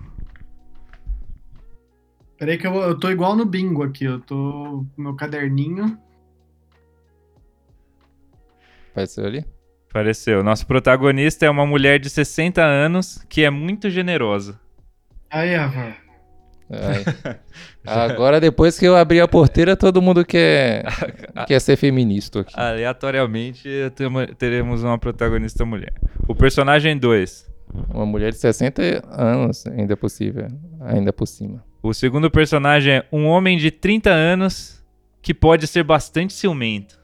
Peraí 2.38 2.56
que 2.56 2.66
eu, 2.66 2.74
eu 2.76 2.98
tô 2.98 3.10
igual 3.10 3.36
no 3.36 3.44
bingo 3.44 3.82
aqui. 3.82 4.06
Eu 4.06 4.18
tô 4.20 4.84
com 4.96 5.02
meu 5.02 5.14
caderninho. 5.14 5.98
Apareceu 8.90 9.26
ali? 9.26 9.44
Apareceu. 9.90 10.44
Nosso 10.44 10.66
protagonista 10.66 11.44
é 11.44 11.50
uma 11.50 11.66
mulher 11.66 11.98
de 11.98 12.08
60 12.08 12.62
anos 12.62 13.24
que 13.28 13.42
é 13.42 13.50
muito 13.50 13.90
generosa. 13.90 14.58
Aí, 15.28 15.54
Rafa. 15.54 15.96
Agora, 17.84 18.40
depois 18.40 18.78
que 18.78 18.86
eu 18.86 18.96
abri 18.96 19.20
a 19.20 19.26
porteira, 19.26 19.76
todo 19.76 20.00
mundo 20.00 20.24
quer, 20.24 20.84
quer 21.46 21.60
ser 21.60 21.76
feminista 21.76 22.40
aqui. 22.40 22.54
Aleatoriamente, 22.56 23.68
teremos 24.38 24.84
uma 24.84 24.96
protagonista 24.96 25.64
mulher. 25.64 25.92
O 26.28 26.36
personagem 26.36 26.96
2. 26.96 27.50
Uma 27.92 28.06
mulher 28.06 28.30
de 28.30 28.38
60 28.38 29.02
anos, 29.10 29.66
ainda 29.66 29.96
possível. 29.96 30.46
Ainda 30.82 31.12
por 31.12 31.26
cima. 31.26 31.64
O 31.82 31.92
segundo 31.92 32.30
personagem 32.30 32.94
é 32.94 33.06
um 33.10 33.26
homem 33.26 33.58
de 33.58 33.72
30 33.72 34.10
anos 34.10 34.84
que 35.20 35.34
pode 35.34 35.66
ser 35.66 35.82
bastante 35.82 36.32
ciumento. 36.32 36.98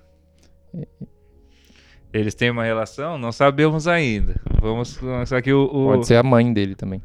Eles 2.17 2.35
têm 2.35 2.49
uma 2.51 2.65
relação? 2.65 3.19
Não 3.19 3.31
sabemos 3.31 3.87
ainda. 3.87 4.41
Vamos 4.59 4.97
começar 4.97 5.37
aqui 5.37 5.53
o, 5.53 5.65
o, 5.65 5.89
Pode 5.89 6.07
ser 6.07 6.17
a 6.17 6.23
mãe 6.23 6.51
dele 6.51 6.75
também. 6.75 7.03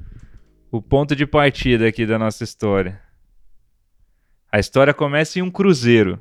O 0.71 0.81
ponto 0.81 1.13
de 1.13 1.25
partida 1.25 1.85
aqui 1.85 2.05
da 2.05 2.17
nossa 2.17 2.45
história. 2.45 3.01
A 4.49 4.57
história 4.57 4.93
começa 4.93 5.37
em 5.37 5.41
um 5.41 5.51
cruzeiro. 5.51 6.17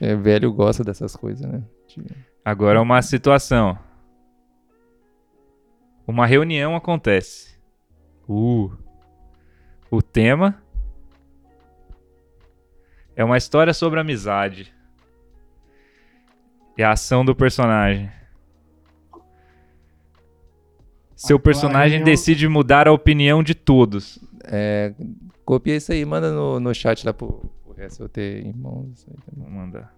É, 0.00 0.16
velho 0.16 0.50
gosta 0.54 0.82
dessas 0.82 1.14
coisas, 1.14 1.46
né? 1.46 1.62
Agora 2.42 2.80
uma 2.80 3.02
situação. 3.02 3.78
Uma 6.06 6.24
reunião 6.24 6.74
acontece. 6.74 7.60
Uh. 8.26 8.72
O 9.90 10.00
tema 10.00 10.62
é 13.14 13.22
uma 13.22 13.36
história 13.36 13.74
sobre 13.74 14.00
amizade. 14.00 14.73
E 16.76 16.82
a 16.82 16.92
ação 16.92 17.24
do 17.24 17.34
personagem. 17.34 18.10
Seu 21.14 21.38
personagem 21.38 22.02
decide 22.02 22.48
mudar 22.48 22.88
a 22.88 22.92
opinião 22.92 23.42
de 23.42 23.54
todos. 23.54 24.18
É, 24.44 24.92
copia 25.44 25.76
isso 25.76 25.92
aí, 25.92 26.04
manda 26.04 26.32
no, 26.32 26.60
no 26.60 26.74
chat 26.74 27.06
lá 27.06 27.14
pro, 27.14 27.50
pro 27.62 27.72
resto 27.72 28.02
eu 28.02 28.08
ter 28.08 28.44
irmãos. 28.44 29.06
Vou 29.32 29.48
mandar. 29.48 29.94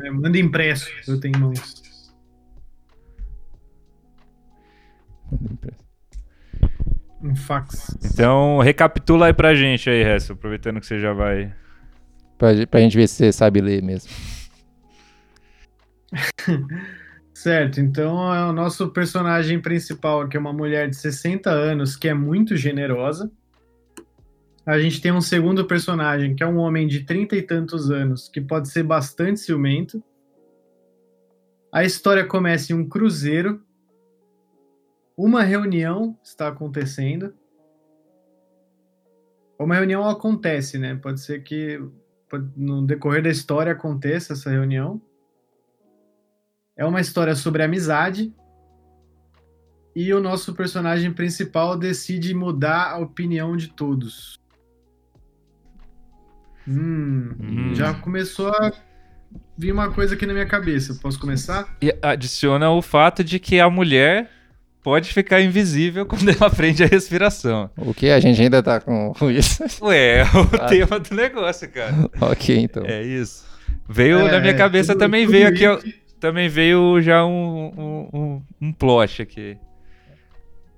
É, 0.00 0.10
manda 0.10 0.38
impresso, 0.38 0.90
eu 1.06 1.20
tenho 1.20 1.38
mãos. 1.38 2.10
Um 7.22 7.36
fax. 7.36 7.96
Então, 8.02 8.58
recapitula 8.58 9.26
aí 9.26 9.34
pra 9.34 9.54
gente 9.54 9.90
aí, 9.90 10.02
Resto, 10.02 10.32
aproveitando 10.32 10.80
que 10.80 10.86
você 10.86 10.98
já 10.98 11.12
vai. 11.12 11.54
Pra, 12.40 12.66
pra 12.66 12.80
gente 12.80 12.96
ver 12.96 13.06
se 13.06 13.16
você 13.16 13.30
sabe 13.30 13.60
ler 13.60 13.82
mesmo. 13.82 14.10
certo, 17.34 17.80
então 17.80 18.34
é 18.34 18.46
o 18.46 18.52
nosso 18.52 18.88
personagem 18.88 19.60
principal, 19.60 20.26
que 20.26 20.38
é 20.38 20.40
uma 20.40 20.52
mulher 20.52 20.88
de 20.88 20.96
60 20.96 21.50
anos, 21.50 21.96
que 21.96 22.08
é 22.08 22.14
muito 22.14 22.56
generosa. 22.56 23.30
A 24.64 24.78
gente 24.78 25.02
tem 25.02 25.12
um 25.12 25.20
segundo 25.20 25.66
personagem, 25.66 26.34
que 26.34 26.42
é 26.42 26.46
um 26.46 26.56
homem 26.56 26.86
de 26.88 27.04
30 27.04 27.36
e 27.36 27.42
tantos 27.42 27.90
anos, 27.90 28.30
que 28.30 28.40
pode 28.40 28.70
ser 28.70 28.84
bastante 28.84 29.40
ciumento. 29.40 30.02
A 31.70 31.84
história 31.84 32.24
começa 32.24 32.72
em 32.72 32.76
um 32.76 32.88
cruzeiro 32.88 33.62
uma 35.22 35.42
reunião 35.42 36.18
está 36.24 36.48
acontecendo. 36.48 37.34
Uma 39.58 39.74
reunião 39.74 40.08
acontece, 40.08 40.78
né? 40.78 40.94
Pode 40.94 41.20
ser 41.20 41.42
que 41.42 41.78
no 42.56 42.86
decorrer 42.86 43.22
da 43.22 43.30
história 43.30 43.72
aconteça 43.72 44.32
essa 44.32 44.50
reunião. 44.50 45.00
É 46.76 46.84
uma 46.84 47.00
história 47.00 47.34
sobre 47.34 47.62
amizade. 47.62 48.32
E 49.94 50.12
o 50.14 50.20
nosso 50.20 50.54
personagem 50.54 51.12
principal 51.12 51.76
decide 51.76 52.32
mudar 52.32 52.92
a 52.92 52.98
opinião 52.98 53.56
de 53.56 53.68
todos. 53.68 54.38
Hum, 56.66 57.34
hum. 57.40 57.74
Já 57.74 57.94
começou 57.94 58.48
a 58.48 58.72
vir 59.58 59.72
uma 59.72 59.90
coisa 59.90 60.14
aqui 60.14 60.24
na 60.26 60.32
minha 60.32 60.46
cabeça. 60.46 60.94
Posso 61.02 61.18
começar? 61.18 61.76
E 61.82 61.94
adiciona 62.00 62.70
o 62.70 62.80
fato 62.80 63.24
de 63.24 63.38
que 63.38 63.58
a 63.58 63.68
mulher 63.68 64.30
pode 64.82 65.12
ficar 65.12 65.40
invisível 65.40 66.06
quando 66.06 66.28
ela 66.28 66.50
prende 66.50 66.82
a 66.82 66.86
respiração. 66.86 67.70
O 67.76 67.94
que? 67.94 68.10
A 68.10 68.20
gente 68.20 68.40
ainda 68.40 68.62
tá 68.62 68.80
com, 68.80 69.12
isso? 69.30 69.62
Ué, 69.84 70.20
é 70.20 70.24
o 70.24 70.62
ah. 70.62 70.66
tema 70.66 70.98
do 70.98 71.14
negócio, 71.14 71.68
cara. 71.70 71.94
ok, 72.20 72.58
então. 72.58 72.84
É 72.84 73.02
isso. 73.02 73.44
Veio 73.88 74.18
é, 74.20 74.30
na 74.30 74.40
minha 74.40 74.54
cabeça 74.54 74.92
tudo, 74.92 75.00
também 75.00 75.24
tudo 75.24 75.32
veio 75.32 75.48
aqui, 75.48 75.66
ó, 75.66 75.78
também 76.18 76.48
veio 76.48 77.00
já 77.00 77.24
um, 77.24 77.72
um, 78.12 78.18
um, 78.18 78.42
um 78.60 78.72
plot 78.72 79.22
aqui. 79.22 79.56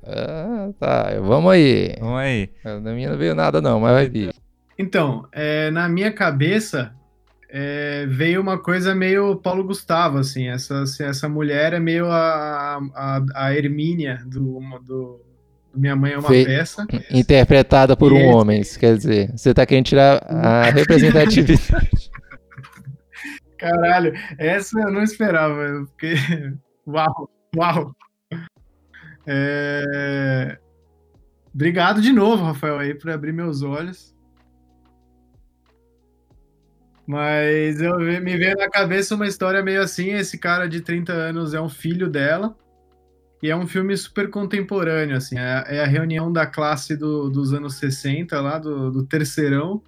Ah, 0.05 0.71
tá. 0.79 1.11
Vamos 1.21 1.53
aí. 1.53 1.95
Vamos 2.01 2.19
aí. 2.19 2.51
Na 2.65 2.93
minha 2.93 3.11
não 3.11 3.19
veio 3.19 3.35
nada 3.35 3.61
não, 3.61 3.81
mas 3.81 3.93
vai 3.93 4.09
vir. 4.09 4.35
Então, 4.79 5.27
é, 5.33 5.71
na 5.71 5.89
minha 5.89 6.13
cabeça, 6.13 6.95
é, 7.55 8.07
veio 8.07 8.41
uma 8.41 8.57
coisa 8.57 8.95
meio 8.95 9.37
Paulo 9.37 9.63
Gustavo, 9.63 10.17
assim, 10.17 10.49
essa, 10.49 10.85
essa 11.01 11.29
mulher 11.29 11.75
é 11.75 11.79
meio 11.79 12.07
a, 12.07 12.79
a, 12.95 13.23
a 13.35 13.55
Hermínia 13.55 14.23
do, 14.25 14.59
do, 14.83 15.21
Minha 15.75 15.95
Mãe 15.95 16.13
é 16.13 16.19
uma 16.19 16.29
Fe... 16.31 16.47
peça. 16.47 16.87
Interpretada 17.11 17.95
por 17.95 18.11
e 18.11 18.15
um 18.15 18.19
esse... 18.19 18.35
homem, 18.35 18.63
quer 18.81 18.97
dizer, 18.97 19.31
você 19.37 19.53
tá 19.53 19.67
querendo 19.67 19.85
tirar 19.85 20.25
a 20.27 20.63
representatividade. 20.73 22.11
Caralho, 23.59 24.15
essa 24.39 24.81
eu 24.81 24.91
não 24.91 25.03
esperava, 25.03 25.85
porque... 25.91 26.15
Uau, 26.87 27.31
uau. 27.55 27.95
É... 29.27 30.57
Obrigado 31.55 32.01
de 32.01 32.13
novo, 32.13 32.45
Rafael, 32.45 32.79
aí, 32.79 32.95
por 32.95 33.11
abrir 33.11 33.35
meus 33.35 33.63
olhos. 33.63 34.12
Mas 37.07 37.81
eu 37.81 37.99
me 37.99 38.37
veio 38.37 38.57
na 38.57 38.71
cabeça 38.71 39.15
uma 39.15 39.27
história 39.27 39.63
meio 39.63 39.83
assim: 39.83 40.11
esse 40.11 40.39
cara 40.39 40.69
de 40.69 40.81
30 40.81 41.13
anos 41.13 41.55
é 41.55 41.61
um 41.61 41.69
filho 41.69 42.09
dela. 42.09 42.57
E 43.43 43.51
é 43.51 43.57
um 43.57 43.67
filme 43.67 43.97
super 43.97 44.31
contemporâneo, 44.31 45.17
assim. 45.17 45.37
É, 45.37 45.65
é 45.79 45.81
a 45.83 45.87
reunião 45.87 46.33
da 46.33 46.47
classe 46.47 46.97
do, 46.97 47.29
dos 47.29 47.53
anos 47.53 47.75
60, 47.75 48.41
lá, 48.41 48.57
do, 48.57 48.91
do 48.93 49.05
terceirão. 49.05 49.83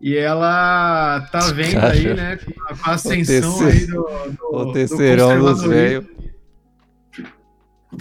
E 0.00 0.16
ela 0.16 1.20
tá 1.32 1.40
vendo 1.52 1.78
aí, 1.78 2.14
né, 2.14 2.36
com 2.36 2.52
a 2.84 2.94
ascensão 2.94 3.66
aí 3.66 3.86
do, 3.86 4.02
do, 4.02 4.56
o 4.56 4.72
terceirão 4.72 5.38
do 5.40 5.46
dos 5.46 5.62
velhos. 5.64 6.06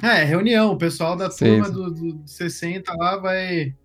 É, 0.01 0.23
reunião. 0.23 0.71
O 0.71 0.77
pessoal 0.77 1.15
da 1.15 1.29
turma 1.29 1.69
do, 1.69 1.91
do 1.91 2.21
60 2.25 2.93
lá 2.95 3.17
vai 3.17 3.75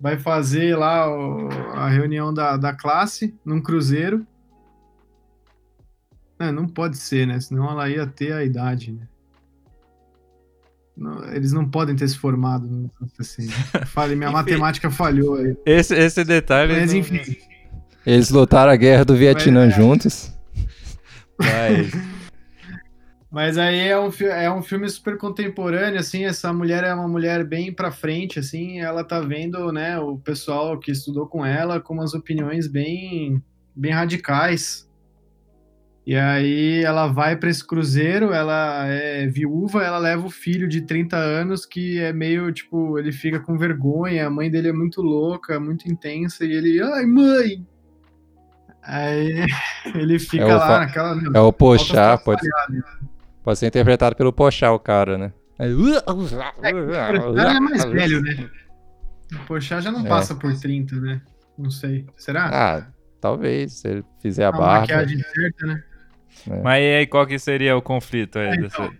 vai 0.00 0.18
fazer 0.18 0.76
lá 0.76 1.08
o, 1.08 1.48
a 1.74 1.88
reunião 1.88 2.32
da, 2.32 2.56
da 2.56 2.72
classe 2.72 3.34
num 3.44 3.60
cruzeiro. 3.60 4.26
É, 6.38 6.52
não 6.52 6.68
pode 6.68 6.96
ser, 6.96 7.26
né? 7.26 7.40
Senão 7.40 7.70
ela 7.70 7.88
ia 7.88 8.06
ter 8.06 8.32
a 8.32 8.44
idade, 8.44 8.92
né? 8.92 9.08
Não, 10.96 11.24
eles 11.32 11.52
não 11.52 11.68
podem 11.68 11.94
ter 11.94 12.08
se 12.08 12.18
formado 12.18 12.90
assim. 13.18 13.48
Falei, 13.86 14.16
minha 14.16 14.30
matemática 14.32 14.90
falhou 14.90 15.36
aí. 15.36 15.56
Esse, 15.64 15.94
esse 15.94 16.24
detalhe. 16.24 16.74
Mas 16.74 16.92
enfim. 16.92 17.20
Eles 18.04 18.30
lutaram 18.30 18.72
a 18.72 18.76
guerra 18.76 19.04
do 19.04 19.16
Vietnã 19.16 19.66
Mas, 19.66 19.74
é. 19.74 19.76
juntos. 19.76 20.32
Mas. 21.38 22.17
Mas 23.30 23.58
aí 23.58 23.88
é 23.88 23.98
um, 23.98 24.10
é 24.30 24.50
um 24.50 24.62
filme 24.62 24.88
super 24.88 25.18
contemporâneo, 25.18 26.00
assim, 26.00 26.24
essa 26.24 26.50
mulher 26.50 26.82
é 26.82 26.94
uma 26.94 27.06
mulher 27.06 27.44
bem 27.44 27.70
pra 27.70 27.92
frente, 27.92 28.38
assim, 28.38 28.80
ela 28.80 29.04
tá 29.04 29.20
vendo, 29.20 29.70
né, 29.70 29.98
o 29.98 30.16
pessoal 30.16 30.78
que 30.78 30.90
estudou 30.90 31.26
com 31.26 31.44
ela 31.44 31.78
com 31.78 31.92
umas 31.92 32.14
opiniões 32.14 32.66
bem, 32.66 33.42
bem 33.76 33.92
radicais. 33.92 34.88
E 36.06 36.16
aí 36.16 36.82
ela 36.82 37.06
vai 37.06 37.36
para 37.36 37.50
esse 37.50 37.62
cruzeiro, 37.66 38.32
ela 38.32 38.86
é 38.86 39.26
viúva, 39.26 39.82
ela 39.82 39.98
leva 39.98 40.26
o 40.26 40.30
filho 40.30 40.66
de 40.66 40.80
30 40.80 41.18
anos 41.18 41.66
que 41.66 41.98
é 41.98 42.14
meio, 42.14 42.50
tipo, 42.50 42.98
ele 42.98 43.12
fica 43.12 43.38
com 43.38 43.58
vergonha, 43.58 44.26
a 44.26 44.30
mãe 44.30 44.50
dele 44.50 44.68
é 44.68 44.72
muito 44.72 45.02
louca, 45.02 45.60
muito 45.60 45.86
intensa, 45.86 46.46
e 46.46 46.52
ele, 46.52 46.80
ai 46.82 47.04
mãe! 47.04 47.66
Aí 48.82 49.44
ele 49.94 50.18
fica 50.18 50.44
É 50.44 50.54
lá 50.54 50.80
naquela... 50.80 51.14
meu, 51.14 51.30
É 51.34 51.40
o 51.40 51.52
só 52.16 52.16
pode, 52.16 52.40
falhar, 52.40 52.70
né? 52.70 53.07
Pode 53.48 53.58
ser 53.60 53.66
interpretado 53.68 54.14
pelo 54.14 54.30
Pochá, 54.30 54.70
o 54.72 54.78
cara, 54.78 55.16
né? 55.16 55.32
Ele 55.58 55.96
é 55.96 57.60
mais 57.60 57.82
velho, 57.86 58.20
né? 58.20 58.50
O 59.32 59.46
Pochá 59.46 59.80
já 59.80 59.90
não 59.90 60.04
É. 60.04 60.08
passa 60.08 60.34
por 60.34 60.54
30, 60.54 60.96
né? 60.96 61.22
Não 61.56 61.70
sei. 61.70 62.04
Será? 62.14 62.50
Ah, 62.52 62.86
talvez, 63.18 63.72
se 63.72 63.88
ele 63.88 64.04
fizer 64.20 64.44
a 64.44 64.48
a 64.48 64.52
barba. 64.52 64.80
maquiagem 64.80 65.18
certa, 65.34 65.66
né? 65.66 65.82
Mas 66.62 66.82
e 66.82 66.96
aí, 66.96 67.06
qual 67.06 67.26
que 67.26 67.38
seria 67.38 67.74
o 67.74 67.80
conflito 67.80 68.38
aí? 68.38 68.48
É, 68.48 68.54
então. 68.56 68.92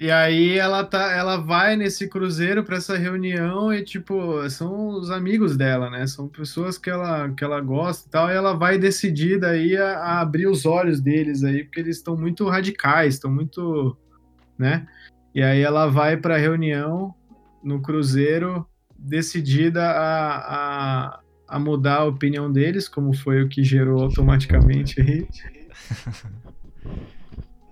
E 0.00 0.10
aí 0.10 0.56
ela 0.56 0.82
tá, 0.82 1.12
ela 1.12 1.36
vai 1.36 1.76
nesse 1.76 2.08
cruzeiro 2.08 2.64
para 2.64 2.78
essa 2.78 2.96
reunião 2.96 3.70
e 3.70 3.84
tipo, 3.84 4.48
são 4.48 4.88
os 4.88 5.10
amigos 5.10 5.58
dela, 5.58 5.90
né? 5.90 6.06
São 6.06 6.26
pessoas 6.26 6.78
que 6.78 6.88
ela, 6.88 7.28
que 7.32 7.44
ela 7.44 7.60
gosta 7.60 8.08
e 8.08 8.10
tal, 8.10 8.30
e 8.30 8.32
ela 8.32 8.54
vai 8.54 8.78
decidida 8.78 9.50
aí 9.50 9.76
a, 9.76 9.98
a 9.98 10.20
abrir 10.22 10.46
os 10.46 10.64
olhos 10.64 11.02
deles 11.02 11.44
aí, 11.44 11.64
porque 11.64 11.80
eles 11.80 11.98
estão 11.98 12.16
muito 12.16 12.48
radicais, 12.48 13.14
estão 13.14 13.30
muito, 13.30 13.94
né? 14.58 14.86
E 15.34 15.42
aí 15.42 15.60
ela 15.60 15.86
vai 15.86 16.16
para 16.16 16.36
a 16.36 16.38
reunião 16.38 17.14
no 17.62 17.82
cruzeiro 17.82 18.66
decidida 18.98 19.84
a, 19.84 20.36
a, 20.38 21.20
a 21.46 21.58
mudar 21.58 21.96
a 21.96 22.04
opinião 22.04 22.50
deles, 22.50 22.88
como 22.88 23.14
foi 23.14 23.42
o 23.42 23.50
que 23.50 23.62
gerou 23.62 24.02
automaticamente 24.04 24.98
aí. 24.98 25.28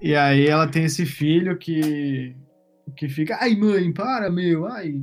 E 0.01 0.14
aí 0.14 0.46
ela 0.46 0.66
tem 0.68 0.84
esse 0.84 1.05
filho 1.05 1.57
que 1.57 2.34
que 2.96 3.09
fica, 3.09 3.36
ai 3.40 3.55
mãe, 3.55 3.92
para, 3.92 4.30
meu, 4.30 4.66
ai. 4.66 5.01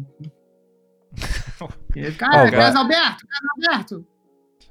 Cara, 2.18 2.48
o 2.48 2.52
cara- 2.52 2.52
Carlos 2.52 2.76
Alberto, 2.76 3.26
Carlos 3.28 3.68
Alberto. 3.68 4.08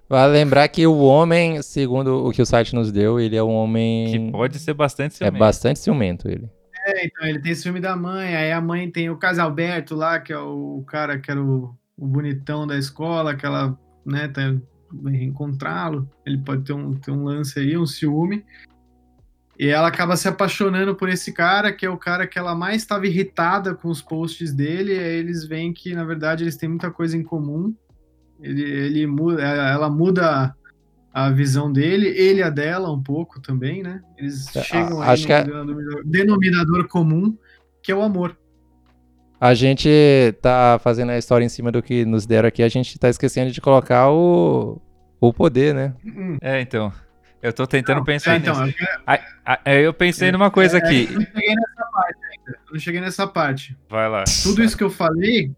Vale 0.09 0.33
lembrar 0.35 0.69
que 0.69 0.87
o 0.87 0.99
homem, 0.99 1.63
segundo 1.63 2.27
o 2.27 2.31
que 2.33 2.43
o 2.43 2.47
site 2.47 2.75
nos 2.75 2.93
deu, 2.93 3.19
ele 3.19 3.37
é 3.37 3.43
um 3.43 3.55
homem. 3.55 4.13
Que 4.13 4.31
pode 4.33 4.59
ser 4.59 4.75
bastante 4.75 5.13
É 5.15 5.17
ciumento. 5.17 5.39
bastante 5.39 5.79
ciumento 5.79 6.29
ele. 6.29 6.49
É, 6.87 7.07
então 7.07 7.27
ele 7.27 7.39
tem 7.41 7.53
esse 7.53 7.63
filme 7.63 7.81
da 7.81 7.97
mãe, 7.97 8.37
aí 8.37 8.53
a 8.53 8.61
mãe 8.61 8.91
tem 8.91 9.09
o 9.09 9.17
Carlos 9.17 9.39
Alberto 9.39 9.95
lá, 9.95 10.21
que 10.21 10.33
é 10.33 10.39
o 10.39 10.85
cara 10.87 11.19
que 11.19 11.31
era 11.31 11.43
o, 11.43 11.75
o 11.97 12.07
bonitão 12.07 12.67
da 12.67 12.77
escola, 12.77 13.35
que 13.35 13.47
ela, 13.47 13.79
né, 14.05 14.29
tá 14.29 14.55
vai 14.93 15.15
reencontrá-lo. 15.15 16.07
Ele 16.27 16.37
pode 16.39 16.63
ter 16.65 16.75
um, 16.75 16.93
ter 16.95 17.11
um 17.11 17.25
lance 17.25 17.59
aí, 17.59 17.77
um 17.79 17.87
ciúme. 17.87 18.45
E 19.59 19.69
ela 19.69 19.89
acaba 19.89 20.17
se 20.17 20.27
apaixonando 20.27 20.95
por 20.97 21.09
esse 21.09 21.33
cara, 21.33 21.73
que 21.73 21.87
é 21.87 21.91
o 21.91 21.97
cara 21.97 22.27
que 22.27 22.39
ela 22.39 22.55
mais 22.55 22.83
estava 22.83 23.07
irritada 23.07 23.75
com 23.75 23.89
os 23.89 24.03
posts 24.03 24.53
dele. 24.53 24.95
E 24.95 24.99
aí 24.99 25.15
eles 25.17 25.45
veem 25.47 25.73
que, 25.73 25.95
na 25.95 26.05
verdade, 26.05 26.43
eles 26.45 26.57
têm 26.57 26.69
muita 26.69 26.91
coisa 26.91 27.17
em 27.17 27.23
comum. 27.23 27.73
Ele, 28.41 28.63
ele 28.63 29.07
muda, 29.07 29.43
ela 29.43 29.89
muda 29.89 30.55
a 31.13 31.31
visão 31.31 31.73
dele, 31.73 32.09
ele 32.09 32.43
a 32.43 32.51
dela 32.51 32.93
um 32.93 33.01
pouco 33.01 33.41
também, 33.41 33.81
né? 33.83 34.01
Eles 34.19 34.55
É, 34.57 34.63
chegam 34.63 35.01
a- 35.01 35.05
aí 35.07 35.11
acho 35.13 35.23
no 35.23 35.27
que 35.29 35.33
é- 35.33 35.45
denominador, 35.45 36.03
denominador 36.05 36.89
comum, 36.89 37.39
que 37.81 37.93
é 37.93 37.95
o 37.95 38.03
amor. 38.03 38.37
A 39.41 39.55
gente 39.55 39.89
tá 40.43 40.81
fazendo 40.83 41.11
a 41.11 41.19
história 41.19 41.45
em 41.45 41.49
cima 41.49 41.71
do 41.71 41.83
que 41.83 42.05
nos 42.05 42.27
deram 42.27 42.49
aqui, 42.49 42.63
a 42.63 42.69
gente 42.69 42.99
tá 42.99 43.09
esquecendo 43.09 43.53
de 43.53 43.61
colocar 43.61 44.11
o, 44.11 44.81
o 45.21 45.33
poder, 45.33 45.75
né? 45.75 45.95
É, 46.41 46.61
então. 46.61 46.93
Eu 47.45 47.53
tô 47.53 47.67
tentando 47.67 47.99
Não, 47.99 48.05
pensar 48.05 48.33
é, 48.33 48.37
então, 48.39 48.65
nisso. 48.65 48.75
eu, 48.81 48.87
quero- 48.87 49.03
é, 49.67 49.81
eu 49.83 49.93
pensei 49.93 50.33
numa 50.33 50.51
coisa 50.51 50.79
é, 50.79 50.81
aqui. 50.81 51.09
eu 51.13 51.19
não 51.21 51.21
cheguei 51.27 51.55
nessa 51.55 51.85
parte 51.93 52.19
ainda. 52.25 52.51
Eu 52.67 52.73
não 52.73 52.81
cheguei 52.81 53.01
nessa 53.03 53.27
parte. 53.27 53.77
Vai 53.87 54.09
lá. 54.09 54.25
Tudo 54.43 54.65
isso 54.65 54.75
que 54.77 54.83
eu 54.83 54.89
falei, 54.89 55.53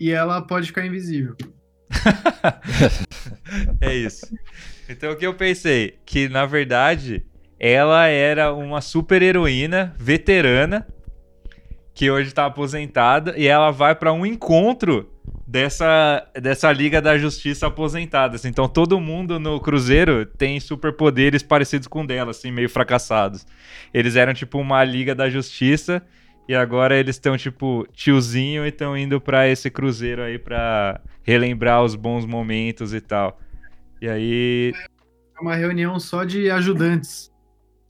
e 0.00 0.10
ela 0.10 0.42
pode 0.42 0.66
ficar 0.66 0.84
invisível. 0.84 1.36
É 3.80 3.94
isso. 3.94 4.26
Então 4.88 5.12
o 5.12 5.16
que 5.16 5.26
eu 5.26 5.34
pensei? 5.34 5.98
Que 6.04 6.28
na 6.28 6.46
verdade 6.46 7.24
ela 7.58 8.06
era 8.06 8.52
uma 8.52 8.80
super 8.80 9.22
heroína 9.22 9.94
veterana 9.96 10.86
que 11.94 12.10
hoje 12.10 12.32
tá 12.34 12.44
aposentada 12.46 13.34
e 13.36 13.46
ela 13.46 13.70
vai 13.70 13.94
pra 13.94 14.12
um 14.12 14.26
encontro 14.26 15.10
dessa, 15.46 16.26
dessa 16.34 16.72
Liga 16.72 17.00
da 17.00 17.16
Justiça 17.16 17.66
aposentadas. 17.66 18.44
Então 18.44 18.68
todo 18.68 18.98
mundo 19.00 19.38
no 19.38 19.60
Cruzeiro 19.60 20.26
tem 20.26 20.58
superpoderes 20.58 21.42
parecidos 21.42 21.86
com 21.86 22.04
dela, 22.04 22.32
assim, 22.32 22.50
meio 22.50 22.68
fracassados. 22.68 23.46
Eles 23.94 24.16
eram 24.16 24.34
tipo 24.34 24.58
uma 24.58 24.82
Liga 24.82 25.14
da 25.14 25.30
Justiça 25.30 26.02
e 26.48 26.54
agora 26.54 26.96
eles 26.96 27.16
estão 27.16 27.36
tipo 27.36 27.86
tiozinho 27.92 28.64
e 28.64 28.68
estão 28.68 28.96
indo 28.96 29.20
pra 29.20 29.48
esse 29.48 29.70
cruzeiro 29.70 30.22
aí 30.22 30.38
pra 30.38 31.00
relembrar 31.22 31.82
os 31.82 31.94
bons 31.94 32.24
momentos 32.24 32.92
e 32.92 33.00
tal. 33.00 33.40
E 34.00 34.08
aí 34.08 34.72
É 35.36 35.40
uma 35.40 35.54
reunião 35.54 35.98
só 35.98 36.24
de 36.24 36.50
ajudantes. 36.50 37.32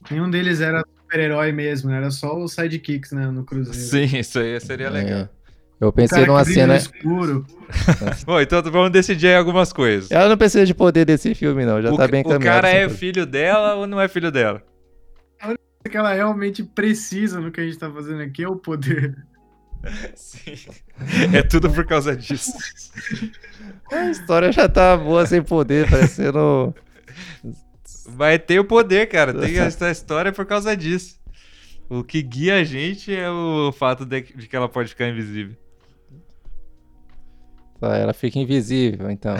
Nenhum 0.09 0.29
deles 0.29 0.61
era 0.61 0.83
super-herói 1.01 1.51
mesmo, 1.51 1.89
né? 1.89 1.97
era 1.97 2.11
só 2.11 2.37
os 2.37 2.53
sidekicks 2.53 3.11
né, 3.11 3.27
no 3.27 3.43
Cruzeiro. 3.43 3.77
Sim, 3.77 4.17
isso 4.17 4.39
aí 4.39 4.59
seria 4.59 4.89
legal. 4.89 5.19
É. 5.19 5.36
Eu 5.79 5.89
O 5.89 5.91
pensei 5.91 6.19
cara 6.19 6.27
numa 6.27 6.43
cena. 6.43 6.75
escuro. 6.75 7.45
Bom, 8.25 8.41
então 8.41 8.61
vamos 8.63 8.89
decidir 8.91 9.27
aí 9.27 9.35
algumas 9.35 9.71
coisas. 9.71 10.09
Ela 10.09 10.27
não 10.29 10.37
precisa 10.37 10.65
de 10.65 10.73
poder 10.73 11.05
desse 11.05 11.35
filme, 11.35 11.65
não. 11.65 11.81
Já 11.81 11.91
o, 11.91 11.97
tá 11.97 12.07
bem 12.07 12.21
o 12.21 12.29
caminhado. 12.29 12.43
cara 12.61 12.71
esse 12.71 12.95
é 12.95 12.97
filho 12.97 13.25
dela 13.25 13.75
ou 13.75 13.85
não 13.85 14.01
é 14.01 14.07
filho 14.07 14.31
dela? 14.31 14.63
O 15.85 15.89
que 15.89 15.95
ela 15.95 16.13
realmente 16.13 16.63
precisa 16.63 17.39
no 17.39 17.51
que 17.51 17.61
a 17.61 17.63
gente 17.63 17.77
tá 17.77 17.89
fazendo 17.91 18.21
aqui 18.21 18.43
é 18.43 18.49
o 18.49 18.55
poder. 18.55 19.15
Sim. 20.15 20.55
É 21.33 21.43
tudo 21.43 21.69
por 21.69 21.85
causa 21.85 22.15
disso. 22.15 22.51
A 23.91 24.09
história 24.09 24.51
já 24.51 24.67
tá 24.67 24.97
boa 24.97 25.25
sem 25.25 25.41
poder, 25.41 25.89
parecendo. 25.89 26.73
Vai 28.09 28.39
ter 28.39 28.59
o 28.59 28.65
poder, 28.65 29.07
cara. 29.07 29.33
Tem 29.33 29.57
essa 29.59 29.91
história 29.91 30.31
por 30.31 30.45
causa 30.45 30.75
disso. 30.75 31.17
O 31.89 32.03
que 32.03 32.21
guia 32.21 32.55
a 32.55 32.63
gente 32.63 33.15
é 33.15 33.29
o 33.29 33.71
fato 33.71 34.05
de 34.05 34.21
que 34.23 34.55
ela 34.55 34.67
pode 34.67 34.89
ficar 34.89 35.07
invisível. 35.07 35.55
Tá, 37.79 37.95
ela 37.95 38.13
fica 38.13 38.39
invisível, 38.39 39.11
então. 39.11 39.35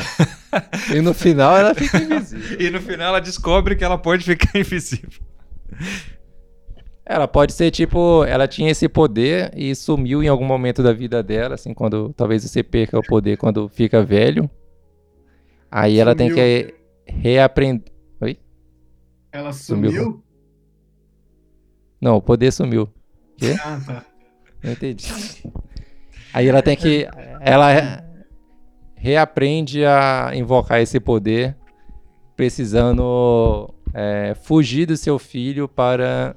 e 0.96 1.02
no 1.02 1.14
final 1.14 1.58
ela 1.58 1.74
fica 1.74 1.98
invisível. 1.98 2.58
E 2.62 2.70
no 2.70 2.80
final 2.80 3.08
ela 3.10 3.20
descobre 3.20 3.76
que 3.76 3.84
ela 3.84 3.98
pode 3.98 4.24
ficar 4.24 4.58
invisível. 4.60 5.10
Ela 7.06 7.28
pode 7.28 7.54
ser 7.54 7.72
tipo, 7.72 8.24
ela 8.26 8.48
tinha 8.48 8.70
esse 8.70 8.88
poder 8.90 9.52
e 9.56 9.74
sumiu 9.74 10.22
em 10.22 10.28
algum 10.28 10.46
momento 10.46 10.84
da 10.84 10.92
vida 10.94 11.24
dela, 11.24 11.56
assim, 11.56 11.74
quando 11.74 12.14
talvez 12.14 12.44
você 12.44 12.62
perca 12.62 13.00
o 13.00 13.04
poder 13.04 13.38
quando 13.38 13.68
fica 13.70 14.04
velho. 14.04 14.50
Aí 15.72 15.98
ela 16.00 16.14
tem 16.16 16.30
Sumiu. 16.30 16.44
que 16.44 16.74
reaprender. 17.08 17.92
Oi? 18.22 18.38
Ela 19.32 19.52
Sumiu. 19.54 19.92
sumiu? 19.92 20.24
Não, 22.00 22.18
o 22.18 22.22
poder 22.22 22.52
sumiu. 22.52 22.88
Quê? 23.38 23.56
Ah, 23.64 23.80
tá. 23.86 24.06
Não 24.64 24.72
entendi. 24.74 25.08
Aí 26.34 26.48
ela 26.48 26.62
tem 26.62 26.76
que. 26.76 27.08
Ela 27.42 28.04
reaprende 29.08 29.86
a 29.86 30.32
invocar 30.36 30.82
esse 30.82 31.00
poder, 31.00 31.56
precisando 32.36 33.74
é, 33.94 34.36
fugir 34.36 34.86
do 34.86 34.98
seu 34.98 35.18
filho 35.18 35.66
para 35.66 36.36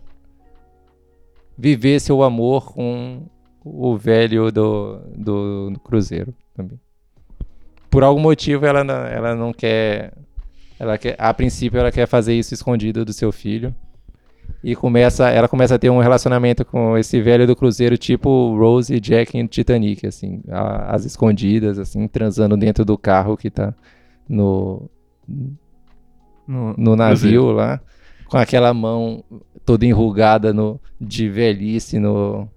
viver 1.58 1.98
seu 1.98 2.22
amor 2.22 2.72
com 2.72 3.26
o 3.64 3.96
velho 3.96 4.52
do, 4.52 5.00
do, 5.16 5.70
do 5.70 5.80
cruzeiro 5.80 6.32
também. 6.54 6.78
Por 7.90 8.04
algum 8.04 8.20
motivo 8.20 8.64
ela 8.64 8.80
ela 9.08 9.34
não 9.34 9.52
quer, 9.52 10.14
ela 10.78 10.96
quer. 10.96 11.16
A 11.18 11.34
princípio 11.34 11.80
ela 11.80 11.90
quer 11.90 12.06
fazer 12.06 12.34
isso 12.34 12.54
escondido 12.54 13.04
do 13.04 13.12
seu 13.12 13.32
filho. 13.32 13.74
E 14.62 14.74
começa, 14.76 15.28
ela 15.30 15.48
começa 15.48 15.74
a 15.74 15.78
ter 15.78 15.90
um 15.90 15.98
relacionamento 16.00 16.64
com 16.64 16.96
esse 16.98 17.20
velho 17.20 17.46
do 17.46 17.56
cruzeiro, 17.56 17.96
tipo 17.98 18.56
Rose 18.58 18.94
e 18.94 19.00
Jack 19.00 19.36
em 19.38 19.46
Titanic, 19.46 20.06
assim, 20.06 20.42
a- 20.48 20.94
às 20.94 21.04
escondidas, 21.04 21.78
assim, 21.78 22.06
transando 22.08 22.56
dentro 22.56 22.84
do 22.84 22.96
carro 22.98 23.36
que 23.36 23.50
tá 23.50 23.74
no, 24.28 24.88
No, 26.46 26.74
no 26.76 26.96
navio 26.96 27.52
lá, 27.52 27.80
com 28.26 28.36
aquela 28.36 28.74
mão 28.74 29.22
toda 29.64 29.86
enrugada 29.86 30.52
no, 30.52 30.80
de 31.00 31.28
velhice 31.28 31.98
no, 31.98 32.48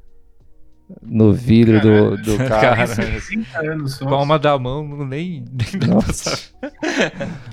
no 1.01 1.31
vidro 1.33 1.79
do, 1.79 2.17
do 2.17 2.37
carro. 2.49 2.87
Cara, 2.87 2.87
30 2.87 3.59
anos 3.71 3.95
só. 3.95 4.05
palma 4.05 4.39
da 4.39 4.57
mão 4.57 5.05
nem, 5.05 5.43
nem 5.51 5.79
dá. 5.79 5.97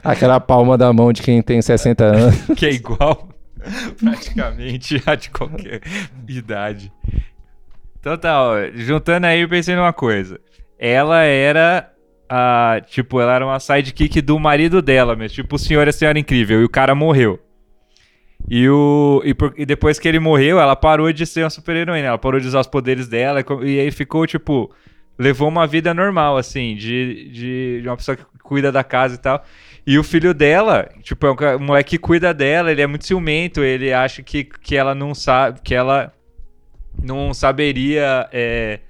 Aquela 0.03 0.41
palma 0.41 0.77
da 0.79 0.93
mão 0.93 1.13
de 1.13 1.23
quem 1.23 1.43
tem 1.43 1.61
60 1.61 2.05
anos. 2.05 2.37
que 2.57 2.67
é 2.67 2.73
igual 2.73 3.29
praticamente 3.99 5.03
a 5.07 5.15
de 5.15 5.31
qualquer 5.31 5.81
idade. 6.29 6.93
Então 7.99 8.17
tá, 8.17 8.71
juntando 8.75 9.27
aí, 9.27 9.41
eu 9.41 9.49
pensei 9.49 9.75
numa 9.77 9.93
coisa. 9.93 10.41
Ela 10.79 11.23
era 11.23 11.93
a, 12.29 12.81
tipo, 12.87 13.21
ela 13.21 13.35
era 13.35 13.45
uma 13.45 13.61
sidekick 13.61 14.21
do 14.23 14.39
marido 14.39 14.81
dela 14.81 15.15
mesmo, 15.15 15.35
tipo 15.35 15.57
o 15.57 15.59
senhor 15.59 15.87
e 15.87 15.91
a 15.91 15.93
senhora 15.93 16.19
incrível, 16.19 16.61
e 16.61 16.65
o 16.65 16.69
cara 16.69 16.95
morreu. 16.95 17.39
E, 18.49 18.69
o, 18.69 19.23
e, 19.25 19.35
por, 19.35 19.55
e, 19.57 19.67
depois 19.67 19.99
que 19.99 20.09
ele 20.09 20.19
morreu, 20.19 20.59
ela 20.59 20.75
parou 20.75 21.13
de 21.13 21.27
ser 21.27 21.45
uma 21.45 21.51
super-heroína. 21.51 22.09
Ela 22.09 22.19
parou 22.19 22.41
de 22.41 22.47
usar 22.47 22.61
os 22.61 22.67
poderes 22.67 23.07
dela. 23.09 23.41
E, 23.41 23.67
e 23.67 23.81
aí 23.81 23.91
ficou, 23.91 24.27
tipo. 24.27 24.71
Levou 25.19 25.49
uma 25.49 25.67
vida 25.67 25.93
normal, 25.93 26.39
assim, 26.39 26.75
de, 26.75 27.31
de, 27.31 27.81
de, 27.83 27.89
uma 27.89 27.97
pessoa 27.97 28.17
que 28.17 28.25
cuida 28.43 28.73
da 28.73 28.83
casa 28.83 29.17
e 29.17 29.19
tal. 29.19 29.45
E 29.87 29.99
o 29.99 30.05
filho 30.05 30.35
dela, 30.35 30.89
tipo, 31.03 31.27
é 31.27 31.57
um, 31.57 31.59
moleque 31.59 31.91
que 31.91 31.99
cuida 31.99 32.35
dela, 32.35 32.71
ele 32.71 32.83
é 32.83 32.87
muito 32.87 33.07
ciumento, 33.07 33.63
ele 33.63 33.93
acha 33.93 34.23
que, 34.23 34.45
que 34.45 34.77
ela 34.77 34.95
não 34.95 35.15
sabe. 35.15 35.61
Que 35.63 35.75
ela 35.75 36.13
não 37.03 37.33
saberia. 37.33 38.29
É, 38.33 38.81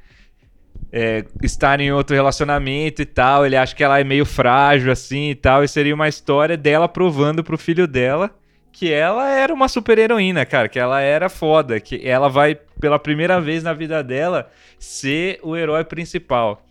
é, 0.92 1.24
estar 1.42 1.80
em 1.80 1.92
outro 1.92 2.14
relacionamento 2.14 3.00
e 3.00 3.06
tal. 3.06 3.46
Ele 3.46 3.56
acha 3.56 3.74
que 3.74 3.84
ela 3.84 4.00
é 4.00 4.04
meio 4.04 4.26
frágil 4.26 4.90
assim 4.90 5.30
e 5.30 5.34
tal. 5.34 5.62
E 5.62 5.68
seria 5.68 5.94
uma 5.94 6.08
história 6.08 6.56
dela 6.56 6.88
provando 6.88 7.44
pro 7.44 7.58
filho 7.58 7.86
dela 7.86 8.30
que 8.72 8.92
ela 8.92 9.28
era 9.28 9.52
uma 9.52 9.68
super 9.68 9.98
heroína, 9.98 10.46
cara, 10.46 10.68
que 10.68 10.78
ela 10.78 11.00
era 11.00 11.28
foda, 11.28 11.80
que 11.80 12.06
ela 12.06 12.28
vai 12.28 12.54
pela 12.54 12.98
primeira 12.98 13.40
vez 13.40 13.62
na 13.64 13.72
vida 13.72 14.02
dela 14.02 14.50
ser 14.78 15.40
o 15.42 15.56
herói 15.56 15.84
principal. 15.84 16.62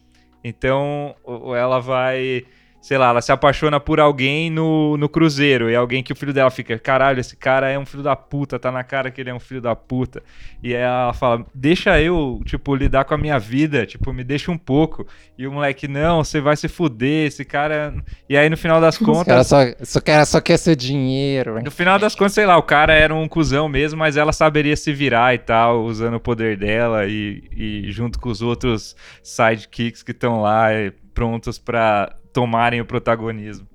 Então, 0.44 1.14
ela 1.58 1.80
vai 1.80 2.46
sei 2.82 2.98
lá, 2.98 3.10
ela 3.10 3.22
se 3.22 3.32
apaixona 3.32 3.80
por 3.80 4.00
alguém 4.00 4.50
no, 4.50 4.96
no 4.96 5.10
cruzeiro 5.10 5.70
e 5.70 5.76
alguém 5.76 6.02
que 6.02 6.14
o 6.14 6.16
filho 6.16 6.34
dela 6.34 6.50
fica, 6.50 6.80
caralho, 6.80 7.20
esse 7.20 7.36
cara 7.36 7.70
é 7.70 7.78
um 7.78 7.86
filho 7.86 8.04
da 8.04 8.16
puta, 8.16 8.58
tá 8.58 8.72
na 8.72 8.84
cara 8.84 9.12
que 9.12 9.20
ele 9.20 9.30
é 9.30 9.34
um 9.34 9.40
filho 9.40 9.62
da 9.62 9.76
puta. 9.76 10.24
E 10.64 10.74
ela 10.74 11.14
fala, 11.14 11.46
deixa 11.54 12.00
eu, 12.02 12.42
tipo, 12.46 12.74
lidar 12.74 13.04
com 13.04 13.14
a 13.14 13.18
minha 13.18 13.38
vida, 13.38 13.86
tipo, 13.86 14.14
me 14.14 14.24
deixa 14.24 14.52
um 14.52 14.58
pouco. 14.58 15.06
E 15.38 15.46
o 15.46 15.52
moleque, 15.52 15.88
não, 15.88 16.24
você 16.24 16.40
vai 16.40 16.56
se 16.56 16.68
fuder, 16.68 17.28
esse 17.28 17.44
cara. 17.44 17.94
E 18.30 18.38
aí 18.38 18.50
no 18.50 18.58
final 18.58 18.80
das 18.80 18.98
contas. 18.98 19.26
Cara 19.26 19.44
só, 19.44 19.62
esse 19.62 20.02
cara 20.02 20.26
só 20.26 20.40
quer 20.40 20.58
seu 20.58 20.76
dinheiro, 20.76 21.58
hein? 21.58 21.64
No 21.66 21.72
final 21.72 22.00
das 22.00 22.16
contas, 22.16 22.34
sei 22.34 22.46
lá, 22.46 22.58
o 22.58 22.64
cara 22.64 22.94
era 22.94 23.14
um 23.14 23.28
cuzão 23.28 23.68
mesmo, 23.68 24.00
mas 24.00 24.16
ela 24.16 24.32
saberia 24.32 24.76
se 24.76 24.94
virar 24.94 25.34
e 25.34 25.38
tal, 25.38 25.84
usando 25.84 26.16
o 26.16 26.20
poder 26.20 26.58
dela 26.58 27.06
e, 27.06 27.44
e 27.52 27.92
junto 27.92 28.20
com 28.20 28.30
os 28.30 28.42
outros 28.42 28.96
sidekicks 29.22 30.02
que 30.02 30.12
estão 30.12 30.42
lá 30.42 30.70
prontos 31.14 31.60
para 31.60 32.16
tomarem 32.34 32.82
o 32.82 32.86
protagonismo. 32.86 33.68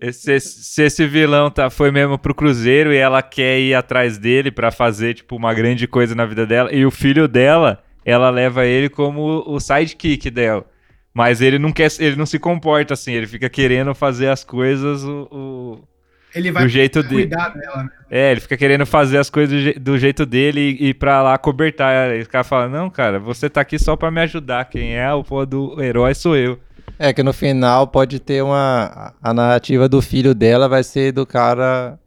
Esse, 0.00 0.38
se 0.40 0.82
esse 0.82 1.06
vilão 1.06 1.50
tá, 1.50 1.70
foi 1.70 1.90
mesmo 1.90 2.18
pro 2.18 2.34
Cruzeiro 2.34 2.92
e 2.92 2.96
ela 2.96 3.22
quer 3.22 3.58
ir 3.58 3.74
atrás 3.74 4.18
dele 4.18 4.50
para 4.50 4.70
fazer, 4.70 5.14
tipo, 5.14 5.34
uma 5.34 5.54
grande 5.54 5.86
coisa 5.88 6.14
na 6.14 6.26
vida 6.26 6.46
dela, 6.46 6.72
e 6.72 6.84
o 6.84 6.90
filho 6.90 7.26
dela, 7.26 7.82
ela 8.04 8.28
leva 8.28 8.66
ele 8.66 8.90
como 8.90 9.42
o 9.46 9.58
sidekick 9.58 10.30
dela. 10.30 10.66
Mas 11.14 11.40
ele 11.40 11.58
não 11.58 11.72
quer, 11.72 11.90
ele 11.98 12.14
não 12.14 12.26
se 12.26 12.38
comporta 12.38 12.92
assim, 12.92 13.12
ele 13.12 13.26
fica 13.26 13.48
querendo 13.48 13.94
fazer 13.94 14.28
as 14.28 14.44
coisas 14.44 15.02
o, 15.02 15.28
o 15.32 15.88
ele 16.34 16.52
vai 16.52 16.64
do 16.64 16.68
jeito 16.68 17.02
cuidar 17.02 17.48
dele. 17.48 17.64
dela, 17.64 17.84
né? 17.84 17.90
É, 18.10 18.30
ele 18.32 18.40
fica 18.40 18.58
querendo 18.58 18.84
fazer 18.84 19.16
as 19.16 19.30
coisas 19.30 19.50
do, 19.50 19.58
je 19.58 19.72
do 19.78 19.98
jeito 19.98 20.26
dele 20.26 20.76
e 20.78 20.88
ir 20.88 20.94
pra 20.94 21.22
lá 21.22 21.38
cobertar. 21.38 22.14
E 22.14 22.20
o 22.20 22.28
cara 22.28 22.44
fala, 22.44 22.68
não, 22.68 22.90
cara, 22.90 23.18
você 23.18 23.48
tá 23.48 23.62
aqui 23.62 23.78
só 23.78 23.96
pra 23.96 24.10
me 24.10 24.20
ajudar. 24.20 24.66
Quem 24.66 24.94
é 24.94 25.10
o 25.14 25.24
pô 25.24 25.46
do 25.46 25.82
herói 25.82 26.14
sou 26.14 26.36
eu. 26.36 26.60
É 26.98 27.12
que 27.12 27.22
no 27.22 27.32
final 27.32 27.86
pode 27.86 28.18
ter 28.18 28.42
uma. 28.42 29.14
A 29.22 29.34
narrativa 29.34 29.88
do 29.88 30.00
filho 30.00 30.34
dela 30.34 30.68
vai 30.68 30.82
ser 30.82 31.12
do 31.12 31.26
cara 31.26 31.98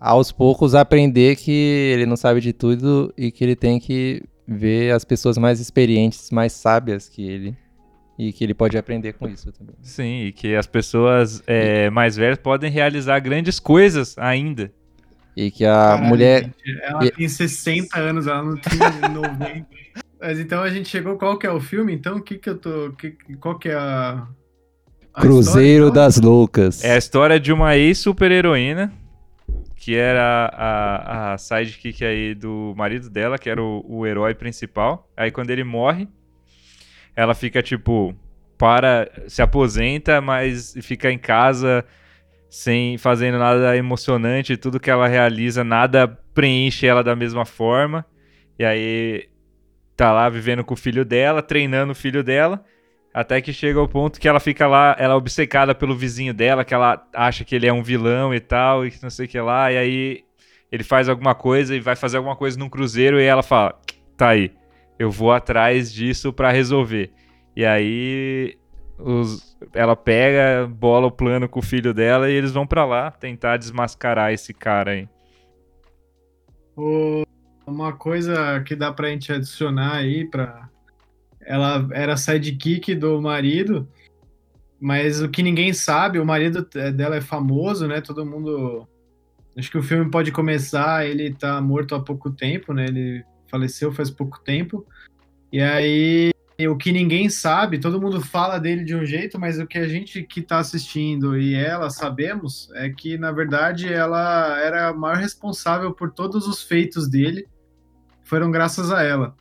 aos 0.00 0.30
poucos 0.32 0.74
aprender 0.74 1.36
que 1.36 1.50
ele 1.92 2.06
não 2.06 2.16
sabe 2.16 2.40
de 2.40 2.52
tudo 2.52 3.12
e 3.16 3.30
que 3.30 3.42
ele 3.44 3.56
tem 3.56 3.78
que 3.78 4.22
ver 4.46 4.92
as 4.92 5.04
pessoas 5.04 5.36
mais 5.36 5.60
experientes, 5.60 6.30
mais 6.30 6.52
sábias 6.52 7.08
que 7.08 7.26
ele. 7.26 7.56
E 8.18 8.32
que 8.32 8.42
ele 8.42 8.54
pode 8.54 8.78
aprender 8.78 9.12
com 9.12 9.28
isso 9.28 9.52
também. 9.52 9.74
Sim, 9.82 10.24
e 10.24 10.32
que 10.32 10.54
as 10.54 10.66
pessoas 10.66 11.42
é, 11.46 11.90
mais 11.90 12.16
velhas 12.16 12.38
podem 12.38 12.70
realizar 12.70 13.20
grandes 13.20 13.60
coisas 13.60 14.16
ainda. 14.16 14.72
E 15.36 15.50
que 15.50 15.66
a 15.66 15.74
Caralho, 15.74 16.04
mulher. 16.06 16.44
Gente, 16.44 16.82
ela 16.82 17.04
e... 17.04 17.10
tem 17.10 17.28
60 17.28 17.98
anos, 17.98 18.26
ela 18.26 18.42
não 18.42 18.56
tem 18.56 18.78
90. 19.12 19.66
Mas 20.20 20.38
então 20.38 20.62
a 20.62 20.70
gente 20.70 20.88
chegou. 20.88 21.16
Qual 21.16 21.38
que 21.38 21.46
é 21.46 21.50
o 21.50 21.60
filme? 21.60 21.94
Então, 21.94 22.16
o 22.16 22.22
que 22.22 22.38
que 22.38 22.48
eu 22.48 22.58
tô. 22.58 22.92
Que, 22.92 23.10
qual 23.40 23.58
que 23.58 23.68
é 23.68 23.74
a. 23.74 24.26
a 25.12 25.20
Cruzeiro 25.20 25.86
história, 25.86 25.92
das 25.92 26.20
Loucas. 26.20 26.84
É 26.84 26.92
a 26.92 26.98
história 26.98 27.38
de 27.38 27.52
uma 27.52 27.76
ex-super-heroína. 27.76 28.92
Que 29.76 29.94
era 29.94 30.50
a, 30.52 31.34
a 31.34 31.38
sidekick 31.38 32.04
aí 32.04 32.34
do 32.34 32.74
marido 32.76 33.08
dela, 33.08 33.38
que 33.38 33.48
era 33.48 33.62
o, 33.62 33.84
o 33.86 34.06
herói 34.06 34.34
principal. 34.34 35.08
Aí 35.16 35.30
quando 35.30 35.50
ele 35.50 35.64
morre, 35.64 36.08
ela 37.14 37.34
fica 37.34 37.62
tipo. 37.62 38.14
Para. 38.58 39.10
Se 39.28 39.42
aposenta, 39.42 40.20
mas 40.20 40.74
fica 40.80 41.12
em 41.12 41.18
casa 41.18 41.84
sem 42.48 42.96
fazendo 42.96 43.38
nada 43.38 43.76
emocionante, 43.76 44.56
tudo 44.56 44.80
que 44.80 44.90
ela 44.90 45.06
realiza, 45.06 45.62
nada 45.62 46.08
preenche 46.32 46.86
ela 46.86 47.04
da 47.04 47.14
mesma 47.14 47.44
forma. 47.44 48.02
E 48.58 48.64
aí 48.64 49.28
tá 49.96 50.12
lá 50.12 50.28
vivendo 50.28 50.62
com 50.62 50.74
o 50.74 50.76
filho 50.76 51.04
dela, 51.04 51.42
treinando 51.42 51.92
o 51.92 51.96
filho 51.96 52.22
dela, 52.22 52.62
até 53.12 53.40
que 53.40 53.52
chega 53.52 53.80
o 53.80 53.88
ponto 53.88 54.20
que 54.20 54.28
ela 54.28 54.38
fica 54.38 54.66
lá, 54.66 54.94
ela 54.98 55.14
é 55.14 55.16
obcecada 55.16 55.74
pelo 55.74 55.96
vizinho 55.96 56.34
dela, 56.34 56.64
que 56.64 56.74
ela 56.74 57.06
acha 57.14 57.44
que 57.44 57.54
ele 57.54 57.66
é 57.66 57.72
um 57.72 57.82
vilão 57.82 58.34
e 58.34 58.40
tal, 58.40 58.86
e 58.86 58.92
não 59.02 59.08
sei 59.08 59.24
o 59.24 59.28
que 59.28 59.40
lá, 59.40 59.72
e 59.72 59.78
aí 59.78 60.24
ele 60.70 60.84
faz 60.84 61.08
alguma 61.08 61.34
coisa 61.34 61.74
e 61.74 61.80
vai 61.80 61.96
fazer 61.96 62.18
alguma 62.18 62.36
coisa 62.36 62.58
num 62.58 62.68
cruzeiro 62.68 63.18
e 63.18 63.24
ela 63.24 63.42
fala: 63.42 63.80
"Tá 64.16 64.30
aí, 64.30 64.52
eu 64.98 65.10
vou 65.10 65.32
atrás 65.32 65.92
disso 65.92 66.32
para 66.32 66.50
resolver". 66.50 67.10
E 67.56 67.64
aí 67.64 68.58
os, 68.98 69.56
ela 69.72 69.96
pega, 69.96 70.66
bola 70.66 71.06
o 71.06 71.10
plano 71.10 71.48
com 71.48 71.60
o 71.60 71.62
filho 71.62 71.94
dela 71.94 72.30
e 72.30 72.34
eles 72.34 72.52
vão 72.52 72.66
para 72.66 72.84
lá 72.84 73.10
tentar 73.10 73.56
desmascarar 73.56 74.32
esse 74.32 74.52
cara 74.52 74.90
aí. 74.92 75.08
O 76.76 77.24
uma 77.66 77.92
coisa 77.92 78.62
que 78.64 78.76
dá 78.76 78.92
pra 78.92 79.08
gente 79.08 79.32
adicionar 79.32 79.96
aí 79.96 80.24
para 80.24 80.68
ela 81.40 81.86
era 81.92 82.16
sidekick 82.16 82.94
do 82.94 83.20
marido, 83.20 83.88
mas 84.80 85.20
o 85.20 85.28
que 85.28 85.42
ninguém 85.42 85.72
sabe, 85.72 86.18
o 86.18 86.26
marido 86.26 86.66
dela 86.94 87.16
é 87.16 87.20
famoso, 87.20 87.86
né? 87.86 88.00
Todo 88.00 88.26
mundo 88.26 88.86
acho 89.56 89.70
que 89.70 89.78
o 89.78 89.82
filme 89.82 90.10
pode 90.10 90.32
começar, 90.32 91.06
ele 91.06 91.32
tá 91.32 91.60
morto 91.60 91.94
há 91.94 92.00
pouco 92.00 92.30
tempo, 92.30 92.72
né? 92.72 92.86
Ele 92.86 93.24
faleceu 93.50 93.92
faz 93.92 94.10
pouco 94.10 94.40
tempo. 94.40 94.86
E 95.52 95.60
aí 95.60 96.32
o 96.68 96.76
que 96.76 96.90
ninguém 96.90 97.28
sabe, 97.28 97.78
todo 97.78 98.00
mundo 98.00 98.20
fala 98.20 98.58
dele 98.58 98.82
de 98.82 98.94
um 98.94 99.04
jeito, 99.04 99.38
mas 99.38 99.58
o 99.58 99.66
que 99.66 99.78
a 99.78 99.86
gente 99.86 100.22
que 100.22 100.40
está 100.40 100.58
assistindo 100.58 101.38
e 101.38 101.54
ela 101.54 101.90
sabemos 101.90 102.70
é 102.74 102.88
que, 102.88 103.18
na 103.18 103.30
verdade, 103.30 103.92
ela 103.92 104.58
era 104.58 104.88
a 104.88 104.94
maior 104.94 105.18
responsável 105.18 105.92
por 105.92 106.10
todos 106.12 106.46
os 106.46 106.62
feitos 106.62 107.08
dele 107.08 107.46
foram 108.26 108.50
graças 108.50 108.90
a 108.90 109.02
ela. 109.02 109.34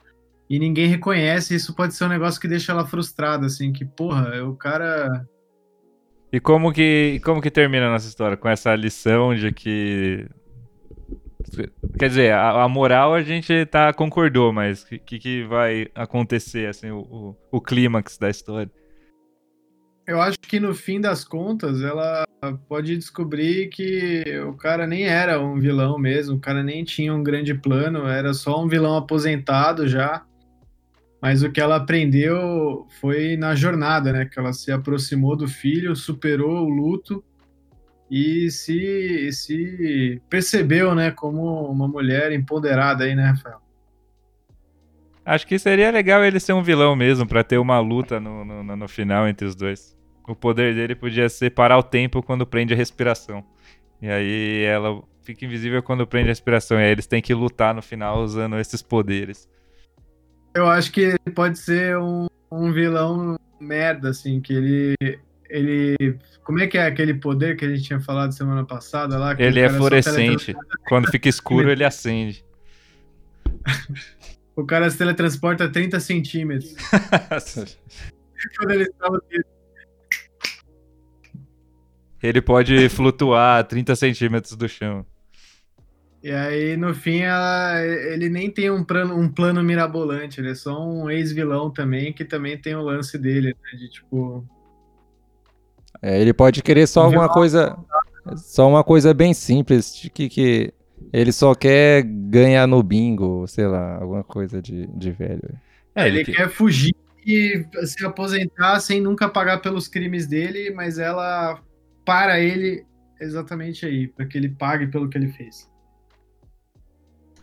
E 0.49 0.59
ninguém 0.59 0.87
reconhece, 0.87 1.55
isso 1.55 1.75
pode 1.75 1.95
ser 1.95 2.05
um 2.05 2.09
negócio 2.09 2.39
que 2.39 2.47
deixa 2.47 2.71
ela 2.71 2.85
frustrada, 2.85 3.47
assim, 3.47 3.73
que, 3.73 3.83
porra, 3.83 4.43
o 4.43 4.55
cara. 4.55 5.27
E 6.31 6.39
como 6.39 6.71
que, 6.71 7.19
como 7.23 7.41
que 7.41 7.49
termina 7.49 7.87
a 7.87 7.91
nossa 7.91 8.07
história? 8.07 8.37
Com 8.37 8.47
essa 8.47 8.75
lição 8.75 9.33
de 9.33 9.51
que. 9.51 10.27
Quer 11.97 12.09
dizer, 12.09 12.33
a, 12.33 12.63
a 12.63 12.69
moral 12.69 13.13
a 13.13 13.21
gente 13.21 13.65
tá, 13.65 13.93
concordou, 13.93 14.51
mas 14.53 14.83
o 14.83 14.87
que, 14.87 15.19
que 15.19 15.43
vai 15.43 15.87
acontecer, 15.95 16.67
assim, 16.67 16.91
o, 16.91 16.99
o, 16.99 17.35
o 17.51 17.61
clímax 17.61 18.17
da 18.17 18.29
história? 18.29 18.71
Eu 20.07 20.21
acho 20.21 20.37
que 20.39 20.59
no 20.59 20.73
fim 20.75 21.01
das 21.01 21.23
contas 21.23 21.81
ela 21.81 22.25
pode 22.67 22.95
descobrir 22.95 23.69
que 23.69 24.23
o 24.47 24.53
cara 24.53 24.85
nem 24.85 25.07
era 25.07 25.41
um 25.41 25.59
vilão 25.59 25.97
mesmo, 25.97 26.35
o 26.35 26.39
cara 26.39 26.61
nem 26.61 26.83
tinha 26.83 27.13
um 27.13 27.23
grande 27.23 27.55
plano, 27.55 28.05
era 28.05 28.33
só 28.33 28.63
um 28.63 28.67
vilão 28.67 28.95
aposentado 28.95 29.87
já. 29.87 30.23
Mas 31.19 31.41
o 31.41 31.51
que 31.51 31.59
ela 31.59 31.77
aprendeu 31.77 32.87
foi 32.99 33.35
na 33.35 33.55
jornada, 33.55 34.13
né? 34.13 34.25
Que 34.25 34.39
ela 34.39 34.53
se 34.53 34.71
aproximou 34.71 35.35
do 35.35 35.47
filho, 35.47 35.95
superou 35.95 36.65
o 36.65 36.69
luto 36.69 37.23
e 38.09 38.51
se, 38.51 39.31
se 39.31 40.21
percebeu, 40.29 40.93
né, 40.93 41.09
como 41.09 41.65
uma 41.65 41.87
mulher 41.87 42.31
empoderada 42.31 43.05
aí, 43.05 43.15
né, 43.15 43.29
Rafael? 43.29 43.59
Acho 45.25 45.47
que 45.47 45.57
seria 45.57 45.89
legal 45.89 46.23
ele 46.23 46.39
ser 46.39 46.53
um 46.53 46.61
vilão 46.61 46.95
mesmo, 46.95 47.27
para 47.27 47.43
ter 47.43 47.57
uma 47.57 47.79
luta 47.79 48.19
no, 48.19 48.45
no, 48.45 48.75
no 48.75 48.87
final 48.87 49.27
entre 49.27 49.47
os 49.47 49.55
dois. 49.55 49.94
O 50.27 50.35
poder 50.35 50.73
dele 50.73 50.95
podia 50.95 51.29
ser 51.29 51.51
parar 51.51 51.77
o 51.77 51.83
tempo 51.83 52.23
quando 52.23 52.45
prende 52.45 52.73
a 52.73 52.77
respiração. 52.77 53.43
E 54.01 54.09
aí 54.09 54.63
ela 54.63 55.01
fica 55.21 55.45
invisível 55.45 55.81
quando 55.83 56.05
prende 56.07 56.29
a 56.29 56.31
respiração. 56.31 56.79
E 56.79 56.83
aí 56.83 56.91
eles 56.91 57.07
têm 57.07 57.21
que 57.21 57.33
lutar 57.33 57.73
no 57.73 57.81
final 57.81 58.23
usando 58.23 58.57
esses 58.57 58.81
poderes. 58.81 59.47
Eu 60.53 60.67
acho 60.67 60.91
que 60.91 61.17
pode 61.33 61.59
ser 61.59 61.97
um, 61.97 62.27
um 62.51 62.71
vilão 62.71 63.37
merda, 63.59 64.09
assim, 64.09 64.39
que 64.39 64.53
ele. 64.53 64.95
Ele. 65.49 66.17
Como 66.43 66.59
é 66.59 66.67
que 66.67 66.77
é 66.77 66.85
aquele 66.85 67.13
poder 67.13 67.57
que 67.57 67.65
a 67.65 67.69
gente 67.69 67.83
tinha 67.83 67.99
falado 67.99 68.31
semana 68.31 68.63
passada 68.63 69.17
lá? 69.17 69.35
Ele 69.37 69.59
é 69.59 69.69
fluorescente. 69.69 70.55
Quando 70.87 71.09
fica 71.09 71.27
escuro, 71.27 71.69
ele 71.71 71.83
acende. 71.83 72.43
o 74.55 74.65
cara 74.65 74.89
se 74.89 74.97
teletransporta 74.97 75.65
a 75.65 75.69
30 75.69 75.99
centímetros. 75.99 76.75
Quando 78.57 78.71
ele 78.71 78.83
estava 78.83 79.21
ele 82.25 82.41
pode 82.41 82.87
flutuar 82.89 83.63
30 83.63 83.95
centímetros 83.95 84.55
do 84.55 84.67
chão. 84.67 85.05
E 86.23 86.31
aí, 86.31 86.75
no 86.75 86.91
fim, 86.93 87.19
ela, 87.19 87.79
ele 87.83 88.29
nem 88.29 88.49
tem 88.49 88.71
um 88.71 88.83
plano, 88.83 89.15
um 89.15 89.29
plano 89.29 89.63
mirabolante, 89.63 90.41
ele 90.41 90.49
é 90.49 90.55
só 90.55 90.83
um 90.83 91.07
ex-vilão 91.07 91.69
também, 91.69 92.11
que 92.11 92.25
também 92.25 92.57
tem 92.57 92.75
o 92.75 92.81
lance 92.81 93.15
dele, 93.15 93.49
né? 93.49 93.77
De 93.77 93.89
tipo. 93.89 94.43
É, 96.01 96.19
ele 96.19 96.33
pode 96.33 96.63
querer 96.63 96.87
só 96.87 97.03
alguma 97.03 97.29
coisa. 97.29 97.77
Só 98.37 98.67
uma 98.67 98.83
coisa 98.83 99.13
bem 99.13 99.35
simples, 99.35 99.95
de 99.95 100.09
que, 100.09 100.27
que 100.27 100.73
ele 101.13 101.31
só 101.31 101.53
quer 101.53 102.01
ganhar 102.01 102.65
no 102.65 102.81
bingo, 102.81 103.45
sei 103.47 103.67
lá, 103.67 103.97
alguma 103.97 104.23
coisa 104.23 104.59
de, 104.59 104.87
de 104.87 105.11
velho. 105.11 105.55
É, 105.93 106.07
ele, 106.07 106.21
ele 106.21 106.33
quer 106.33 106.49
fugir 106.49 106.95
e 107.23 107.65
se 107.85 108.03
aposentar 108.03 108.79
sem 108.79 108.99
nunca 108.99 109.29
pagar 109.29 109.59
pelos 109.59 109.87
crimes 109.87 110.25
dele, 110.25 110.71
mas 110.71 110.97
ela 110.97 111.59
para 112.05 112.39
ele 112.39 112.85
exatamente 113.19 113.85
aí, 113.85 114.07
para 114.07 114.25
que 114.25 114.37
ele 114.37 114.49
pague 114.49 114.87
pelo 114.87 115.09
que 115.09 115.17
ele 115.17 115.27
fez. 115.29 115.69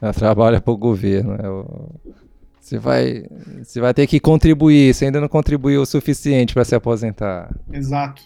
Ela 0.00 0.12
trabalha 0.12 0.60
para 0.60 0.72
o 0.72 0.76
governo. 0.76 1.34
É 1.34 2.12
você 2.60 2.78
vai, 2.78 3.24
você 3.62 3.80
vai 3.80 3.92
ter 3.92 4.06
que 4.06 4.20
contribuir. 4.20 4.94
Você 4.94 5.06
ainda 5.06 5.20
não 5.20 5.28
contribuiu 5.28 5.82
o 5.82 5.86
suficiente 5.86 6.54
para 6.54 6.64
se 6.64 6.74
aposentar. 6.74 7.52
Exato. 7.72 8.22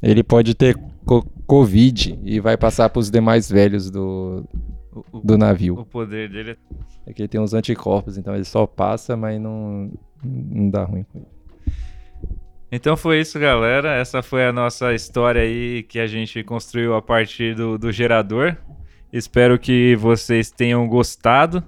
Ele 0.00 0.22
pode 0.22 0.54
ter 0.54 0.76
co 1.04 1.22
Covid 1.46 2.18
e 2.22 2.38
vai 2.38 2.56
passar 2.56 2.88
para 2.88 3.00
os 3.00 3.10
demais 3.10 3.50
velhos 3.50 3.90
do, 3.90 4.44
do 5.12 5.36
navio. 5.36 5.80
O 5.80 5.84
poder 5.84 6.30
dele 6.30 6.52
é... 6.52 7.10
é 7.10 7.12
que 7.12 7.22
ele 7.22 7.28
tem 7.28 7.40
uns 7.40 7.52
anticorpos, 7.52 8.16
então 8.16 8.34
ele 8.36 8.44
só 8.44 8.68
passa, 8.68 9.16
mas 9.16 9.40
não, 9.40 9.90
não 10.22 10.70
dá 10.70 10.84
ruim 10.84 11.02
com 11.02 11.18
ele. 11.18 11.39
Então 12.72 12.96
foi 12.96 13.20
isso, 13.20 13.38
galera. 13.38 13.96
Essa 13.96 14.22
foi 14.22 14.44
a 14.44 14.52
nossa 14.52 14.94
história 14.94 15.42
aí 15.42 15.82
que 15.82 15.98
a 15.98 16.06
gente 16.06 16.44
construiu 16.44 16.94
a 16.94 17.02
partir 17.02 17.54
do, 17.54 17.76
do 17.76 17.90
gerador. 17.90 18.56
Espero 19.12 19.58
que 19.58 19.96
vocês 19.96 20.52
tenham 20.52 20.86
gostado. 20.86 21.64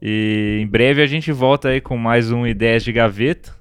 E 0.00 0.60
em 0.62 0.66
breve 0.68 1.02
a 1.02 1.06
gente 1.06 1.32
volta 1.32 1.70
aí 1.70 1.80
com 1.80 1.96
mais 1.96 2.30
um 2.30 2.46
Ideias 2.46 2.84
de 2.84 2.92
Gaveta, 2.92 3.56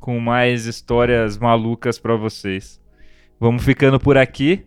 com 0.00 0.18
mais 0.18 0.64
histórias 0.64 1.36
malucas 1.36 1.98
para 1.98 2.16
vocês. 2.16 2.80
Vamos 3.38 3.62
ficando 3.62 4.00
por 4.00 4.16
aqui. 4.16 4.64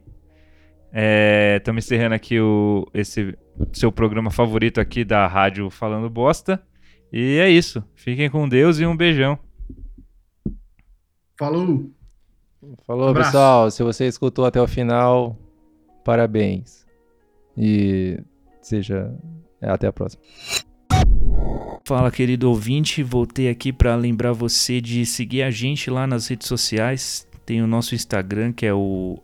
Estamos 1.58 1.84
é, 1.84 1.86
encerrando 1.86 2.14
aqui 2.14 2.40
o, 2.40 2.86
esse 2.94 3.36
seu 3.74 3.92
programa 3.92 4.30
favorito 4.30 4.80
aqui 4.80 5.04
da 5.04 5.26
Rádio 5.26 5.68
Falando 5.72 6.12
Bosta. 6.12 6.62
E 7.12 7.40
é 7.40 7.50
isso. 7.50 7.84
Fiquem 7.96 8.30
com 8.30 8.48
Deus 8.48 8.80
e 8.80 8.86
um 8.86 8.96
beijão. 8.96 9.40
Falou! 11.42 11.90
Falou, 12.86 13.10
um 13.10 13.14
pessoal. 13.16 13.72
Se 13.72 13.82
você 13.82 14.06
escutou 14.06 14.46
até 14.46 14.62
o 14.62 14.68
final, 14.68 15.36
parabéns. 16.06 16.86
E 17.58 18.20
seja. 18.62 19.12
É, 19.60 19.72
até 19.72 19.88
a 19.88 19.92
próxima. 19.92 20.22
Fala, 21.84 22.12
querido 22.12 22.48
ouvinte. 22.48 23.02
Voltei 23.02 23.50
aqui 23.50 23.74
para 23.74 23.96
lembrar 23.96 24.34
você 24.34 24.80
de 24.80 25.04
seguir 25.04 25.42
a 25.42 25.50
gente 25.50 25.90
lá 25.90 26.06
nas 26.06 26.28
redes 26.28 26.48
sociais. 26.48 27.28
Tem 27.44 27.64
o 27.64 27.68
nosso 27.68 27.96
Instagram, 27.96 28.54
que 28.54 28.68
é 28.68 28.74
o 28.76 29.18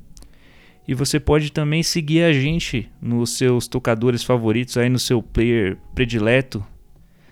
E 0.87 0.95
você 0.95 1.19
pode 1.19 1.51
também 1.51 1.83
seguir 1.83 2.23
a 2.23 2.33
gente 2.33 2.89
nos 2.99 3.37
seus 3.37 3.67
tocadores 3.67 4.23
favoritos 4.23 4.75
aí 4.75 4.89
no 4.89 4.97
seu 4.97 5.21
player 5.21 5.77
predileto. 5.93 6.65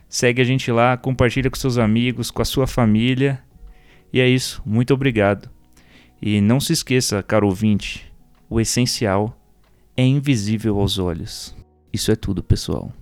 Segue 0.08 0.44
a 0.44 0.46
gente 0.46 0.72
lá, 0.72 0.96
compartilha 0.96 1.50
com 1.50 1.58
seus 1.58 1.80
amigos, 1.80 2.30
com 2.30 2.44
a 2.44 2.46
sua 2.46 2.68
família. 2.68 3.42
E 4.14 4.20
é 4.20 4.30
isso, 4.30 4.62
muito 4.64 4.94
obrigado. 4.94 5.50
E 6.22 6.40
não 6.40 6.60
se 6.60 6.72
esqueça, 6.72 7.24
caro 7.24 7.48
ouvinte, 7.48 8.14
o 8.48 8.62
essencial 8.62 9.37
é 9.98 10.06
invisível 10.06 10.80
aos 10.80 11.00
olhos. 11.00 11.56
Isso 11.92 12.12
é 12.12 12.16
tudo, 12.16 12.44
pessoal. 12.44 12.94